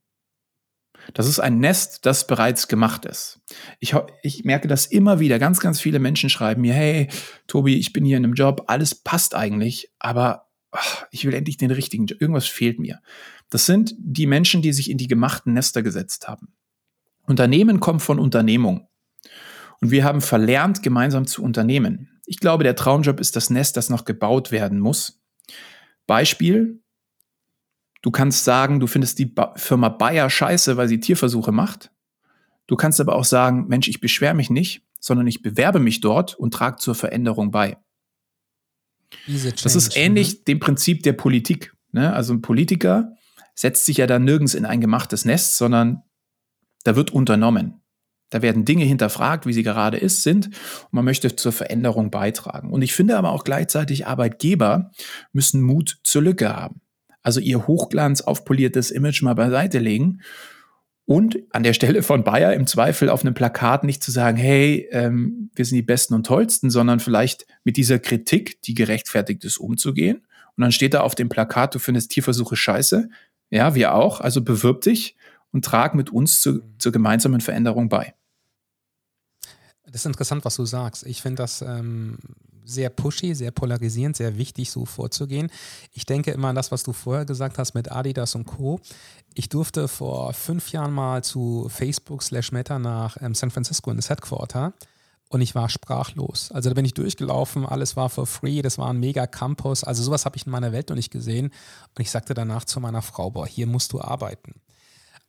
Das 1.14 1.28
ist 1.28 1.40
ein 1.40 1.60
Nest, 1.60 2.06
das 2.06 2.28
bereits 2.28 2.68
gemacht 2.68 3.06
ist. 3.06 3.40
Ich, 3.80 3.96
ich 4.24 4.44
merke 4.46 4.68
das 4.68 4.86
immer 4.86 5.20
wieder. 5.20 5.40
Ganz, 5.40 5.60
ganz 5.60 5.80
viele 5.80 6.00
Menschen 6.00 6.30
schreiben 6.30 6.62
mir, 6.62 6.74
hey, 6.74 7.08
Tobi, 7.48 7.78
ich 7.78 7.94
bin 7.94 8.06
hier 8.06 8.18
in 8.18 8.26
einem 8.26 8.34
Job, 8.34 8.64
alles 8.68 8.96
passt 8.96 9.36
eigentlich, 9.36 9.92
aber 10.00 10.48
ach, 10.72 11.06
ich 11.12 11.26
will 11.26 11.34
endlich 11.34 11.58
den 11.58 11.72
richtigen 11.72 12.06
Job. 12.06 12.22
Irgendwas 12.22 12.48
fehlt 12.48 12.80
mir. 12.80 13.00
Das 13.50 13.66
sind 13.66 13.96
die 13.98 14.28
Menschen, 14.28 14.62
die 14.62 14.74
sich 14.74 14.90
in 14.90 14.98
die 14.98 15.08
gemachten 15.08 15.54
Nester 15.54 15.82
gesetzt 15.82 16.28
haben. 16.28 16.54
Unternehmen 17.26 17.80
kommt 17.80 18.02
von 18.02 18.20
Unternehmung. 18.20 18.88
Und 19.80 19.92
wir 19.92 20.04
haben 20.04 20.22
verlernt, 20.22 20.82
gemeinsam 20.82 21.28
zu 21.28 21.44
unternehmen. 21.44 22.20
Ich 22.26 22.40
glaube, 22.40 22.64
der 22.64 22.76
Traumjob 22.76 23.20
ist 23.20 23.36
das 23.36 23.50
Nest, 23.50 23.78
das 23.78 23.90
noch 23.90 24.06
gebaut 24.06 24.52
werden 24.52 24.80
muss. 24.80 25.22
Beispiel, 26.08 26.82
Du 28.08 28.12
kannst 28.12 28.46
sagen, 28.46 28.80
du 28.80 28.88
findest 28.88 29.20
die 29.20 29.26
ba 29.26 29.54
Firma 29.58 29.90
Bayer 29.90 30.30
scheiße, 30.30 30.78
weil 30.78 30.88
sie 30.88 31.02
Tierversuche 31.02 31.52
macht. 31.52 31.92
Du 32.66 32.78
kannst 32.78 33.02
aber 33.02 33.16
auch 33.16 33.26
sagen, 33.26 33.68
Mensch, 33.68 33.90
ich 33.90 34.00
beschwere 34.00 34.34
mich 34.34 34.50
nicht, 34.50 34.82
sondern 34.98 35.28
ich 35.28 35.42
bewerbe 35.42 35.80
mich 35.80 36.00
dort 36.00 36.34
und 36.34 36.54
trage 36.54 36.78
zur 36.78 36.96
Veränderung 36.96 37.52
bei. 37.52 37.76
Das 39.62 39.76
ist 39.76 39.98
ähnlich 39.98 40.40
mhm. 40.40 40.44
dem 40.46 40.60
Prinzip 40.62 41.04
der 41.04 41.12
Politik. 41.12 41.76
Ne? 41.92 42.14
Also 42.14 42.34
ein 42.34 42.42
Politiker 42.42 43.12
setzt 43.56 43.86
sich 43.86 43.98
ja 43.98 44.08
da 44.08 44.20
nirgends 44.20 44.54
in 44.54 44.66
ein 44.66 44.80
gemachtes 44.80 45.26
Nest, 45.26 45.58
sondern 45.58 46.02
da 46.86 46.96
wird 46.96 47.12
unternommen. 47.12 47.82
Da 48.30 48.42
werden 48.42 48.64
Dinge 48.64 48.86
hinterfragt, 48.86 49.46
wie 49.46 49.54
sie 49.54 49.64
gerade 49.64 49.98
ist, 49.98 50.24
sind, 50.24 50.46
und 50.48 50.94
man 50.94 51.04
möchte 51.04 51.36
zur 51.36 51.52
Veränderung 51.52 52.10
beitragen. 52.10 52.72
Und 52.72 52.84
ich 52.84 52.94
finde 52.94 53.18
aber 53.18 53.34
auch 53.34 53.44
gleichzeitig, 53.44 54.08
Arbeitgeber 54.08 54.92
müssen 55.34 55.62
Mut 55.62 56.00
zur 56.04 56.22
Lücke 56.22 56.56
haben. 56.56 56.80
Also 57.24 57.40
ihr 57.40 57.68
Hochglanz 57.68 58.22
aufpoliertes 58.22 58.92
Image 58.92 59.22
mal 59.22 59.36
beiseite 59.36 59.80
legen 59.80 60.22
und 61.06 61.38
an 61.52 61.64
der 61.64 61.72
Stelle 61.72 62.04
von 62.04 62.26
Bayer 62.26 62.54
im 62.54 62.68
Zweifel 62.68 63.10
auf 63.10 63.22
einem 63.22 63.34
Plakat 63.34 63.86
nicht 63.86 64.04
zu 64.04 64.12
sagen, 64.12 64.36
hey, 64.36 64.90
ähm, 64.92 65.50
wir 65.56 65.64
sind 65.64 65.78
die 65.78 65.82
Besten 65.82 66.14
und 66.14 66.26
Tollsten, 66.26 66.70
sondern 66.70 67.00
vielleicht 67.00 67.48
mit 67.64 67.78
dieser 67.78 67.98
Kritik, 67.98 68.62
die 68.64 68.74
gerechtfertigt 68.74 69.46
ist, 69.46 69.58
umzugehen. 69.58 70.28
Und 70.58 70.64
dann 70.64 70.74
steht 70.74 70.94
da 70.94 71.02
auf 71.02 71.16
dem 71.16 71.30
Plakat, 71.30 71.74
du 71.74 71.80
findest 71.80 72.12
Tierversuche 72.12 72.58
scheiße. 72.58 73.08
Ja, 73.50 73.74
wir 73.74 73.94
auch. 73.94 74.20
Also 74.20 74.42
bewirb 74.42 74.82
dich 74.82 75.16
und 75.52 75.64
trag 75.64 75.96
mit 75.96 76.10
uns 76.10 76.42
zu, 76.42 76.60
zur 76.78 76.92
gemeinsamen 76.92 77.40
Veränderung 77.40 77.88
bei. 77.88 78.14
Das 79.86 80.02
ist 80.02 80.06
interessant, 80.08 80.44
was 80.44 80.58
du 80.58 80.66
sagst. 80.66 81.06
Ich 81.06 81.22
finde 81.22 81.38
das 81.38 81.62
ähm, 81.62 82.18
sehr 82.68 82.90
pushy, 82.90 83.34
sehr 83.34 83.52
polarisierend, 83.52 84.18
sehr 84.18 84.38
wichtig, 84.38 84.72
so 84.72 84.86
vorzugehen. 84.86 85.50
Ich 85.94 86.06
denke 86.06 86.32
immer 86.32 86.50
an 86.50 86.56
das, 86.56 86.72
was 86.72 86.84
du 86.84 86.94
vorher 86.94 87.26
gesagt 87.26 87.58
hast 87.58 87.74
mit 87.74 87.92
Adidas 87.92 88.36
und 88.36 88.46
Co. 88.46 88.80
Ich 89.34 89.50
durfte 89.50 89.88
vor 89.88 90.34
fünf 90.34 90.72
Jahren 90.72 90.94
mal 90.94 91.24
zu 91.24 91.68
Facebook 91.70 92.24
slash 92.24 92.52
Meta 92.52 92.80
nach 92.80 93.18
ähm, 93.22 93.36
San 93.36 93.52
Francisco 93.52 93.92
in 93.92 93.98
das 93.98 94.10
Headquarter 94.10 94.74
und 95.30 95.42
ich 95.42 95.56
war 95.56 95.70
sprachlos. 95.70 96.52
Also 96.52 96.70
da 96.70 96.74
bin 96.74 96.86
ich 96.86 96.94
durchgelaufen, 96.94 97.66
alles 97.66 97.96
war 97.96 98.10
for 98.10 98.26
free, 98.26 98.62
das 98.62 98.78
war 98.78 98.90
ein 98.90 99.00
mega 99.00 99.28
Campus. 99.28 99.84
Also 99.84 100.04
sowas 100.04 100.26
habe 100.26 100.38
ich 100.38 100.46
in 100.46 100.52
meiner 100.52 100.72
Welt 100.72 100.90
noch 100.90 100.96
nicht 100.96 101.12
gesehen. 101.12 101.48
Und 101.48 102.02
ich 102.02 102.12
sagte 102.12 102.34
danach 102.34 102.66
zu 102.66 102.80
meiner 102.80 103.02
Frau, 103.02 103.32
boah, 103.32 103.48
hier 103.48 103.68
musst 103.68 103.94
du 103.94 104.02
arbeiten. 104.02 104.62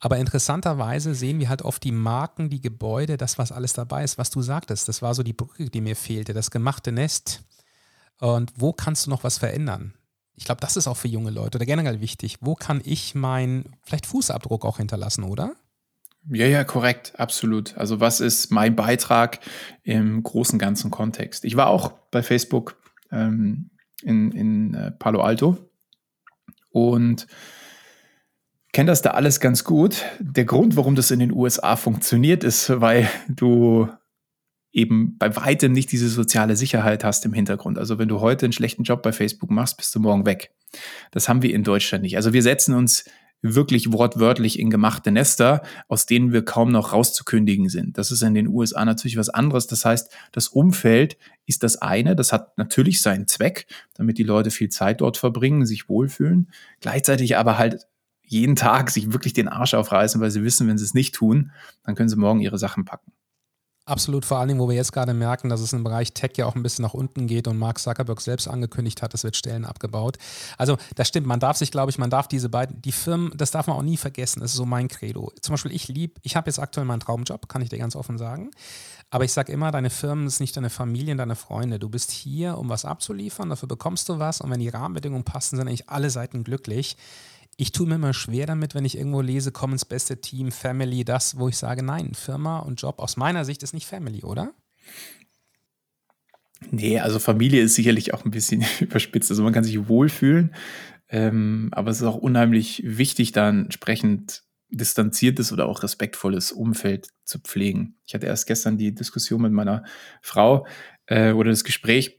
Aber 0.00 0.18
interessanterweise 0.18 1.14
sehen 1.14 1.40
wir 1.40 1.48
halt 1.48 1.62
oft 1.62 1.82
die 1.82 1.92
Marken, 1.92 2.50
die 2.50 2.60
Gebäude, 2.60 3.16
das, 3.16 3.38
was 3.38 3.50
alles 3.50 3.72
dabei 3.72 4.04
ist, 4.04 4.16
was 4.16 4.30
du 4.30 4.42
sagtest. 4.42 4.88
Das 4.88 5.02
war 5.02 5.14
so 5.14 5.22
die 5.22 5.32
Brücke, 5.32 5.70
die 5.70 5.80
mir 5.80 5.96
fehlte, 5.96 6.34
das 6.34 6.50
gemachte 6.50 6.92
Nest. 6.92 7.42
Und 8.20 8.52
wo 8.56 8.72
kannst 8.72 9.06
du 9.06 9.10
noch 9.10 9.24
was 9.24 9.38
verändern? 9.38 9.94
Ich 10.34 10.44
glaube, 10.44 10.60
das 10.60 10.76
ist 10.76 10.86
auch 10.86 10.96
für 10.96 11.08
junge 11.08 11.30
Leute 11.30 11.58
oder 11.58 11.66
generell 11.66 12.00
wichtig. 12.00 12.36
Wo 12.40 12.54
kann 12.54 12.80
ich 12.84 13.16
meinen 13.16 13.76
vielleicht 13.82 14.06
Fußabdruck 14.06 14.64
auch 14.64 14.76
hinterlassen, 14.76 15.24
oder? 15.24 15.54
Ja, 16.30 16.46
ja, 16.46 16.62
korrekt, 16.62 17.14
absolut. 17.18 17.76
Also 17.76 18.00
was 18.00 18.20
ist 18.20 18.52
mein 18.52 18.76
Beitrag 18.76 19.40
im 19.82 20.22
großen 20.22 20.58
ganzen 20.58 20.90
Kontext? 20.90 21.44
Ich 21.44 21.56
war 21.56 21.68
auch 21.68 21.90
bei 22.10 22.22
Facebook 22.22 22.76
ähm, 23.10 23.70
in, 24.02 24.30
in 24.32 24.74
äh, 24.74 24.90
Palo 24.92 25.22
Alto 25.22 25.56
und 26.70 27.26
kenne 28.72 28.90
das 28.90 29.02
da 29.02 29.10
alles 29.10 29.40
ganz 29.40 29.64
gut. 29.64 30.04
Der 30.20 30.44
Grund, 30.44 30.76
warum 30.76 30.94
das 30.94 31.10
in 31.10 31.20
den 31.20 31.32
USA 31.32 31.76
funktioniert, 31.76 32.44
ist, 32.44 32.80
weil 32.80 33.08
du 33.28 33.88
eben 34.72 35.16
bei 35.18 35.34
weitem 35.34 35.72
nicht 35.72 35.90
diese 35.92 36.08
soziale 36.08 36.54
Sicherheit 36.56 37.02
hast 37.02 37.24
im 37.24 37.32
Hintergrund. 37.32 37.78
Also 37.78 37.98
wenn 37.98 38.08
du 38.08 38.20
heute 38.20 38.46
einen 38.46 38.52
schlechten 38.52 38.82
Job 38.82 39.02
bei 39.02 39.12
Facebook 39.12 39.50
machst, 39.50 39.76
bist 39.76 39.94
du 39.94 40.00
morgen 40.00 40.26
weg. 40.26 40.52
Das 41.10 41.28
haben 41.28 41.42
wir 41.42 41.54
in 41.54 41.64
Deutschland 41.64 42.02
nicht. 42.02 42.16
Also 42.16 42.32
wir 42.32 42.42
setzen 42.42 42.74
uns 42.74 43.04
wirklich 43.40 43.92
wortwörtlich 43.92 44.58
in 44.58 44.68
gemachte 44.68 45.12
Nester, 45.12 45.62
aus 45.86 46.06
denen 46.06 46.32
wir 46.32 46.44
kaum 46.44 46.70
noch 46.70 46.92
rauszukündigen 46.92 47.68
sind. 47.68 47.96
Das 47.96 48.10
ist 48.10 48.22
in 48.22 48.34
den 48.34 48.48
USA 48.48 48.84
natürlich 48.84 49.16
was 49.16 49.28
anderes. 49.28 49.68
Das 49.68 49.84
heißt, 49.84 50.12
das 50.32 50.48
Umfeld 50.48 51.16
ist 51.46 51.62
das 51.62 51.80
eine, 51.80 52.16
das 52.16 52.32
hat 52.32 52.58
natürlich 52.58 53.00
seinen 53.00 53.28
Zweck, 53.28 53.66
damit 53.94 54.18
die 54.18 54.24
Leute 54.24 54.50
viel 54.50 54.70
Zeit 54.70 55.00
dort 55.00 55.16
verbringen, 55.16 55.66
sich 55.66 55.88
wohlfühlen, 55.88 56.50
gleichzeitig 56.80 57.36
aber 57.36 57.58
halt 57.58 57.86
jeden 58.28 58.56
Tag 58.56 58.90
sich 58.90 59.12
wirklich 59.12 59.32
den 59.32 59.48
Arsch 59.48 59.74
aufreißen, 59.74 60.20
weil 60.20 60.30
sie 60.30 60.44
wissen, 60.44 60.68
wenn 60.68 60.78
sie 60.78 60.84
es 60.84 60.94
nicht 60.94 61.14
tun, 61.14 61.50
dann 61.84 61.94
können 61.94 62.08
sie 62.08 62.16
morgen 62.16 62.40
ihre 62.40 62.58
Sachen 62.58 62.84
packen. 62.84 63.12
Absolut, 63.88 64.26
vor 64.26 64.36
allen 64.36 64.48
Dingen, 64.48 64.60
wo 64.60 64.68
wir 64.68 64.76
jetzt 64.76 64.92
gerade 64.92 65.14
merken, 65.14 65.48
dass 65.48 65.62
es 65.62 65.72
im 65.72 65.82
Bereich 65.82 66.12
Tech 66.12 66.32
ja 66.36 66.44
auch 66.44 66.54
ein 66.54 66.62
bisschen 66.62 66.82
nach 66.82 66.92
unten 66.92 67.26
geht 67.26 67.48
und 67.48 67.56
Mark 67.56 67.78
Zuckerberg 67.78 68.20
selbst 68.20 68.46
angekündigt 68.46 69.00
hat, 69.00 69.14
es 69.14 69.24
wird 69.24 69.34
Stellen 69.34 69.64
abgebaut. 69.64 70.18
Also 70.58 70.76
das 70.94 71.08
stimmt, 71.08 71.26
man 71.26 71.40
darf 71.40 71.56
sich, 71.56 71.70
glaube 71.70 71.90
ich, 71.90 71.96
man 71.96 72.10
darf 72.10 72.28
diese 72.28 72.50
beiden, 72.50 72.82
die 72.82 72.92
Firmen, 72.92 73.32
das 73.34 73.50
darf 73.50 73.66
man 73.66 73.78
auch 73.78 73.82
nie 73.82 73.96
vergessen, 73.96 74.40
das 74.40 74.50
ist 74.50 74.58
so 74.58 74.66
mein 74.66 74.88
Credo. 74.88 75.32
Zum 75.40 75.54
Beispiel, 75.54 75.72
ich 75.72 75.88
liebe, 75.88 76.20
ich 76.22 76.36
habe 76.36 76.50
jetzt 76.50 76.58
aktuell 76.58 76.84
meinen 76.84 77.00
Traumjob, 77.00 77.48
kann 77.48 77.62
ich 77.62 77.70
dir 77.70 77.78
ganz 77.78 77.96
offen 77.96 78.18
sagen. 78.18 78.50
Aber 79.08 79.24
ich 79.24 79.32
sage 79.32 79.50
immer, 79.52 79.70
deine 79.70 79.88
Firmen 79.88 80.28
sind 80.28 80.40
nicht 80.40 80.56
deine 80.58 80.68
Familie, 80.68 81.16
deine 81.16 81.34
Freunde. 81.34 81.78
Du 81.78 81.88
bist 81.88 82.10
hier, 82.10 82.58
um 82.58 82.68
was 82.68 82.84
abzuliefern, 82.84 83.48
dafür 83.48 83.68
bekommst 83.68 84.06
du 84.10 84.18
was 84.18 84.42
und 84.42 84.50
wenn 84.50 84.60
die 84.60 84.68
Rahmenbedingungen 84.68 85.24
passen, 85.24 85.56
sind 85.56 85.66
eigentlich 85.66 85.88
alle 85.88 86.10
Seiten 86.10 86.44
glücklich 86.44 86.98
ich 87.60 87.72
tue 87.72 87.88
mir 87.88 87.96
immer 87.96 88.14
schwer 88.14 88.46
damit, 88.46 88.76
wenn 88.76 88.84
ich 88.84 88.96
irgendwo 88.96 89.20
lese, 89.20 89.50
Commons 89.50 89.84
beste 89.84 90.20
Team, 90.20 90.52
Family, 90.52 91.04
das, 91.04 91.38
wo 91.38 91.48
ich 91.48 91.58
sage, 91.58 91.82
nein, 91.82 92.14
Firma 92.14 92.60
und 92.60 92.80
Job 92.80 93.00
aus 93.00 93.16
meiner 93.16 93.44
Sicht 93.44 93.64
ist 93.64 93.74
nicht 93.74 93.86
Family, 93.86 94.22
oder? 94.22 94.54
Nee, 96.70 97.00
also 97.00 97.18
Familie 97.18 97.60
ist 97.62 97.74
sicherlich 97.74 98.14
auch 98.14 98.24
ein 98.24 98.30
bisschen 98.30 98.64
überspitzt. 98.80 99.30
Also 99.30 99.42
man 99.42 99.52
kann 99.52 99.64
sich 99.64 99.88
wohlfühlen, 99.88 100.54
ähm, 101.08 101.68
aber 101.72 101.90
es 101.90 102.00
ist 102.00 102.06
auch 102.06 102.14
unheimlich 102.14 102.82
wichtig, 102.84 103.32
da 103.32 103.48
entsprechend 103.48 104.44
distanziertes 104.70 105.50
oder 105.52 105.66
auch 105.66 105.82
respektvolles 105.82 106.52
Umfeld 106.52 107.08
zu 107.24 107.40
pflegen. 107.40 107.96
Ich 108.06 108.14
hatte 108.14 108.26
erst 108.26 108.46
gestern 108.46 108.78
die 108.78 108.94
Diskussion 108.94 109.42
mit 109.42 109.52
meiner 109.52 109.82
Frau 110.22 110.64
äh, 111.06 111.32
oder 111.32 111.50
das 111.50 111.64
Gespräch, 111.64 112.17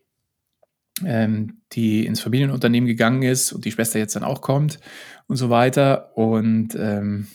ähm, 1.05 1.61
die 1.71 2.05
ins 2.05 2.21
Familienunternehmen 2.21 2.87
gegangen 2.87 3.23
ist 3.23 3.51
und 3.51 3.65
die 3.65 3.71
Schwester 3.71 3.99
jetzt 3.99 4.15
dann 4.15 4.23
auch 4.23 4.41
kommt 4.41 4.79
und 5.27 5.35
so 5.35 5.49
weiter. 5.49 6.17
Und 6.17 6.75
ähm, 6.75 7.27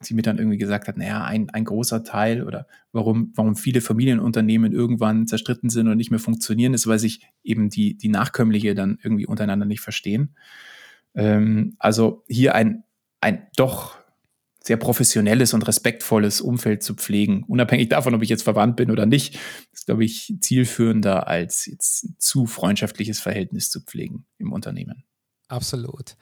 sie 0.00 0.14
mir 0.14 0.22
dann 0.22 0.38
irgendwie 0.38 0.58
gesagt 0.58 0.88
hat, 0.88 0.96
naja, 0.96 1.24
ein, 1.24 1.50
ein 1.50 1.64
großer 1.64 2.04
Teil 2.04 2.44
oder 2.44 2.66
warum, 2.92 3.32
warum 3.34 3.56
viele 3.56 3.80
Familienunternehmen 3.80 4.72
irgendwann 4.72 5.26
zerstritten 5.26 5.70
sind 5.70 5.88
und 5.88 5.96
nicht 5.96 6.10
mehr 6.10 6.20
funktionieren, 6.20 6.74
ist, 6.74 6.86
weil 6.86 6.98
sich 6.98 7.26
eben 7.42 7.70
die, 7.70 7.96
die 7.96 8.08
Nachkömmliche 8.08 8.74
dann 8.74 8.98
irgendwie 9.02 9.26
untereinander 9.26 9.66
nicht 9.66 9.80
verstehen. 9.80 10.36
Ähm, 11.14 11.76
also 11.78 12.24
hier 12.28 12.54
ein, 12.54 12.84
ein 13.20 13.46
doch 13.56 13.96
sehr 14.66 14.76
professionelles 14.76 15.54
und 15.54 15.66
respektvolles 15.66 16.40
Umfeld 16.40 16.82
zu 16.82 16.94
pflegen. 16.94 17.44
Unabhängig 17.44 17.88
davon, 17.88 18.14
ob 18.14 18.22
ich 18.22 18.28
jetzt 18.28 18.42
verwandt 18.42 18.76
bin 18.76 18.90
oder 18.90 19.06
nicht, 19.06 19.38
ist, 19.72 19.86
glaube 19.86 20.04
ich, 20.04 20.34
zielführender 20.40 21.28
als 21.28 21.66
jetzt 21.66 22.04
ein 22.04 22.16
zu 22.18 22.46
freundschaftliches 22.46 23.20
Verhältnis 23.20 23.70
zu 23.70 23.80
pflegen 23.80 24.26
im 24.38 24.52
Unternehmen. 24.52 25.04
Absolut. 25.48 26.16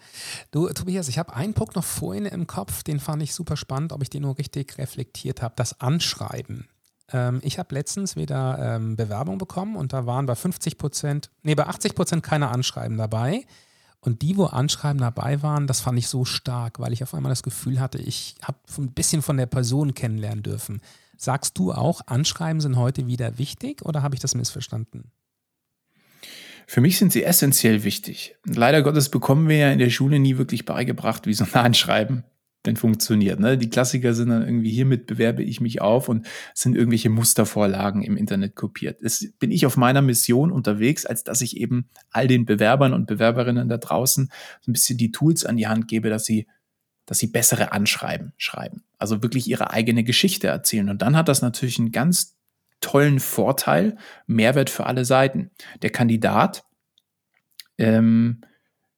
Du, 0.50 0.68
Tobias, 0.68 1.08
ich 1.08 1.18
habe 1.18 1.34
einen 1.34 1.54
Punkt 1.54 1.76
noch 1.76 1.84
vorhin 1.84 2.26
im 2.26 2.46
Kopf, 2.46 2.82
den 2.82 3.00
fand 3.00 3.22
ich 3.22 3.34
super 3.34 3.56
spannend, 3.56 3.92
ob 3.92 4.02
ich 4.02 4.10
den 4.10 4.22
nur 4.22 4.36
richtig 4.36 4.76
reflektiert 4.76 5.40
habe. 5.40 5.54
Das 5.56 5.80
Anschreiben. 5.80 6.68
Ähm, 7.10 7.40
ich 7.42 7.58
habe 7.58 7.74
letztens 7.74 8.16
wieder 8.16 8.58
ähm, 8.60 8.96
Bewerbung 8.96 9.38
bekommen 9.38 9.76
und 9.76 9.94
da 9.94 10.04
waren 10.04 10.26
bei 10.26 10.34
50 10.34 10.76
Prozent, 10.76 11.30
nee, 11.42 11.54
bei 11.54 11.66
80 11.66 11.94
Prozent 11.94 12.22
keine 12.22 12.48
Anschreiben 12.48 12.98
dabei. 12.98 13.46
Und 14.04 14.20
die, 14.20 14.36
wo 14.36 14.44
Anschreiben 14.44 15.00
dabei 15.00 15.42
waren, 15.42 15.66
das 15.66 15.80
fand 15.80 15.98
ich 15.98 16.08
so 16.08 16.26
stark, 16.26 16.78
weil 16.78 16.92
ich 16.92 17.02
auf 17.02 17.14
einmal 17.14 17.30
das 17.30 17.42
Gefühl 17.42 17.80
hatte, 17.80 17.96
ich 17.96 18.34
habe 18.42 18.58
ein 18.76 18.92
bisschen 18.92 19.22
von 19.22 19.38
der 19.38 19.46
Person 19.46 19.94
kennenlernen 19.94 20.42
dürfen. 20.42 20.82
Sagst 21.16 21.56
du 21.56 21.72
auch, 21.72 22.02
Anschreiben 22.06 22.60
sind 22.60 22.76
heute 22.76 23.06
wieder 23.06 23.38
wichtig 23.38 23.80
oder 23.82 24.02
habe 24.02 24.14
ich 24.14 24.20
das 24.20 24.34
missverstanden? 24.34 25.10
Für 26.66 26.82
mich 26.82 26.98
sind 26.98 27.12
sie 27.12 27.24
essentiell 27.24 27.82
wichtig. 27.82 28.36
Leider 28.44 28.82
Gottes 28.82 29.08
bekommen 29.08 29.48
wir 29.48 29.56
ja 29.56 29.72
in 29.72 29.78
der 29.78 29.90
Schule 29.90 30.18
nie 30.18 30.36
wirklich 30.36 30.66
beigebracht, 30.66 31.26
wie 31.26 31.32
so 31.32 31.44
ein 31.44 31.54
Anschreiben 31.54 32.24
denn 32.66 32.76
funktioniert. 32.76 33.40
Ne? 33.40 33.58
Die 33.58 33.68
Klassiker 33.68 34.14
sind 34.14 34.30
dann 34.30 34.42
irgendwie, 34.42 34.70
hiermit 34.70 35.06
bewerbe 35.06 35.42
ich 35.42 35.60
mich 35.60 35.80
auf 35.80 36.08
und 36.08 36.26
sind 36.54 36.76
irgendwelche 36.76 37.10
Mustervorlagen 37.10 38.02
im 38.02 38.16
Internet 38.16 38.54
kopiert. 38.56 39.00
Es 39.02 39.32
bin 39.38 39.50
ich 39.50 39.66
auf 39.66 39.76
meiner 39.76 40.02
Mission 40.02 40.50
unterwegs, 40.50 41.04
als 41.04 41.24
dass 41.24 41.40
ich 41.40 41.56
eben 41.56 41.88
all 42.10 42.26
den 42.26 42.44
Bewerbern 42.44 42.94
und 42.94 43.06
Bewerberinnen 43.06 43.68
da 43.68 43.76
draußen 43.76 44.30
so 44.60 44.70
ein 44.70 44.72
bisschen 44.72 44.98
die 44.98 45.12
Tools 45.12 45.44
an 45.44 45.56
die 45.56 45.66
Hand 45.66 45.88
gebe, 45.88 46.08
dass 46.08 46.24
sie 46.24 46.46
dass 47.06 47.18
sie 47.18 47.26
bessere 47.26 47.72
Anschreiben 47.72 48.32
schreiben. 48.38 48.82
Also 48.98 49.22
wirklich 49.22 49.46
ihre 49.46 49.70
eigene 49.70 50.04
Geschichte 50.04 50.46
erzählen. 50.46 50.88
Und 50.88 51.02
dann 51.02 51.16
hat 51.16 51.28
das 51.28 51.42
natürlich 51.42 51.78
einen 51.78 51.92
ganz 51.92 52.36
tollen 52.80 53.20
Vorteil, 53.20 53.96
Mehrwert 54.26 54.70
für 54.70 54.86
alle 54.86 55.04
Seiten. 55.04 55.50
Der 55.82 55.90
Kandidat 55.90 56.64
ähm, 57.78 58.40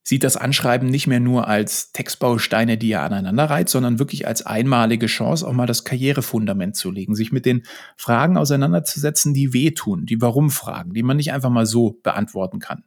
sieht 0.06 0.22
das 0.22 0.36
Anschreiben 0.36 0.88
nicht 0.88 1.08
mehr 1.08 1.18
nur 1.18 1.48
als 1.48 1.90
Textbausteine, 1.90 2.78
die 2.78 2.92
er 2.92 3.02
aneinander 3.02 3.46
reiht, 3.46 3.68
sondern 3.68 3.98
wirklich 3.98 4.24
als 4.24 4.46
einmalige 4.46 5.06
Chance, 5.06 5.44
auch 5.44 5.52
mal 5.52 5.66
das 5.66 5.82
Karrierefundament 5.82 6.76
zu 6.76 6.92
legen, 6.92 7.16
sich 7.16 7.32
mit 7.32 7.44
den 7.44 7.64
Fragen 7.96 8.36
auseinanderzusetzen, 8.36 9.34
die 9.34 9.52
wehtun, 9.52 10.06
die 10.06 10.20
Warum-Fragen, 10.20 10.94
die 10.94 11.02
man 11.02 11.16
nicht 11.16 11.32
einfach 11.32 11.50
mal 11.50 11.66
so 11.66 11.98
beantworten 12.04 12.60
kann. 12.60 12.84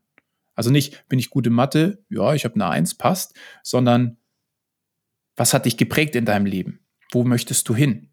Also 0.56 0.72
nicht, 0.72 1.10
bin 1.10 1.20
ich 1.20 1.30
gute 1.30 1.50
Mathe? 1.50 2.06
Ja, 2.08 2.34
ich 2.34 2.46
habe 2.46 2.56
eine 2.56 2.70
Eins, 2.70 2.96
passt, 2.96 3.36
sondern 3.64 4.16
Was 5.36 5.54
hat 5.54 5.66
dich 5.66 5.76
geprägt 5.76 6.16
in 6.16 6.26
deinem 6.26 6.46
Leben? 6.46 6.80
Wo 7.12 7.26
möchtest 7.26 7.68
du 7.68 7.76
hin? 7.76 8.12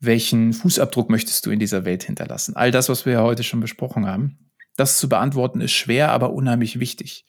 Welchen 0.00 0.54
Fußabdruck 0.54 1.10
möchtest 1.10 1.44
du 1.44 1.50
in 1.50 1.58
dieser 1.58 1.84
Welt 1.84 2.04
hinterlassen? 2.04 2.56
All 2.56 2.70
das, 2.70 2.88
was 2.88 3.04
wir 3.04 3.14
ja 3.14 3.22
heute 3.22 3.42
schon 3.42 3.60
besprochen 3.60 4.06
haben. 4.06 4.50
Das 4.76 4.98
zu 4.98 5.08
beantworten 5.08 5.60
ist 5.60 5.72
schwer, 5.72 6.10
aber 6.10 6.32
unheimlich 6.32 6.80
wichtig. 6.80 7.26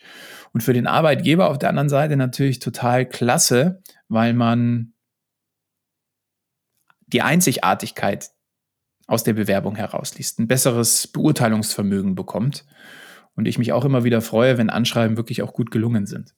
Und 0.53 0.61
für 0.61 0.73
den 0.73 0.87
Arbeitgeber 0.87 1.49
auf 1.49 1.59
der 1.59 1.69
anderen 1.69 1.89
Seite 1.89 2.17
natürlich 2.17 2.59
total 2.59 3.05
klasse, 3.05 3.81
weil 4.07 4.33
man 4.33 4.93
die 7.07 7.21
Einzigartigkeit 7.21 8.31
aus 9.07 9.23
der 9.23 9.33
Bewerbung 9.33 9.75
herausliest, 9.75 10.39
ein 10.39 10.47
besseres 10.47 11.07
Beurteilungsvermögen 11.07 12.15
bekommt. 12.15 12.65
Und 13.35 13.47
ich 13.47 13.57
mich 13.57 13.73
auch 13.73 13.85
immer 13.85 14.03
wieder 14.03 14.21
freue, 14.21 14.57
wenn 14.57 14.69
Anschreiben 14.69 15.17
wirklich 15.17 15.41
auch 15.41 15.53
gut 15.53 15.69
gelungen 15.69 16.07
sind. 16.07 16.33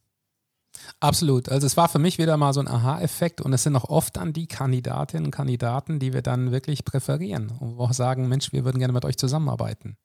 Absolut. 1.00 1.50
Also 1.50 1.68
es 1.68 1.78
war 1.78 1.90
für 1.90 2.00
mich 2.00 2.18
wieder 2.18 2.38
mal 2.38 2.54
so 2.54 2.60
ein 2.60 2.68
Aha-Effekt 2.68 3.42
und 3.42 3.54
es 3.54 3.64
sind 3.64 3.76
auch 3.76 3.86
oft 3.86 4.18
dann 4.18 4.34
die 4.34 4.48
Kandidatinnen 4.48 5.26
und 5.26 5.32
Kandidaten, 5.32 6.00
die 6.00 6.14
wir 6.14 6.22
dann 6.22 6.52
wirklich 6.52 6.86
präferieren 6.86 7.52
und 7.60 7.80
auch 7.80 7.94
sagen, 7.94 8.28
Mensch, 8.28 8.52
wir 8.52 8.66
würden 8.66 8.80
gerne 8.80 8.94
mit 8.94 9.06
euch 9.06 9.18
zusammenarbeiten. 9.18 9.98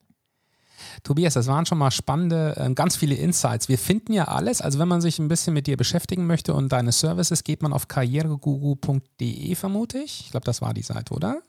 Tobias, 1.02 1.34
das 1.34 1.46
waren 1.46 1.66
schon 1.66 1.78
mal 1.78 1.90
spannende, 1.90 2.56
äh, 2.56 2.72
ganz 2.74 2.96
viele 2.96 3.14
Insights. 3.14 3.68
Wir 3.68 3.78
finden 3.78 4.12
ja 4.12 4.24
alles, 4.24 4.60
also 4.60 4.78
wenn 4.78 4.88
man 4.88 5.00
sich 5.00 5.18
ein 5.18 5.28
bisschen 5.28 5.54
mit 5.54 5.66
dir 5.66 5.76
beschäftigen 5.76 6.26
möchte 6.26 6.54
und 6.54 6.70
deine 6.72 6.92
Services, 6.92 7.44
geht 7.44 7.62
man 7.62 7.72
auf 7.72 7.88
karriereguru.de, 7.88 9.54
vermute 9.54 9.98
ich. 9.98 10.22
Ich 10.26 10.30
glaube, 10.30 10.44
das 10.44 10.62
war 10.62 10.74
die 10.74 10.82
Seite, 10.82 11.14
oder? 11.14 11.42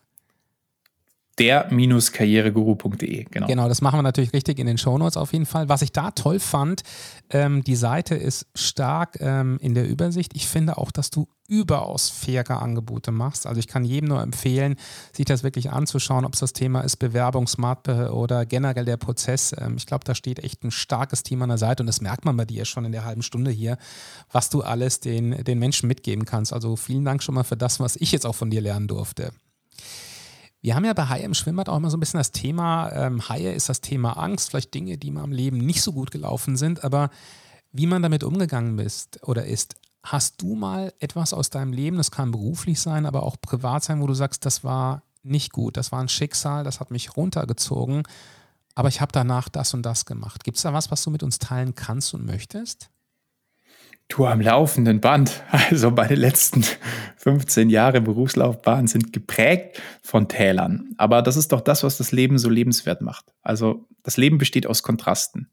der-karriereguru.de, 1.39 3.25
genau. 3.25 3.47
Genau, 3.47 3.67
das 3.67 3.81
machen 3.81 3.97
wir 3.97 4.03
natürlich 4.03 4.33
richtig 4.33 4.59
in 4.59 4.67
den 4.67 4.77
Shownotes 4.77 5.17
auf 5.17 5.33
jeden 5.33 5.47
Fall. 5.47 5.67
Was 5.67 5.81
ich 5.81 5.91
da 5.91 6.11
toll 6.11 6.39
fand, 6.39 6.83
ähm, 7.31 7.63
die 7.63 7.75
Seite 7.75 8.15
ist 8.15 8.45
stark 8.53 9.17
ähm, 9.19 9.57
in 9.61 9.73
der 9.73 9.87
Übersicht. 9.87 10.35
Ich 10.35 10.47
finde 10.47 10.77
auch, 10.77 10.91
dass 10.91 11.09
du 11.09 11.27
überaus 11.47 12.09
faire 12.09 12.61
Angebote 12.61 13.11
machst. 13.11 13.47
Also 13.47 13.59
ich 13.59 13.67
kann 13.67 13.83
jedem 13.83 14.09
nur 14.09 14.21
empfehlen, 14.21 14.75
sich 15.11 15.25
das 15.25 15.43
wirklich 15.43 15.71
anzuschauen, 15.71 16.23
ob 16.23 16.33
es 16.33 16.39
das 16.39 16.53
Thema 16.53 16.81
ist, 16.81 16.97
Bewerbung, 16.97 17.47
Smart 17.47 17.89
oder 17.89 18.45
generell 18.45 18.85
der 18.85 18.97
Prozess. 18.97 19.55
Ähm, 19.57 19.75
ich 19.77 19.87
glaube, 19.87 20.05
da 20.05 20.13
steht 20.13 20.39
echt 20.39 20.63
ein 20.63 20.71
starkes 20.71 21.23
Team 21.23 21.41
an 21.41 21.49
der 21.49 21.57
Seite 21.57 21.81
und 21.81 21.87
das 21.87 21.99
merkt 21.99 22.25
man 22.25 22.37
bei 22.37 22.45
dir 22.45 22.65
schon 22.65 22.85
in 22.85 22.91
der 22.91 23.05
halben 23.05 23.23
Stunde 23.23 23.49
hier, 23.49 23.77
was 24.31 24.51
du 24.51 24.61
alles 24.61 24.99
den, 24.99 25.43
den 25.43 25.57
Menschen 25.57 25.87
mitgeben 25.87 26.25
kannst. 26.25 26.53
Also 26.53 26.75
vielen 26.75 27.05
Dank 27.05 27.23
schon 27.23 27.35
mal 27.35 27.43
für 27.43 27.57
das, 27.57 27.79
was 27.79 27.95
ich 27.95 28.11
jetzt 28.11 28.27
auch 28.27 28.35
von 28.35 28.51
dir 28.51 28.61
lernen 28.61 28.87
durfte. 28.87 29.31
Wir 30.63 30.75
haben 30.75 30.85
ja 30.85 30.93
bei 30.93 31.09
Haie 31.09 31.23
im 31.23 31.33
Schwimmbad 31.33 31.67
auch 31.67 31.75
immer 31.75 31.89
so 31.89 31.97
ein 31.97 31.99
bisschen 31.99 32.19
das 32.19 32.31
Thema, 32.31 32.89
ähm, 32.93 33.27
Haie 33.27 33.51
ist 33.51 33.67
das 33.67 33.81
Thema 33.81 34.13
Angst, 34.13 34.49
vielleicht 34.49 34.73
Dinge, 34.73 34.97
die 34.97 35.11
mal 35.11 35.25
im 35.25 35.33
Leben 35.33 35.57
nicht 35.57 35.81
so 35.81 35.91
gut 35.91 36.09
gelaufen 36.09 36.55
sind, 36.55 36.85
aber 36.85 37.09
wie 37.73 37.85
man 37.85 38.01
damit 38.01 38.23
umgegangen 38.23 38.79
ist 38.79 39.21
oder 39.23 39.45
ist. 39.45 39.75
Hast 40.03 40.41
du 40.41 40.55
mal 40.55 40.93
etwas 40.99 41.33
aus 41.33 41.49
deinem 41.49 41.73
Leben, 41.73 41.97
das 41.97 42.11
kann 42.11 42.31
beruflich 42.31 42.79
sein, 42.79 43.05
aber 43.05 43.23
auch 43.23 43.35
privat 43.41 43.83
sein, 43.83 44.01
wo 44.01 44.07
du 44.07 44.13
sagst, 44.13 44.45
das 44.45 44.63
war 44.63 45.03
nicht 45.21 45.51
gut, 45.51 45.75
das 45.75 45.91
war 45.91 45.99
ein 45.99 46.07
Schicksal, 46.07 46.63
das 46.63 46.79
hat 46.79 46.91
mich 46.91 47.17
runtergezogen, 47.17 48.03
aber 48.73 48.87
ich 48.87 49.01
habe 49.01 49.11
danach 49.11 49.49
das 49.49 49.73
und 49.73 49.81
das 49.85 50.05
gemacht. 50.05 50.45
Gibt 50.45 50.55
es 50.55 50.63
da 50.63 50.71
was, 50.71 50.89
was 50.91 51.03
du 51.03 51.09
mit 51.09 51.23
uns 51.23 51.39
teilen 51.39 51.75
kannst 51.75 52.13
und 52.13 52.25
möchtest? 52.25 52.89
Du 54.07 54.25
am 54.25 54.41
laufenden 54.41 55.01
Band. 55.01 55.43
Also 55.51 55.91
meine 55.91 56.15
letzten 56.15 56.63
15 57.17 57.69
Jahre 57.69 58.01
Berufslaufbahn 58.01 58.87
sind 58.87 59.13
geprägt 59.13 59.81
von 60.01 60.27
Tälern. 60.27 60.93
Aber 60.97 61.21
das 61.21 61.37
ist 61.37 61.51
doch 61.51 61.61
das, 61.61 61.83
was 61.83 61.97
das 61.97 62.11
Leben 62.11 62.37
so 62.37 62.49
lebenswert 62.49 63.01
macht. 63.01 63.25
Also 63.41 63.87
das 64.03 64.17
Leben 64.17 64.37
besteht 64.37 64.67
aus 64.67 64.83
Kontrasten. 64.83 65.49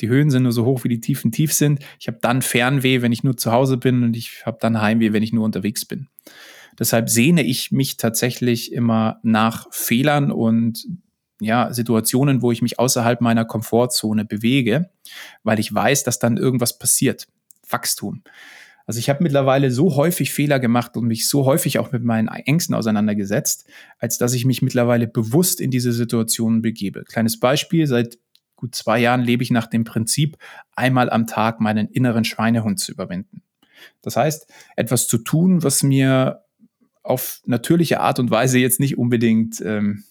Die 0.00 0.08
Höhen 0.08 0.30
sind 0.30 0.42
nur 0.42 0.52
so 0.52 0.64
hoch, 0.64 0.84
wie 0.84 0.88
die 0.88 1.00
Tiefen 1.00 1.32
tief 1.32 1.52
sind. 1.52 1.80
Ich 2.00 2.08
habe 2.08 2.18
dann 2.20 2.42
Fernweh, 2.42 3.00
wenn 3.02 3.12
ich 3.12 3.22
nur 3.22 3.36
zu 3.36 3.52
Hause 3.52 3.76
bin 3.76 4.02
und 4.02 4.16
ich 4.16 4.44
habe 4.44 4.58
dann 4.60 4.80
Heimweh, 4.80 5.12
wenn 5.12 5.22
ich 5.22 5.32
nur 5.32 5.44
unterwegs 5.44 5.84
bin. 5.84 6.08
Deshalb 6.78 7.08
sehne 7.08 7.42
ich 7.42 7.70
mich 7.70 7.96
tatsächlich 7.96 8.72
immer 8.72 9.20
nach 9.22 9.68
Fehlern 9.70 10.32
und 10.32 10.86
ja, 11.40 11.72
Situationen, 11.72 12.42
wo 12.42 12.52
ich 12.52 12.62
mich 12.62 12.78
außerhalb 12.78 13.20
meiner 13.20 13.44
Komfortzone 13.44 14.24
bewege, 14.24 14.90
weil 15.42 15.60
ich 15.60 15.72
weiß, 15.72 16.04
dass 16.04 16.18
dann 16.18 16.36
irgendwas 16.36 16.78
passiert. 16.78 17.26
Wachstum. 17.68 18.22
Also 18.86 18.98
ich 18.98 19.08
habe 19.08 19.22
mittlerweile 19.22 19.70
so 19.70 19.96
häufig 19.96 20.32
Fehler 20.32 20.60
gemacht 20.60 20.96
und 20.96 21.06
mich 21.06 21.28
so 21.28 21.46
häufig 21.46 21.78
auch 21.78 21.92
mit 21.92 22.04
meinen 22.04 22.28
Ängsten 22.28 22.74
auseinandergesetzt, 22.74 23.66
als 23.98 24.18
dass 24.18 24.34
ich 24.34 24.44
mich 24.44 24.60
mittlerweile 24.60 25.06
bewusst 25.06 25.60
in 25.60 25.70
diese 25.70 25.92
Situationen 25.92 26.60
begebe. 26.60 27.04
Kleines 27.04 27.40
Beispiel, 27.40 27.86
seit 27.86 28.18
gut 28.56 28.74
zwei 28.74 28.98
Jahren 28.98 29.22
lebe 29.22 29.42
ich 29.42 29.50
nach 29.50 29.66
dem 29.66 29.84
Prinzip, 29.84 30.36
einmal 30.76 31.08
am 31.08 31.26
Tag 31.26 31.60
meinen 31.60 31.88
inneren 31.88 32.24
Schweinehund 32.24 32.78
zu 32.78 32.92
überwinden. 32.92 33.42
Das 34.02 34.16
heißt, 34.16 34.46
etwas 34.76 35.08
zu 35.08 35.18
tun, 35.18 35.62
was 35.62 35.82
mir 35.82 36.44
auf 37.02 37.40
natürliche 37.46 38.00
Art 38.00 38.18
und 38.18 38.30
Weise 38.30 38.58
jetzt 38.58 38.80
nicht 38.80 38.98
unbedingt 38.98 39.60
ähm, 39.62 40.04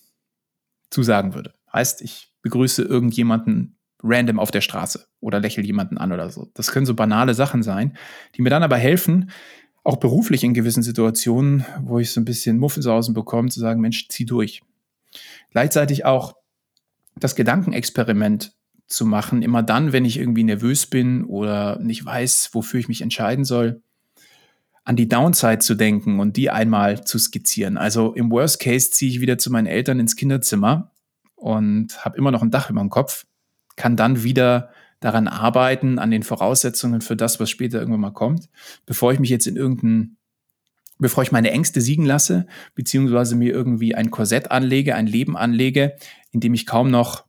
zusagen 0.90 1.34
würde. 1.34 1.54
Heißt, 1.72 2.02
ich 2.02 2.32
begrüße 2.42 2.84
irgendjemanden 2.84 3.78
random 4.04 4.40
auf 4.40 4.52
der 4.52 4.62
Straße 4.62 5.06
oder 5.22 5.40
lächel 5.40 5.66
jemanden 5.66 5.98
an 5.98 6.12
oder 6.12 6.30
so. 6.30 6.50
Das 6.54 6.72
können 6.72 6.86
so 6.86 6.94
banale 6.94 7.34
Sachen 7.34 7.64
sein, 7.64 7.98
die 8.36 8.42
mir 8.42 8.50
dann 8.50 8.64
aber 8.64 8.78
helfen, 8.78 9.32
auch 9.84 9.98
beruflich 9.98 10.44
in 10.44 10.54
gewissen 10.54 10.84
Situationen, 10.84 11.66
wo 11.82 12.00
ich 12.00 12.12
so 12.12 12.22
ein 12.22 12.26
bisschen 12.26 12.58
Muffensausen 12.58 13.14
bekomme, 13.14 13.50
zu 13.50 13.60
sagen, 13.60 13.82
Mensch, 13.82 14.08
zieh 14.10 14.26
durch. 14.26 14.62
Gleichzeitig 15.52 16.06
auch 16.06 16.36
das 17.16 17.36
Gedankenexperiment 17.36 18.54
zu 18.88 19.06
machen, 19.06 19.42
immer 19.42 19.64
dann, 19.64 19.94
wenn 19.94 20.06
ich 20.06 20.18
irgendwie 20.18 20.44
nervös 20.44 20.86
bin 20.86 21.24
oder 21.26 21.80
nicht 21.80 22.06
weiß, 22.06 22.50
wofür 22.54 22.80
ich 22.80 22.88
mich 22.88 23.02
entscheiden 23.02 23.46
soll, 23.46 23.82
an 24.84 24.96
die 24.96 25.08
Downside 25.08 25.60
zu 25.60 25.76
denken 25.76 26.20
und 26.20 26.36
die 26.36 26.50
einmal 26.50 27.04
zu 27.04 27.18
skizzieren. 27.18 27.78
Also 27.78 28.14
im 28.14 28.30
Worst 28.32 28.60
Case 28.60 28.92
ziehe 28.92 29.12
ich 29.12 29.22
wieder 29.22 29.38
zu 29.38 29.52
meinen 29.52 29.68
Eltern 29.68 30.00
ins 30.00 30.16
Kinderzimmer 30.16 30.92
und 31.36 32.04
habe 32.04 32.18
immer 32.18 32.32
noch 32.32 32.42
ein 32.42 32.52
Dach 32.52 32.70
über 32.70 32.82
dem 32.82 32.90
Kopf 32.90 33.26
kann 33.76 33.96
dann 33.96 34.24
wieder 34.24 34.72
daran 35.00 35.28
arbeiten, 35.28 36.00
an 36.00 36.12
den 36.12 36.24
Voraussetzungen 36.24 37.02
für 37.02 37.16
das, 37.16 37.40
was 37.40 37.50
später 37.50 37.80
irgendwann 37.80 38.02
mal 38.02 38.12
kommt, 38.12 38.50
bevor 38.86 39.12
ich 39.12 39.20
mich 39.20 39.30
jetzt 39.30 39.48
in 39.48 39.58
irgendein, 39.58 40.18
bevor 40.98 41.24
ich 41.24 41.32
meine 41.32 41.52
Ängste 41.52 41.82
siegen 41.82 42.06
lasse, 42.06 42.48
beziehungsweise 42.76 43.36
mir 43.36 43.52
irgendwie 43.52 43.96
ein 43.96 44.12
Korsett 44.12 44.52
anlege, 44.52 44.96
ein 44.96 45.08
Leben 45.08 45.36
anlege, 45.36 45.98
in 46.32 46.40
dem 46.40 46.54
ich 46.54 46.66
kaum 46.66 46.90
noch 46.90 47.26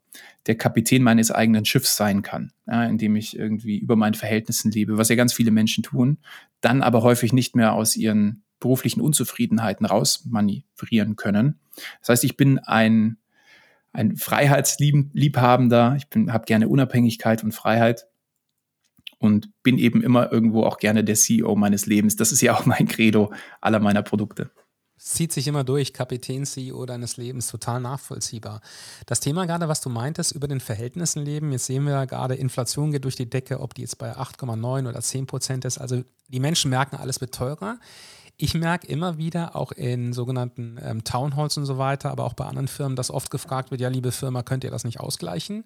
der 0.46 0.56
Kapitän 0.56 1.02
meines 1.02 1.30
eigenen 1.30 1.64
Schiffs 1.64 1.96
sein 1.96 2.22
kann, 2.22 2.52
ja, 2.66 2.84
indem 2.84 3.16
ich 3.16 3.36
irgendwie 3.36 3.78
über 3.78 3.96
meinen 3.96 4.14
Verhältnissen 4.14 4.70
lebe, 4.70 4.98
was 4.98 5.08
ja 5.08 5.16
ganz 5.16 5.32
viele 5.32 5.50
Menschen 5.50 5.82
tun, 5.82 6.18
dann 6.60 6.82
aber 6.82 7.02
häufig 7.02 7.32
nicht 7.32 7.56
mehr 7.56 7.72
aus 7.72 7.96
ihren 7.96 8.44
beruflichen 8.60 9.00
Unzufriedenheiten 9.00 9.84
rausmanövrieren 9.84 11.16
können. 11.16 11.58
Das 12.00 12.10
heißt, 12.10 12.24
ich 12.24 12.36
bin 12.36 12.58
ein 12.58 13.16
ein 13.94 14.16
Freiheitsliebhabender. 14.16 15.96
Ich 15.96 16.06
habe 16.28 16.44
gerne 16.44 16.68
Unabhängigkeit 16.68 17.42
und 17.42 17.52
Freiheit 17.52 18.06
und 19.18 19.50
bin 19.62 19.78
eben 19.78 20.02
immer 20.02 20.30
irgendwo 20.30 20.64
auch 20.64 20.76
gerne 20.78 21.04
der 21.04 21.14
CEO 21.14 21.54
meines 21.56 21.86
Lebens. 21.86 22.16
Das 22.16 22.32
ist 22.32 22.42
ja 22.42 22.54
auch 22.54 22.66
mein 22.66 22.86
Credo 22.86 23.32
aller 23.60 23.78
meiner 23.78 24.02
Produkte. 24.02 24.50
zieht 24.98 25.32
sich 25.32 25.46
immer 25.46 25.64
durch, 25.64 25.92
Kapitän, 25.92 26.44
CEO 26.44 26.86
deines 26.86 27.16
Lebens, 27.16 27.46
total 27.46 27.80
nachvollziehbar. 27.80 28.60
Das 29.06 29.20
Thema 29.20 29.46
gerade, 29.46 29.68
was 29.68 29.80
du 29.80 29.90
meintest, 29.90 30.32
über 30.32 30.48
den 30.48 30.60
Verhältnissen 30.60 31.24
leben, 31.24 31.52
jetzt 31.52 31.66
sehen 31.66 31.84
wir 31.84 32.06
gerade, 32.06 32.34
Inflation 32.34 32.90
geht 32.90 33.04
durch 33.04 33.16
die 33.16 33.30
Decke, 33.30 33.60
ob 33.60 33.74
die 33.74 33.82
jetzt 33.82 33.98
bei 33.98 34.16
8,9 34.16 34.88
oder 34.88 35.00
10 35.00 35.26
Prozent 35.26 35.64
ist. 35.64 35.78
Also 35.78 36.02
die 36.28 36.40
Menschen 36.40 36.70
merken, 36.70 36.96
alles 36.96 37.20
wird 37.20 37.34
teurer. 37.34 37.78
Ich 38.36 38.54
merke 38.54 38.86
immer 38.88 39.16
wieder, 39.16 39.54
auch 39.54 39.70
in 39.72 40.12
sogenannten 40.12 40.78
ähm, 40.82 41.04
Townhalls 41.04 41.56
und 41.56 41.66
so 41.66 41.78
weiter, 41.78 42.10
aber 42.10 42.24
auch 42.24 42.34
bei 42.34 42.44
anderen 42.44 42.66
Firmen, 42.66 42.96
dass 42.96 43.10
oft 43.10 43.30
gefragt 43.30 43.70
wird, 43.70 43.80
ja, 43.80 43.88
liebe 43.88 44.10
Firma, 44.10 44.42
könnt 44.42 44.64
ihr 44.64 44.70
das 44.70 44.84
nicht 44.84 44.98
ausgleichen? 44.98 45.64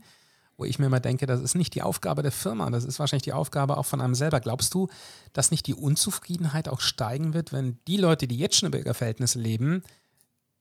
Wo 0.59 0.65
ich 0.65 0.79
mir 0.79 0.87
immer 0.87 1.01
denke, 1.01 1.27
das 1.27 1.41
ist 1.41 1.55
nicht 1.55 1.75
die 1.75 1.83
Aufgabe 1.83 2.23
der 2.23 2.33
Firma, 2.33 2.69
das 2.69 2.85
ist 2.85 2.99
wahrscheinlich 2.99 3.23
die 3.23 3.33
Aufgabe 3.33 3.79
auch 3.79 3.87
von 3.87 4.01
einem 4.01 4.15
selber. 4.15 4.41
Glaubst 4.41 4.75
du, 4.75 4.89
dass 5.33 5.51
nicht 5.51 5.67
die 5.67 5.75
Unzufriedenheit 5.75 6.69
auch 6.69 6.81
steigen 6.81 7.33
wird, 7.33 7.53
wenn 7.53 7.79
die 7.87 7.97
Leute, 7.97 8.27
die 8.27 8.37
jetzt 8.37 8.57
schon 8.57 8.69
über 8.69 8.79
ihre 8.79 8.95
Verhältnisse 8.95 9.39
leben, 9.39 9.83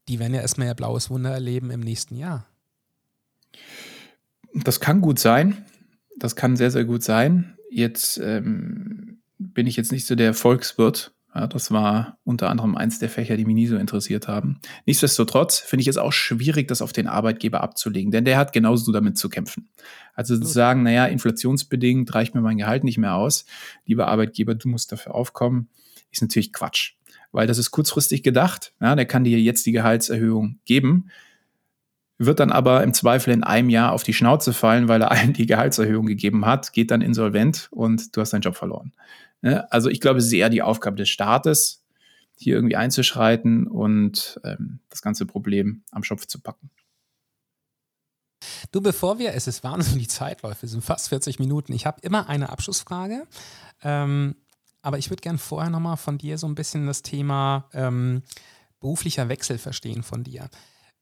die 0.07 0.19
werden 0.19 0.33
ja 0.33 0.41
erstmal 0.41 0.67
ihr 0.67 0.75
blaues 0.75 1.09
Wunder 1.09 1.31
erleben 1.31 1.71
im 1.71 1.81
nächsten 1.81 2.15
Jahr? 2.15 2.45
Das 4.53 4.79
kann 4.79 5.01
gut 5.01 5.19
sein. 5.19 5.65
Das 6.17 6.35
kann 6.35 6.55
sehr, 6.55 6.71
sehr 6.71 6.85
gut 6.85 7.03
sein. 7.03 7.57
Jetzt 7.69 8.17
ähm, 8.17 9.19
bin 9.37 9.67
ich 9.67 9.75
jetzt 9.75 9.91
nicht 9.91 10.05
so 10.05 10.15
der 10.15 10.33
Volkswirt 10.33 11.11
ja, 11.37 11.45
das 11.45 11.69
war 11.69 12.17
unter 12.23 12.49
anderem 12.49 12.75
eins 12.75 12.97
der 12.97 13.09
Fächer, 13.09 13.37
die 13.37 13.45
mich 13.45 13.53
nie 13.53 13.67
so 13.67 13.77
interessiert 13.77 14.27
haben. 14.27 14.59
Nichtsdestotrotz 14.87 15.59
finde 15.59 15.81
ich 15.81 15.87
es 15.87 15.97
auch 15.97 16.11
schwierig, 16.11 16.67
das 16.67 16.81
auf 16.81 16.93
den 16.93 17.05
Arbeitgeber 17.05 17.61
abzulegen, 17.61 18.09
denn 18.11 18.25
der 18.25 18.37
hat 18.37 18.53
genauso 18.53 18.91
damit 18.91 19.19
zu 19.19 19.29
kämpfen. 19.29 19.69
Also 20.15 20.35
zu 20.35 20.47
sagen, 20.47 20.81
naja, 20.81 21.05
inflationsbedingt 21.05 22.13
reicht 22.15 22.33
mir 22.33 22.41
mein 22.41 22.57
Gehalt 22.57 22.83
nicht 22.83 22.97
mehr 22.97 23.13
aus. 23.13 23.45
Lieber 23.85 24.07
Arbeitgeber, 24.07 24.55
du 24.55 24.67
musst 24.67 24.91
dafür 24.91 25.13
aufkommen, 25.13 25.69
ist 26.11 26.23
natürlich 26.23 26.53
Quatsch. 26.53 26.93
Weil 27.31 27.45
das 27.45 27.59
ist 27.59 27.69
kurzfristig 27.69 28.23
gedacht. 28.23 28.73
Ja, 28.81 28.95
der 28.95 29.05
kann 29.05 29.23
dir 29.23 29.39
jetzt 29.39 29.67
die 29.67 29.73
Gehaltserhöhung 29.73 30.57
geben. 30.65 31.11
wird 32.17 32.39
dann 32.39 32.51
aber 32.51 32.83
im 32.83 32.95
Zweifel 32.95 33.31
in 33.31 33.43
einem 33.43 33.69
Jahr 33.69 33.91
auf 33.91 34.01
die 34.01 34.13
Schnauze 34.13 34.53
fallen, 34.53 34.87
weil 34.87 35.03
er 35.03 35.11
allen 35.11 35.33
die 35.33 35.45
Gehaltserhöhung 35.45 36.07
gegeben 36.07 36.47
hat, 36.47 36.73
geht 36.73 36.89
dann 36.89 37.01
insolvent 37.01 37.67
und 37.69 38.17
du 38.17 38.21
hast 38.21 38.33
deinen 38.33 38.41
Job 38.41 38.55
verloren. 38.55 38.91
Ne? 39.47 39.71
Also 39.71 39.89
ich 39.89 40.01
glaube, 40.01 40.19
es 40.19 40.25
ist 40.25 40.33
eher 40.33 40.49
die 40.49 40.61
Aufgabe 40.61 40.97
des 40.97 41.07
Staates, 41.07 41.81
hier 42.37 42.55
irgendwie 42.55 42.75
einzuschreiten 42.75 43.65
und 43.65 44.41
ähm, 44.43 44.81
das 44.89 45.01
ganze 45.01 45.25
Problem 45.25 45.83
am 45.91 46.03
Schopf 46.03 46.25
zu 46.25 46.41
packen. 46.41 46.69
Du, 48.71 48.81
bevor 48.81 49.19
wir, 49.19 49.33
es 49.33 49.47
ist 49.47 49.63
Wahnsinn, 49.63 49.99
die 49.99 50.07
Zeitläufe 50.07 50.67
sind 50.67 50.83
fast 50.83 51.07
40 51.07 51.39
Minuten. 51.39 51.71
Ich 51.71 51.85
habe 51.85 52.01
immer 52.01 52.27
eine 52.27 52.49
Abschlussfrage, 52.49 53.25
ähm, 53.83 54.35
aber 54.81 54.97
ich 54.97 55.09
würde 55.09 55.21
gerne 55.21 55.39
vorher 55.39 55.69
nochmal 55.69 55.95
von 55.95 56.17
dir 56.17 56.37
so 56.37 56.45
ein 56.45 56.55
bisschen 56.55 56.85
das 56.85 57.01
Thema 57.01 57.69
ähm, 57.71 58.23
beruflicher 58.81 59.29
Wechsel 59.29 59.57
verstehen 59.57 60.03
von 60.03 60.25
dir. 60.25 60.49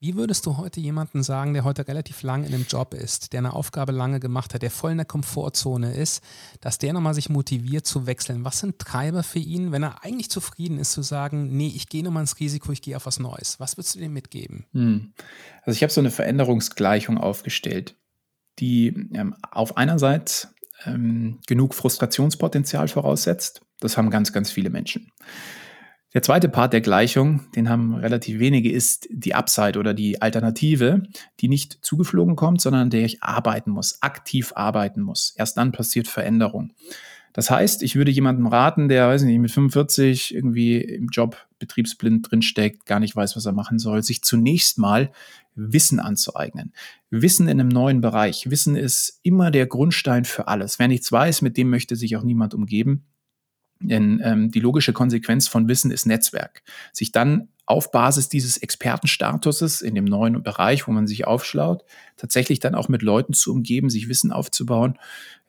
Wie 0.05 0.15
würdest 0.15 0.45
du 0.45 0.57
heute 0.57 0.79
jemanden 0.79 1.23
sagen, 1.23 1.55
der 1.55 1.63
heute 1.63 1.87
relativ 1.87 2.21
lang 2.21 2.43
in 2.43 2.53
einem 2.53 2.67
Job 2.69 2.93
ist, 2.93 3.33
der 3.33 3.39
eine 3.39 3.53
Aufgabe 3.53 3.91
lange 3.91 4.19
gemacht 4.19 4.53
hat, 4.53 4.61
der 4.61 4.69
voll 4.69 4.91
in 4.91 4.97
der 4.97 5.07
Komfortzone 5.07 5.95
ist, 5.95 6.23
dass 6.61 6.77
der 6.77 6.93
nochmal 6.93 7.15
sich 7.15 7.27
motiviert 7.27 7.87
zu 7.87 8.05
wechseln? 8.05 8.45
Was 8.45 8.59
sind 8.59 8.77
Treiber 8.77 9.23
für 9.23 9.39
ihn, 9.39 9.71
wenn 9.71 9.81
er 9.81 10.03
eigentlich 10.03 10.29
zufrieden 10.29 10.77
ist, 10.77 10.91
zu 10.91 11.01
sagen, 11.01 11.57
nee, 11.57 11.73
ich 11.75 11.89
gehe 11.89 12.03
nochmal 12.03 12.21
ins 12.21 12.39
Risiko, 12.39 12.71
ich 12.71 12.83
gehe 12.83 12.95
auf 12.95 13.07
was 13.07 13.17
Neues? 13.17 13.59
Was 13.59 13.77
würdest 13.77 13.95
du 13.95 13.99
dem 13.99 14.13
mitgeben? 14.13 14.67
Hm. 14.73 15.11
Also 15.63 15.75
ich 15.75 15.81
habe 15.81 15.91
so 15.91 16.01
eine 16.01 16.11
Veränderungsgleichung 16.11 17.17
aufgestellt, 17.17 17.95
die 18.59 19.09
ähm, 19.15 19.33
auf 19.49 19.75
einer 19.75 19.97
Seite 19.97 20.49
ähm, 20.85 21.39
genug 21.47 21.73
Frustrationspotenzial 21.73 22.89
voraussetzt. 22.89 23.61
Das 23.79 23.97
haben 23.97 24.11
ganz, 24.11 24.31
ganz 24.31 24.51
viele 24.51 24.69
Menschen. 24.69 25.11
Der 26.15 26.21
zweite 26.21 26.47
Part 26.47 26.71
der 26.71 26.79
Gleichung, 26.79 27.41
den 27.57 27.67
haben 27.67 27.93
relativ 27.93 28.39
wenige, 28.39 28.71
ist 28.71 29.05
die 29.11 29.35
Upside 29.35 29.77
oder 29.77 29.93
die 29.93 30.21
Alternative, 30.21 31.03
die 31.41 31.49
nicht 31.49 31.79
zugeflogen 31.81 32.37
kommt, 32.37 32.61
sondern 32.61 32.89
der 32.89 33.03
ich 33.03 33.21
arbeiten 33.21 33.69
muss, 33.69 34.01
aktiv 34.01 34.53
arbeiten 34.55 35.01
muss. 35.01 35.33
Erst 35.35 35.57
dann 35.57 35.73
passiert 35.73 36.07
Veränderung. 36.07 36.71
Das 37.33 37.49
heißt, 37.49 37.83
ich 37.83 37.97
würde 37.97 38.11
jemandem 38.11 38.47
raten, 38.47 38.87
der, 38.87 39.09
weiß 39.09 39.23
nicht, 39.23 39.39
mit 39.39 39.51
45 39.51 40.33
irgendwie 40.33 40.77
im 40.77 41.09
Job 41.09 41.35
betriebsblind 41.59 42.31
drinsteckt, 42.31 42.85
gar 42.85 43.01
nicht 43.01 43.13
weiß, 43.13 43.35
was 43.35 43.45
er 43.45 43.51
machen 43.51 43.77
soll, 43.77 44.01
sich 44.01 44.23
zunächst 44.23 44.79
mal 44.79 45.11
Wissen 45.53 45.99
anzueignen. 45.99 46.71
Wissen 47.09 47.49
in 47.49 47.59
einem 47.59 47.67
neuen 47.67 47.99
Bereich. 47.99 48.49
Wissen 48.49 48.77
ist 48.77 49.19
immer 49.21 49.51
der 49.51 49.65
Grundstein 49.65 50.23
für 50.23 50.47
alles. 50.47 50.79
Wer 50.79 50.87
nichts 50.87 51.11
weiß, 51.11 51.41
mit 51.41 51.57
dem 51.57 51.69
möchte 51.69 51.97
sich 51.97 52.15
auch 52.15 52.23
niemand 52.23 52.53
umgeben. 52.53 53.03
Denn 53.79 54.21
ähm, 54.23 54.51
die 54.51 54.59
logische 54.59 54.93
Konsequenz 54.93 55.47
von 55.47 55.67
Wissen 55.67 55.91
ist 55.91 56.05
Netzwerk. 56.05 56.63
Sich 56.93 57.11
dann 57.11 57.49
auf 57.65 57.91
Basis 57.91 58.29
dieses 58.29 58.57
Expertenstatuses 58.57 59.81
in 59.81 59.95
dem 59.95 60.05
neuen 60.05 60.43
Bereich, 60.43 60.87
wo 60.87 60.91
man 60.91 61.07
sich 61.07 61.25
aufschlaut, 61.25 61.83
tatsächlich 62.15 62.59
dann 62.59 62.75
auch 62.75 62.89
mit 62.89 63.01
Leuten 63.01 63.33
zu 63.33 63.51
umgeben, 63.51 63.89
sich 63.89 64.07
Wissen 64.07 64.31
aufzubauen, 64.31 64.99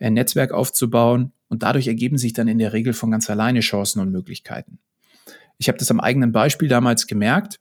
ein 0.01 0.15
Netzwerk 0.15 0.53
aufzubauen 0.53 1.33
und 1.49 1.63
dadurch 1.63 1.87
ergeben 1.87 2.17
sich 2.17 2.33
dann 2.33 2.49
in 2.49 2.59
der 2.59 2.73
Regel 2.73 2.95
von 2.95 3.11
ganz 3.11 3.29
alleine 3.29 3.61
Chancen 3.61 4.01
und 4.01 4.11
Möglichkeiten. 4.11 4.79
Ich 5.59 5.69
habe 5.69 5.79
das 5.79 5.91
am 5.91 6.01
eigenen 6.01 6.33
Beispiel 6.33 6.69
damals 6.69 7.07
gemerkt, 7.07 7.61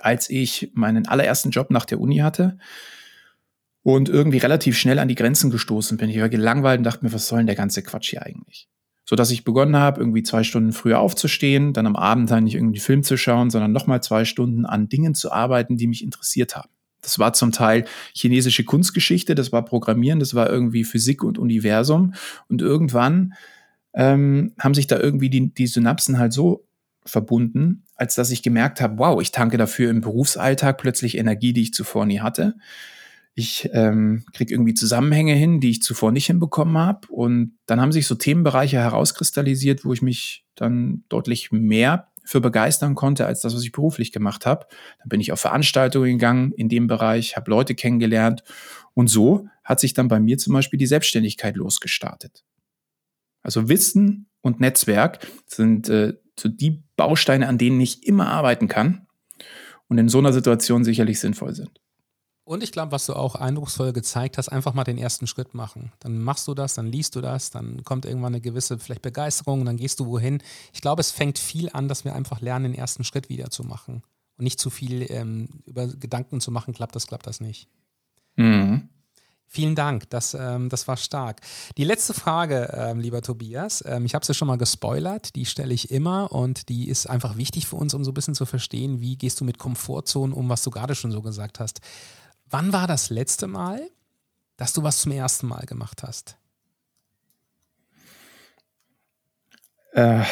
als 0.00 0.30
ich 0.30 0.70
meinen 0.74 1.06
allerersten 1.06 1.50
Job 1.50 1.70
nach 1.70 1.84
der 1.84 2.00
Uni 2.00 2.18
hatte 2.18 2.58
und 3.82 4.08
irgendwie 4.08 4.38
relativ 4.38 4.78
schnell 4.78 4.98
an 4.98 5.08
die 5.08 5.14
Grenzen 5.14 5.50
gestoßen 5.50 5.98
bin. 5.98 6.10
Ich 6.10 6.20
war 6.20 6.28
gelangweilt 6.28 6.78
und 6.78 6.84
dachte 6.84 7.04
mir, 7.04 7.12
was 7.12 7.28
soll 7.28 7.38
denn 7.38 7.46
der 7.46 7.56
ganze 7.56 7.82
Quatsch 7.82 8.10
hier 8.10 8.24
eigentlich? 8.24 8.68
So 9.08 9.16
dass 9.16 9.30
ich 9.30 9.42
begonnen 9.42 9.74
habe, 9.74 10.00
irgendwie 10.00 10.22
zwei 10.22 10.42
Stunden 10.42 10.72
früher 10.72 10.98
aufzustehen, 10.98 11.72
dann 11.72 11.86
am 11.86 11.96
Abend 11.96 12.30
dann 12.30 12.44
nicht 12.44 12.56
irgendwie 12.56 12.78
Film 12.78 13.02
zu 13.02 13.16
schauen, 13.16 13.48
sondern 13.48 13.72
nochmal 13.72 14.02
zwei 14.02 14.26
Stunden 14.26 14.66
an 14.66 14.90
Dingen 14.90 15.14
zu 15.14 15.32
arbeiten, 15.32 15.78
die 15.78 15.86
mich 15.86 16.04
interessiert 16.04 16.56
haben. 16.56 16.68
Das 17.00 17.18
war 17.18 17.32
zum 17.32 17.50
Teil 17.50 17.86
chinesische 18.12 18.64
Kunstgeschichte, 18.64 19.34
das 19.34 19.50
war 19.50 19.64
Programmieren, 19.64 20.20
das 20.20 20.34
war 20.34 20.50
irgendwie 20.50 20.84
Physik 20.84 21.24
und 21.24 21.38
Universum. 21.38 22.12
Und 22.50 22.60
irgendwann 22.60 23.32
ähm, 23.94 24.52
haben 24.58 24.74
sich 24.74 24.88
da 24.88 24.98
irgendwie 24.98 25.30
die, 25.30 25.54
die 25.54 25.68
Synapsen 25.68 26.18
halt 26.18 26.34
so 26.34 26.66
verbunden, 27.06 27.84
als 27.96 28.14
dass 28.14 28.30
ich 28.30 28.42
gemerkt 28.42 28.82
habe, 28.82 28.98
wow, 28.98 29.22
ich 29.22 29.32
tanke 29.32 29.56
dafür 29.56 29.88
im 29.88 30.02
Berufsalltag 30.02 30.76
plötzlich 30.76 31.16
Energie, 31.16 31.54
die 31.54 31.62
ich 31.62 31.72
zuvor 31.72 32.04
nie 32.04 32.20
hatte. 32.20 32.56
Ich 33.38 33.70
ähm, 33.72 34.24
kriege 34.32 34.52
irgendwie 34.52 34.74
Zusammenhänge 34.74 35.32
hin, 35.32 35.60
die 35.60 35.70
ich 35.70 35.80
zuvor 35.80 36.10
nicht 36.10 36.26
hinbekommen 36.26 36.76
habe. 36.76 37.06
Und 37.06 37.56
dann 37.66 37.80
haben 37.80 37.92
sich 37.92 38.08
so 38.08 38.16
Themenbereiche 38.16 38.78
herauskristallisiert, 38.78 39.84
wo 39.84 39.92
ich 39.92 40.02
mich 40.02 40.44
dann 40.56 41.04
deutlich 41.08 41.52
mehr 41.52 42.08
für 42.24 42.40
begeistern 42.40 42.96
konnte 42.96 43.26
als 43.26 43.42
das, 43.42 43.54
was 43.54 43.62
ich 43.62 43.70
beruflich 43.70 44.10
gemacht 44.10 44.44
habe. 44.44 44.66
Dann 44.98 45.08
bin 45.08 45.20
ich 45.20 45.30
auf 45.30 45.38
Veranstaltungen 45.38 46.10
gegangen 46.10 46.50
in 46.50 46.68
dem 46.68 46.88
Bereich, 46.88 47.36
habe 47.36 47.52
Leute 47.52 47.76
kennengelernt 47.76 48.42
und 48.94 49.06
so 49.06 49.46
hat 49.62 49.78
sich 49.78 49.94
dann 49.94 50.08
bei 50.08 50.18
mir 50.18 50.36
zum 50.36 50.54
Beispiel 50.54 50.80
die 50.80 50.86
Selbstständigkeit 50.86 51.54
losgestartet. 51.56 52.42
Also 53.42 53.68
Wissen 53.68 54.26
und 54.40 54.58
Netzwerk 54.58 55.24
sind 55.46 55.88
äh, 55.88 56.14
so 56.36 56.48
die 56.48 56.82
Bausteine, 56.96 57.46
an 57.46 57.56
denen 57.56 57.80
ich 57.80 58.04
immer 58.04 58.26
arbeiten 58.26 58.66
kann 58.66 59.06
und 59.86 59.98
in 59.98 60.08
so 60.08 60.18
einer 60.18 60.32
Situation 60.32 60.82
sicherlich 60.82 61.20
sinnvoll 61.20 61.54
sind. 61.54 61.80
Und 62.48 62.62
ich 62.62 62.72
glaube, 62.72 62.92
was 62.92 63.04
du 63.04 63.12
auch 63.12 63.34
eindrucksvoll 63.34 63.92
gezeigt 63.92 64.38
hast, 64.38 64.48
einfach 64.48 64.72
mal 64.72 64.82
den 64.82 64.96
ersten 64.96 65.26
Schritt 65.26 65.52
machen. 65.52 65.92
Dann 66.00 66.18
machst 66.18 66.48
du 66.48 66.54
das, 66.54 66.72
dann 66.72 66.86
liest 66.86 67.14
du 67.14 67.20
das, 67.20 67.50
dann 67.50 67.84
kommt 67.84 68.06
irgendwann 68.06 68.32
eine 68.32 68.40
gewisse 68.40 68.78
vielleicht 68.78 69.02
Begeisterung, 69.02 69.66
dann 69.66 69.76
gehst 69.76 70.00
du 70.00 70.06
wohin. 70.06 70.42
Ich 70.72 70.80
glaube, 70.80 71.00
es 71.00 71.10
fängt 71.10 71.38
viel 71.38 71.68
an, 71.74 71.88
dass 71.88 72.06
wir 72.06 72.14
einfach 72.14 72.40
lernen, 72.40 72.72
den 72.72 72.74
ersten 72.74 73.04
Schritt 73.04 73.28
wieder 73.28 73.50
zu 73.50 73.64
machen. 73.64 74.02
Und 74.38 74.44
nicht 74.44 74.58
zu 74.58 74.70
viel 74.70 75.02
ähm, 75.10 75.60
über 75.66 75.88
Gedanken 75.88 76.40
zu 76.40 76.50
machen, 76.50 76.72
klappt 76.72 76.96
das, 76.96 77.06
klappt 77.06 77.26
das 77.26 77.42
nicht. 77.42 77.68
Mhm. 78.36 78.88
Vielen 79.46 79.74
Dank, 79.74 80.08
das, 80.08 80.32
ähm, 80.32 80.70
das 80.70 80.88
war 80.88 80.96
stark. 80.96 81.42
Die 81.76 81.84
letzte 81.84 82.14
Frage, 82.14 82.72
ähm, 82.74 82.98
lieber 82.98 83.20
Tobias, 83.20 83.84
ähm, 83.86 84.06
ich 84.06 84.14
habe 84.14 84.24
sie 84.24 84.32
schon 84.32 84.48
mal 84.48 84.56
gespoilert, 84.56 85.36
die 85.36 85.44
stelle 85.44 85.74
ich 85.74 85.90
immer 85.90 86.32
und 86.32 86.70
die 86.70 86.88
ist 86.88 87.10
einfach 87.10 87.36
wichtig 87.36 87.66
für 87.66 87.76
uns, 87.76 87.92
um 87.92 88.04
so 88.04 88.10
ein 88.10 88.14
bisschen 88.14 88.34
zu 88.34 88.46
verstehen, 88.46 89.02
wie 89.02 89.16
gehst 89.16 89.38
du 89.38 89.44
mit 89.44 89.58
Komfortzonen 89.58 90.34
um, 90.34 90.48
was 90.48 90.62
du 90.62 90.70
gerade 90.70 90.94
schon 90.94 91.12
so 91.12 91.20
gesagt 91.20 91.60
hast. 91.60 91.82
Wann 92.50 92.72
war 92.72 92.86
das 92.86 93.10
letzte 93.10 93.46
Mal, 93.46 93.90
dass 94.56 94.72
du 94.72 94.82
was 94.82 95.00
zum 95.00 95.12
ersten 95.12 95.46
Mal 95.46 95.66
gemacht 95.66 96.02
hast? 96.02 96.38
Äh, 99.92 100.24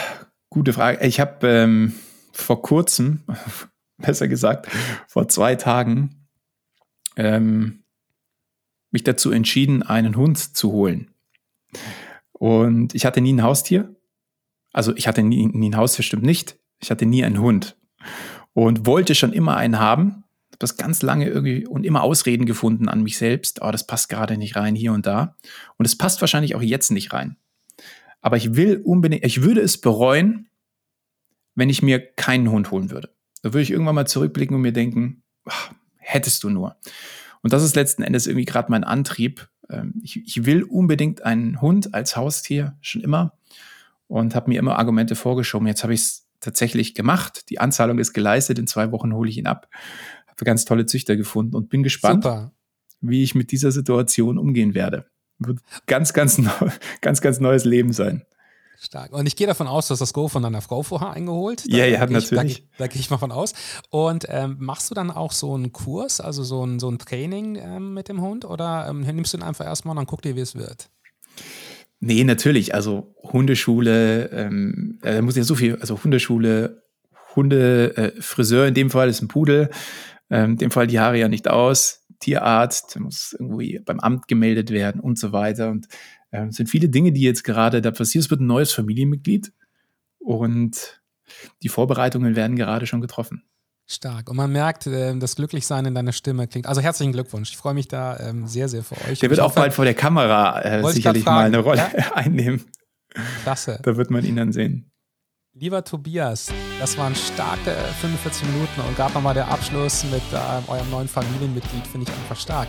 gute 0.49 0.73
Frage. 0.73 1.05
Ich 1.07 1.21
habe 1.21 1.47
ähm, 1.47 1.95
vor 2.33 2.63
kurzem, 2.63 3.23
besser 3.99 4.29
gesagt, 4.29 4.69
vor 5.07 5.29
zwei 5.29 5.57
Tagen, 5.57 6.27
ähm, 7.17 7.85
mich 8.91 9.05
dazu 9.05 9.31
entschieden, 9.31 9.83
einen 9.83 10.17
Hund 10.17 10.57
zu 10.57 10.73
holen. 10.73 11.11
Und 12.33 12.95
ich 12.95 13.05
hatte 13.05 13.21
nie 13.21 13.35
ein 13.35 13.43
Haustier. 13.43 13.95
Also 14.73 14.95
ich 14.97 15.07
hatte 15.07 15.23
nie, 15.23 15.47
nie 15.47 15.71
ein 15.71 15.77
Haustier, 15.77 16.03
stimmt 16.03 16.23
nicht. 16.23 16.59
Ich 16.81 16.91
hatte 16.91 17.05
nie 17.05 17.25
einen 17.25 17.41
Hund. 17.41 17.77
Und 18.55 18.87
wollte 18.87 19.15
schon 19.15 19.33
immer 19.35 19.57
einen 19.57 19.79
haben 19.79 20.25
habe 20.57 20.61
das 20.61 20.77
ganz 20.77 21.03
lange 21.03 21.29
irgendwie 21.29 21.67
und 21.67 21.85
immer 21.85 22.03
Ausreden 22.03 22.47
gefunden 22.47 22.89
an 22.89 23.03
mich 23.03 23.19
selbst. 23.19 23.61
Oh, 23.61 23.71
das 23.71 23.87
passt 23.87 24.09
gerade 24.09 24.39
nicht 24.39 24.57
rein 24.57 24.75
hier 24.75 24.93
und 24.93 25.07
da. 25.07 25.37
Und 25.77 25.85
es 25.85 25.97
passt 25.97 26.21
wahrscheinlich 26.23 26.55
auch 26.55 26.63
jetzt 26.63 26.91
nicht 26.91 27.13
rein. 27.13 27.37
Aber 28.23 28.39
ich 28.39 28.57
will 28.57 28.81
unbedingt, 28.83 29.25
ich 29.25 29.43
würde 29.43 29.61
es 29.61 29.81
bereuen, 29.81 30.49
wenn 31.55 31.69
ich 31.69 31.83
mir 31.83 32.01
keinen 32.01 32.51
Hund 32.51 32.71
holen 32.71 32.91
würde. 32.91 33.11
Da 33.43 33.53
würde 33.53 33.63
ich 33.63 33.71
irgendwann 33.71 33.95
mal 33.95 34.07
zurückblicken 34.07 34.57
und 34.57 34.63
mir 34.63 34.73
denken, 34.73 35.23
ach, 35.45 35.73
hättest 35.97 36.43
du 36.43 36.49
nur. 36.49 36.77
Und 37.43 37.53
das 37.53 37.63
ist 37.63 37.77
letzten 37.77 38.03
Endes 38.03 38.27
irgendwie 38.27 38.47
gerade 38.47 38.71
mein 38.71 38.85
Antrieb. 38.85 39.49
Ähm, 39.69 40.01
ich, 40.03 40.25
ich 40.27 40.47
will 40.47 40.63
unbedingt 40.63 41.23
einen 41.23 41.61
Hund 41.61 41.93
als 41.95 42.17
Haustier, 42.17 42.77
schon 42.81 43.03
immer. 43.03 43.37
Und 44.09 44.35
habe 44.35 44.49
mir 44.51 44.59
immer 44.59 44.79
Argumente 44.79 45.17
vorgeschoben. 45.17 45.69
Jetzt 45.69 45.83
habe 45.83 45.93
ich 45.93 46.01
es 46.01 46.27
tatsächlich 46.41 46.95
gemacht. 46.95 47.51
Die 47.51 47.59
Anzahlung 47.59 47.99
ist 47.99 48.15
geleistet. 48.15 48.59
In 48.59 48.67
zwei 48.67 48.91
Wochen 48.91 49.13
hole 49.13 49.29
ich 49.29 49.37
ihn 49.37 49.47
ab 49.47 49.69
ganz 50.45 50.65
tolle 50.65 50.87
Züchter 50.87 51.17
gefunden 51.17 51.57
und 51.57 51.69
bin 51.69 51.83
gespannt, 51.83 52.25
Super. 52.25 52.53
wie 53.01 53.23
ich 53.23 53.35
mit 53.35 53.53
dieser 53.53 53.73
Situation 53.73 54.39
umgehen 54.39 54.75
werde. 54.75 55.07
Wird 55.39 55.61
ganz, 55.87 56.13
ganz, 56.13 56.39
neu, 56.39 56.51
ganz, 57.01 57.21
ganz 57.21 57.41
neues 57.41 57.65
Leben 57.65 57.93
sein. 57.93 58.25
Stark. 58.79 59.13
Und 59.13 59.27
ich 59.27 59.37
gehe 59.37 59.47
davon 59.47 59.69
aus, 59.69 59.89
dass 59.89 60.01
das 60.01 60.13
Go 60.13 60.29
von 60.29 60.43
deiner 60.43 60.61
Frau 60.61 60.83
vorher 60.83 61.11
eingeholt. 61.11 61.65
Da 61.71 61.79
ja, 61.79 61.87
ja, 61.87 62.07
natürlich. 62.07 62.67
Da, 62.73 62.85
da 62.85 62.87
gehe 62.89 63.01
ich 63.01 63.11
mal 63.11 63.17
von 63.19 63.33
aus. 63.33 63.55
Und 63.91 64.27
ähm, 64.29 64.57
machst 64.61 64.91
du 64.91 64.95
dann 64.95 65.11
auch 65.11 65.33
so 65.33 65.55
einen 65.55 65.73
Kurs, 65.73 66.21
also 66.21 66.45
so 66.45 66.65
ein, 66.65 66.79
so 66.79 66.91
ein 66.91 66.99
Training 66.99 67.57
ähm, 67.57 67.95
mit 67.95 68.09
dem 68.09 68.21
Hund 68.21 68.45
oder 68.45 68.87
ähm, 68.89 69.01
nimmst 69.01 69.33
du 69.33 69.39
ihn 69.39 69.43
einfach 69.43 69.65
erstmal 69.65 69.93
und 69.93 69.97
dann 69.97 70.07
guck 70.07 70.23
dir, 70.23 70.37
wie 70.37 70.41
es 70.41 70.55
wird? 70.55 70.91
Nee, 72.01 72.25
natürlich. 72.25 72.75
Also 72.75 73.15
Hundeschule, 73.23 74.31
ähm, 74.31 74.99
äh, 75.03 75.15
da 75.15 75.23
muss 75.23 75.37
ja 75.37 75.45
so 75.45 75.55
viel, 75.55 75.77
also 75.77 76.03
Hundeschule, 76.03 76.83
Hunde, 77.35 77.97
äh, 77.97 78.23
Friseur 78.23 78.67
in 78.67 78.75
dem 78.75 78.91
Fall 78.91 79.09
ist 79.09 79.23
ein 79.23 79.29
Pudel, 79.29 79.71
ähm, 80.31 80.57
dem 80.57 80.71
Fall 80.71 80.87
die 80.87 80.99
Haare 80.99 81.19
ja 81.19 81.29
nicht 81.29 81.49
aus, 81.49 82.07
Tierarzt, 82.21 82.99
muss 82.99 83.37
irgendwie 83.39 83.81
beim 83.85 84.01
Amt 84.01 84.29
gemeldet 84.29 84.71
werden 84.71 85.01
und 85.01 85.19
so 85.19 85.33
weiter. 85.33 85.71
Und 85.71 85.87
ähm, 86.33 86.51
sind 86.51 86.69
viele 86.69 86.89
Dinge, 86.89 87.13
die 87.13 87.23
jetzt 87.23 87.45
gerade 87.45 87.83
da 87.83 87.91
passieren. 87.91 88.25
Es 88.25 88.31
wird 88.31 88.41
ein 88.41 88.47
neues 88.47 88.73
Familienmitglied 88.73 89.53
und 90.19 91.03
die 91.63 91.69
Vorbereitungen 91.69 92.37
werden 92.37 92.57
gerade 92.57 92.87
schon 92.87 93.01
getroffen. 93.01 93.43
Stark. 93.89 94.29
Und 94.29 94.37
man 94.37 94.51
merkt, 94.51 94.87
äh, 94.89 95.17
das 95.17 95.37
Glücklichsein 95.37 95.87
in 95.87 95.95
deiner 95.95 96.13
Stimme 96.13 96.49
klingt. 96.49 96.67
Also 96.67 96.81
herzlichen 96.81 97.13
Glückwunsch. 97.13 97.51
Ich 97.51 97.57
freue 97.57 97.75
mich 97.75 97.87
da 97.87 98.19
ähm, 98.19 98.47
sehr, 98.47 98.69
sehr 98.69 98.83
für 98.83 98.97
euch. 99.09 99.21
Der 99.21 99.31
wird 99.31 99.41
auch 99.41 99.55
bald 99.55 99.73
vor 99.75 99.85
der 99.85 99.95
Kamera 99.95 100.61
äh, 100.63 100.93
sicherlich 100.93 101.25
mal 101.25 101.47
eine 101.47 101.59
Rolle 101.59 101.89
ja? 101.97 102.13
einnehmen. 102.15 102.65
Klasse. 103.43 103.79
Da 103.83 103.97
wird 103.97 104.11
man 104.11 104.25
ihn 104.25 104.37
dann 104.37 104.53
sehen. 104.53 104.91
Lieber 105.59 105.83
Tobias, 105.83 106.53
das 106.79 106.99
waren 106.99 107.15
starke 107.15 107.71
45 108.03 108.47
Minuten 108.49 108.79
und 108.87 108.95
gerade 108.95 109.15
nochmal 109.15 109.33
der 109.33 109.49
Abschluss 109.49 110.05
mit 110.05 110.21
äh, 110.31 110.71
eurem 110.71 110.91
neuen 110.91 111.09
Familienmitglied, 111.09 111.87
finde 111.87 112.11
ich 112.11 112.15
einfach 112.15 112.37
stark. 112.37 112.69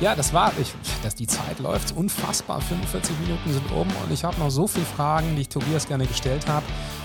Ja, 0.00 0.14
das 0.14 0.32
war, 0.32 0.50
ich, 0.58 0.72
dass 1.02 1.14
die 1.14 1.26
Zeit 1.26 1.58
läuft 1.58 1.94
unfassbar. 1.94 2.62
45 2.62 3.14
Minuten 3.20 3.52
sind 3.52 3.70
um 3.72 3.86
und 3.86 4.10
ich 4.10 4.24
habe 4.24 4.38
noch 4.38 4.48
so 4.48 4.66
viele 4.66 4.86
Fragen, 4.86 5.36
die 5.36 5.42
ich 5.42 5.50
Tobias 5.50 5.86
gerne 5.86 6.06
gestellt 6.06 6.46
habe 6.48 6.64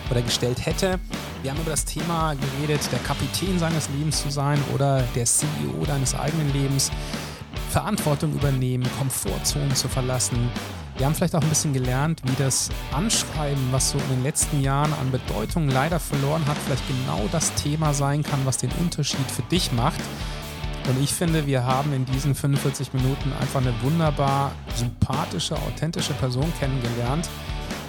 oder 0.10 0.22
gestellt 0.22 0.66
hätte. 0.66 1.02
Wir 1.42 1.52
haben 1.52 1.60
über 1.60 1.72
das 1.72 1.84
Thema 1.84 2.36
geredet, 2.36 2.90
der 2.90 3.00
Kapitän 3.00 3.60
seines 3.60 3.90
Lebens 3.90 4.24
zu 4.24 4.30
sein 4.30 4.58
oder 4.74 5.04
der 5.16 5.26
CEO 5.26 5.84
deines 5.86 6.16
eigenen 6.16 6.54
Lebens, 6.54 6.92
Verantwortung 7.72 8.32
übernehmen, 8.32 8.88
Komfortzonen 8.98 9.76
zu 9.76 9.90
verlassen. 9.90 10.50
Wir 11.00 11.06
haben 11.06 11.16
vielleicht 11.16 11.34
auch 11.34 11.42
ein 11.42 11.48
bisschen 11.48 11.72
gelernt, 11.72 12.22
wie 12.26 12.36
das 12.38 12.70
Anschreiben, 12.92 13.72
was 13.72 13.92
so 13.92 13.98
in 13.98 14.16
den 14.16 14.24
letzten 14.24 14.60
Jahren 14.60 14.92
an 14.92 15.12
Bedeutung 15.12 15.70
leider 15.70 15.98
verloren 15.98 16.46
hat, 16.46 16.58
vielleicht 16.58 16.86
genau 16.90 17.26
das 17.32 17.54
Thema 17.54 17.94
sein 17.94 18.22
kann, 18.22 18.42
was 18.44 18.58
den 18.58 18.70
Unterschied 18.82 19.32
für 19.32 19.44
dich 19.44 19.72
macht. 19.72 20.02
Und 20.90 21.02
ich 21.02 21.14
finde, 21.14 21.48
wir 21.48 21.64
haben 21.64 21.94
in 21.94 22.04
diesen 22.04 22.36
45 22.36 22.92
Minuten 22.94 23.32
einfach 23.40 23.62
eine 23.62 23.74
wunderbar 23.82 24.52
sympathische, 24.76 25.56
authentische 25.56 26.12
Person 26.16 26.52
kennengelernt, 26.60 27.30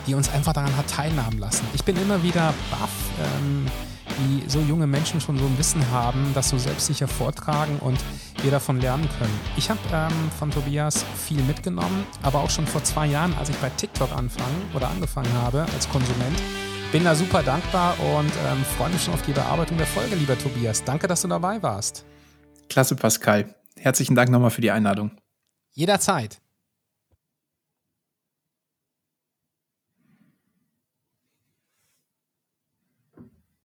die 0.07 0.15
uns 0.15 0.31
einfach 0.33 0.53
daran 0.53 0.77
hat 0.77 0.89
teilhaben 0.89 1.41
lassen. 1.41 1.67
Ich 1.75 1.83
bin 1.83 1.97
immer 2.01 2.23
wieder 2.23 2.55
baff, 2.71 2.91
ähm, 3.19 3.67
wie 4.19 4.49
so 4.49 4.61
junge 4.61 4.87
Menschen 4.87 5.21
schon 5.21 5.39
so 5.39 5.45
ein 5.45 5.59
Wissen 5.59 5.91
haben, 5.91 6.33
das 6.35 6.49
so 6.49 6.59
selbstsicher 6.59 7.09
vortragen 7.09 7.79
und 7.79 7.99
wir 8.43 8.51
davon 8.51 8.81
lernen 8.81 9.09
können. 9.19 9.41
Ich 9.57 9.71
habe 9.71 9.81
ähm, 9.93 10.31
von 10.39 10.51
Tobias 10.51 11.05
viel 11.17 11.43
mitgenommen, 11.43 12.07
aber 12.23 12.41
auch 12.41 12.51
schon 12.51 12.67
vor 12.67 12.83
zwei 12.85 13.07
Jahren, 13.07 13.35
als 13.39 13.49
ich 13.49 13.57
bei 13.57 13.71
TikTok 13.71 14.13
anfangen 14.13 14.63
oder 14.75 14.89
angefangen 14.89 15.33
habe 15.35 15.67
als 15.75 15.89
Konsument. 15.89 16.43
Bin 16.93 17.05
da 17.05 17.15
super 17.15 17.43
dankbar 17.43 17.95
und 18.01 18.33
ähm, 18.49 18.65
freue 18.77 18.91
mich 18.91 19.05
schon 19.05 19.15
auf 19.15 19.23
die 19.23 19.33
Bearbeitung 19.33 19.77
der 19.77 19.87
Folge, 19.87 20.17
lieber 20.17 20.37
Tobias. 20.37 20.83
Danke, 20.83 21.07
dass 21.07 21.23
du 21.23 21.29
dabei 21.29 21.63
warst. 21.63 22.05
Klasse, 22.69 22.97
Pascal. 22.97 23.55
Herzlichen 23.77 24.15
Dank 24.15 24.31
nochmal 24.31 24.51
für 24.51 24.61
die 24.61 24.71
Einladung. 24.71 25.13
Jederzeit. 25.73 26.41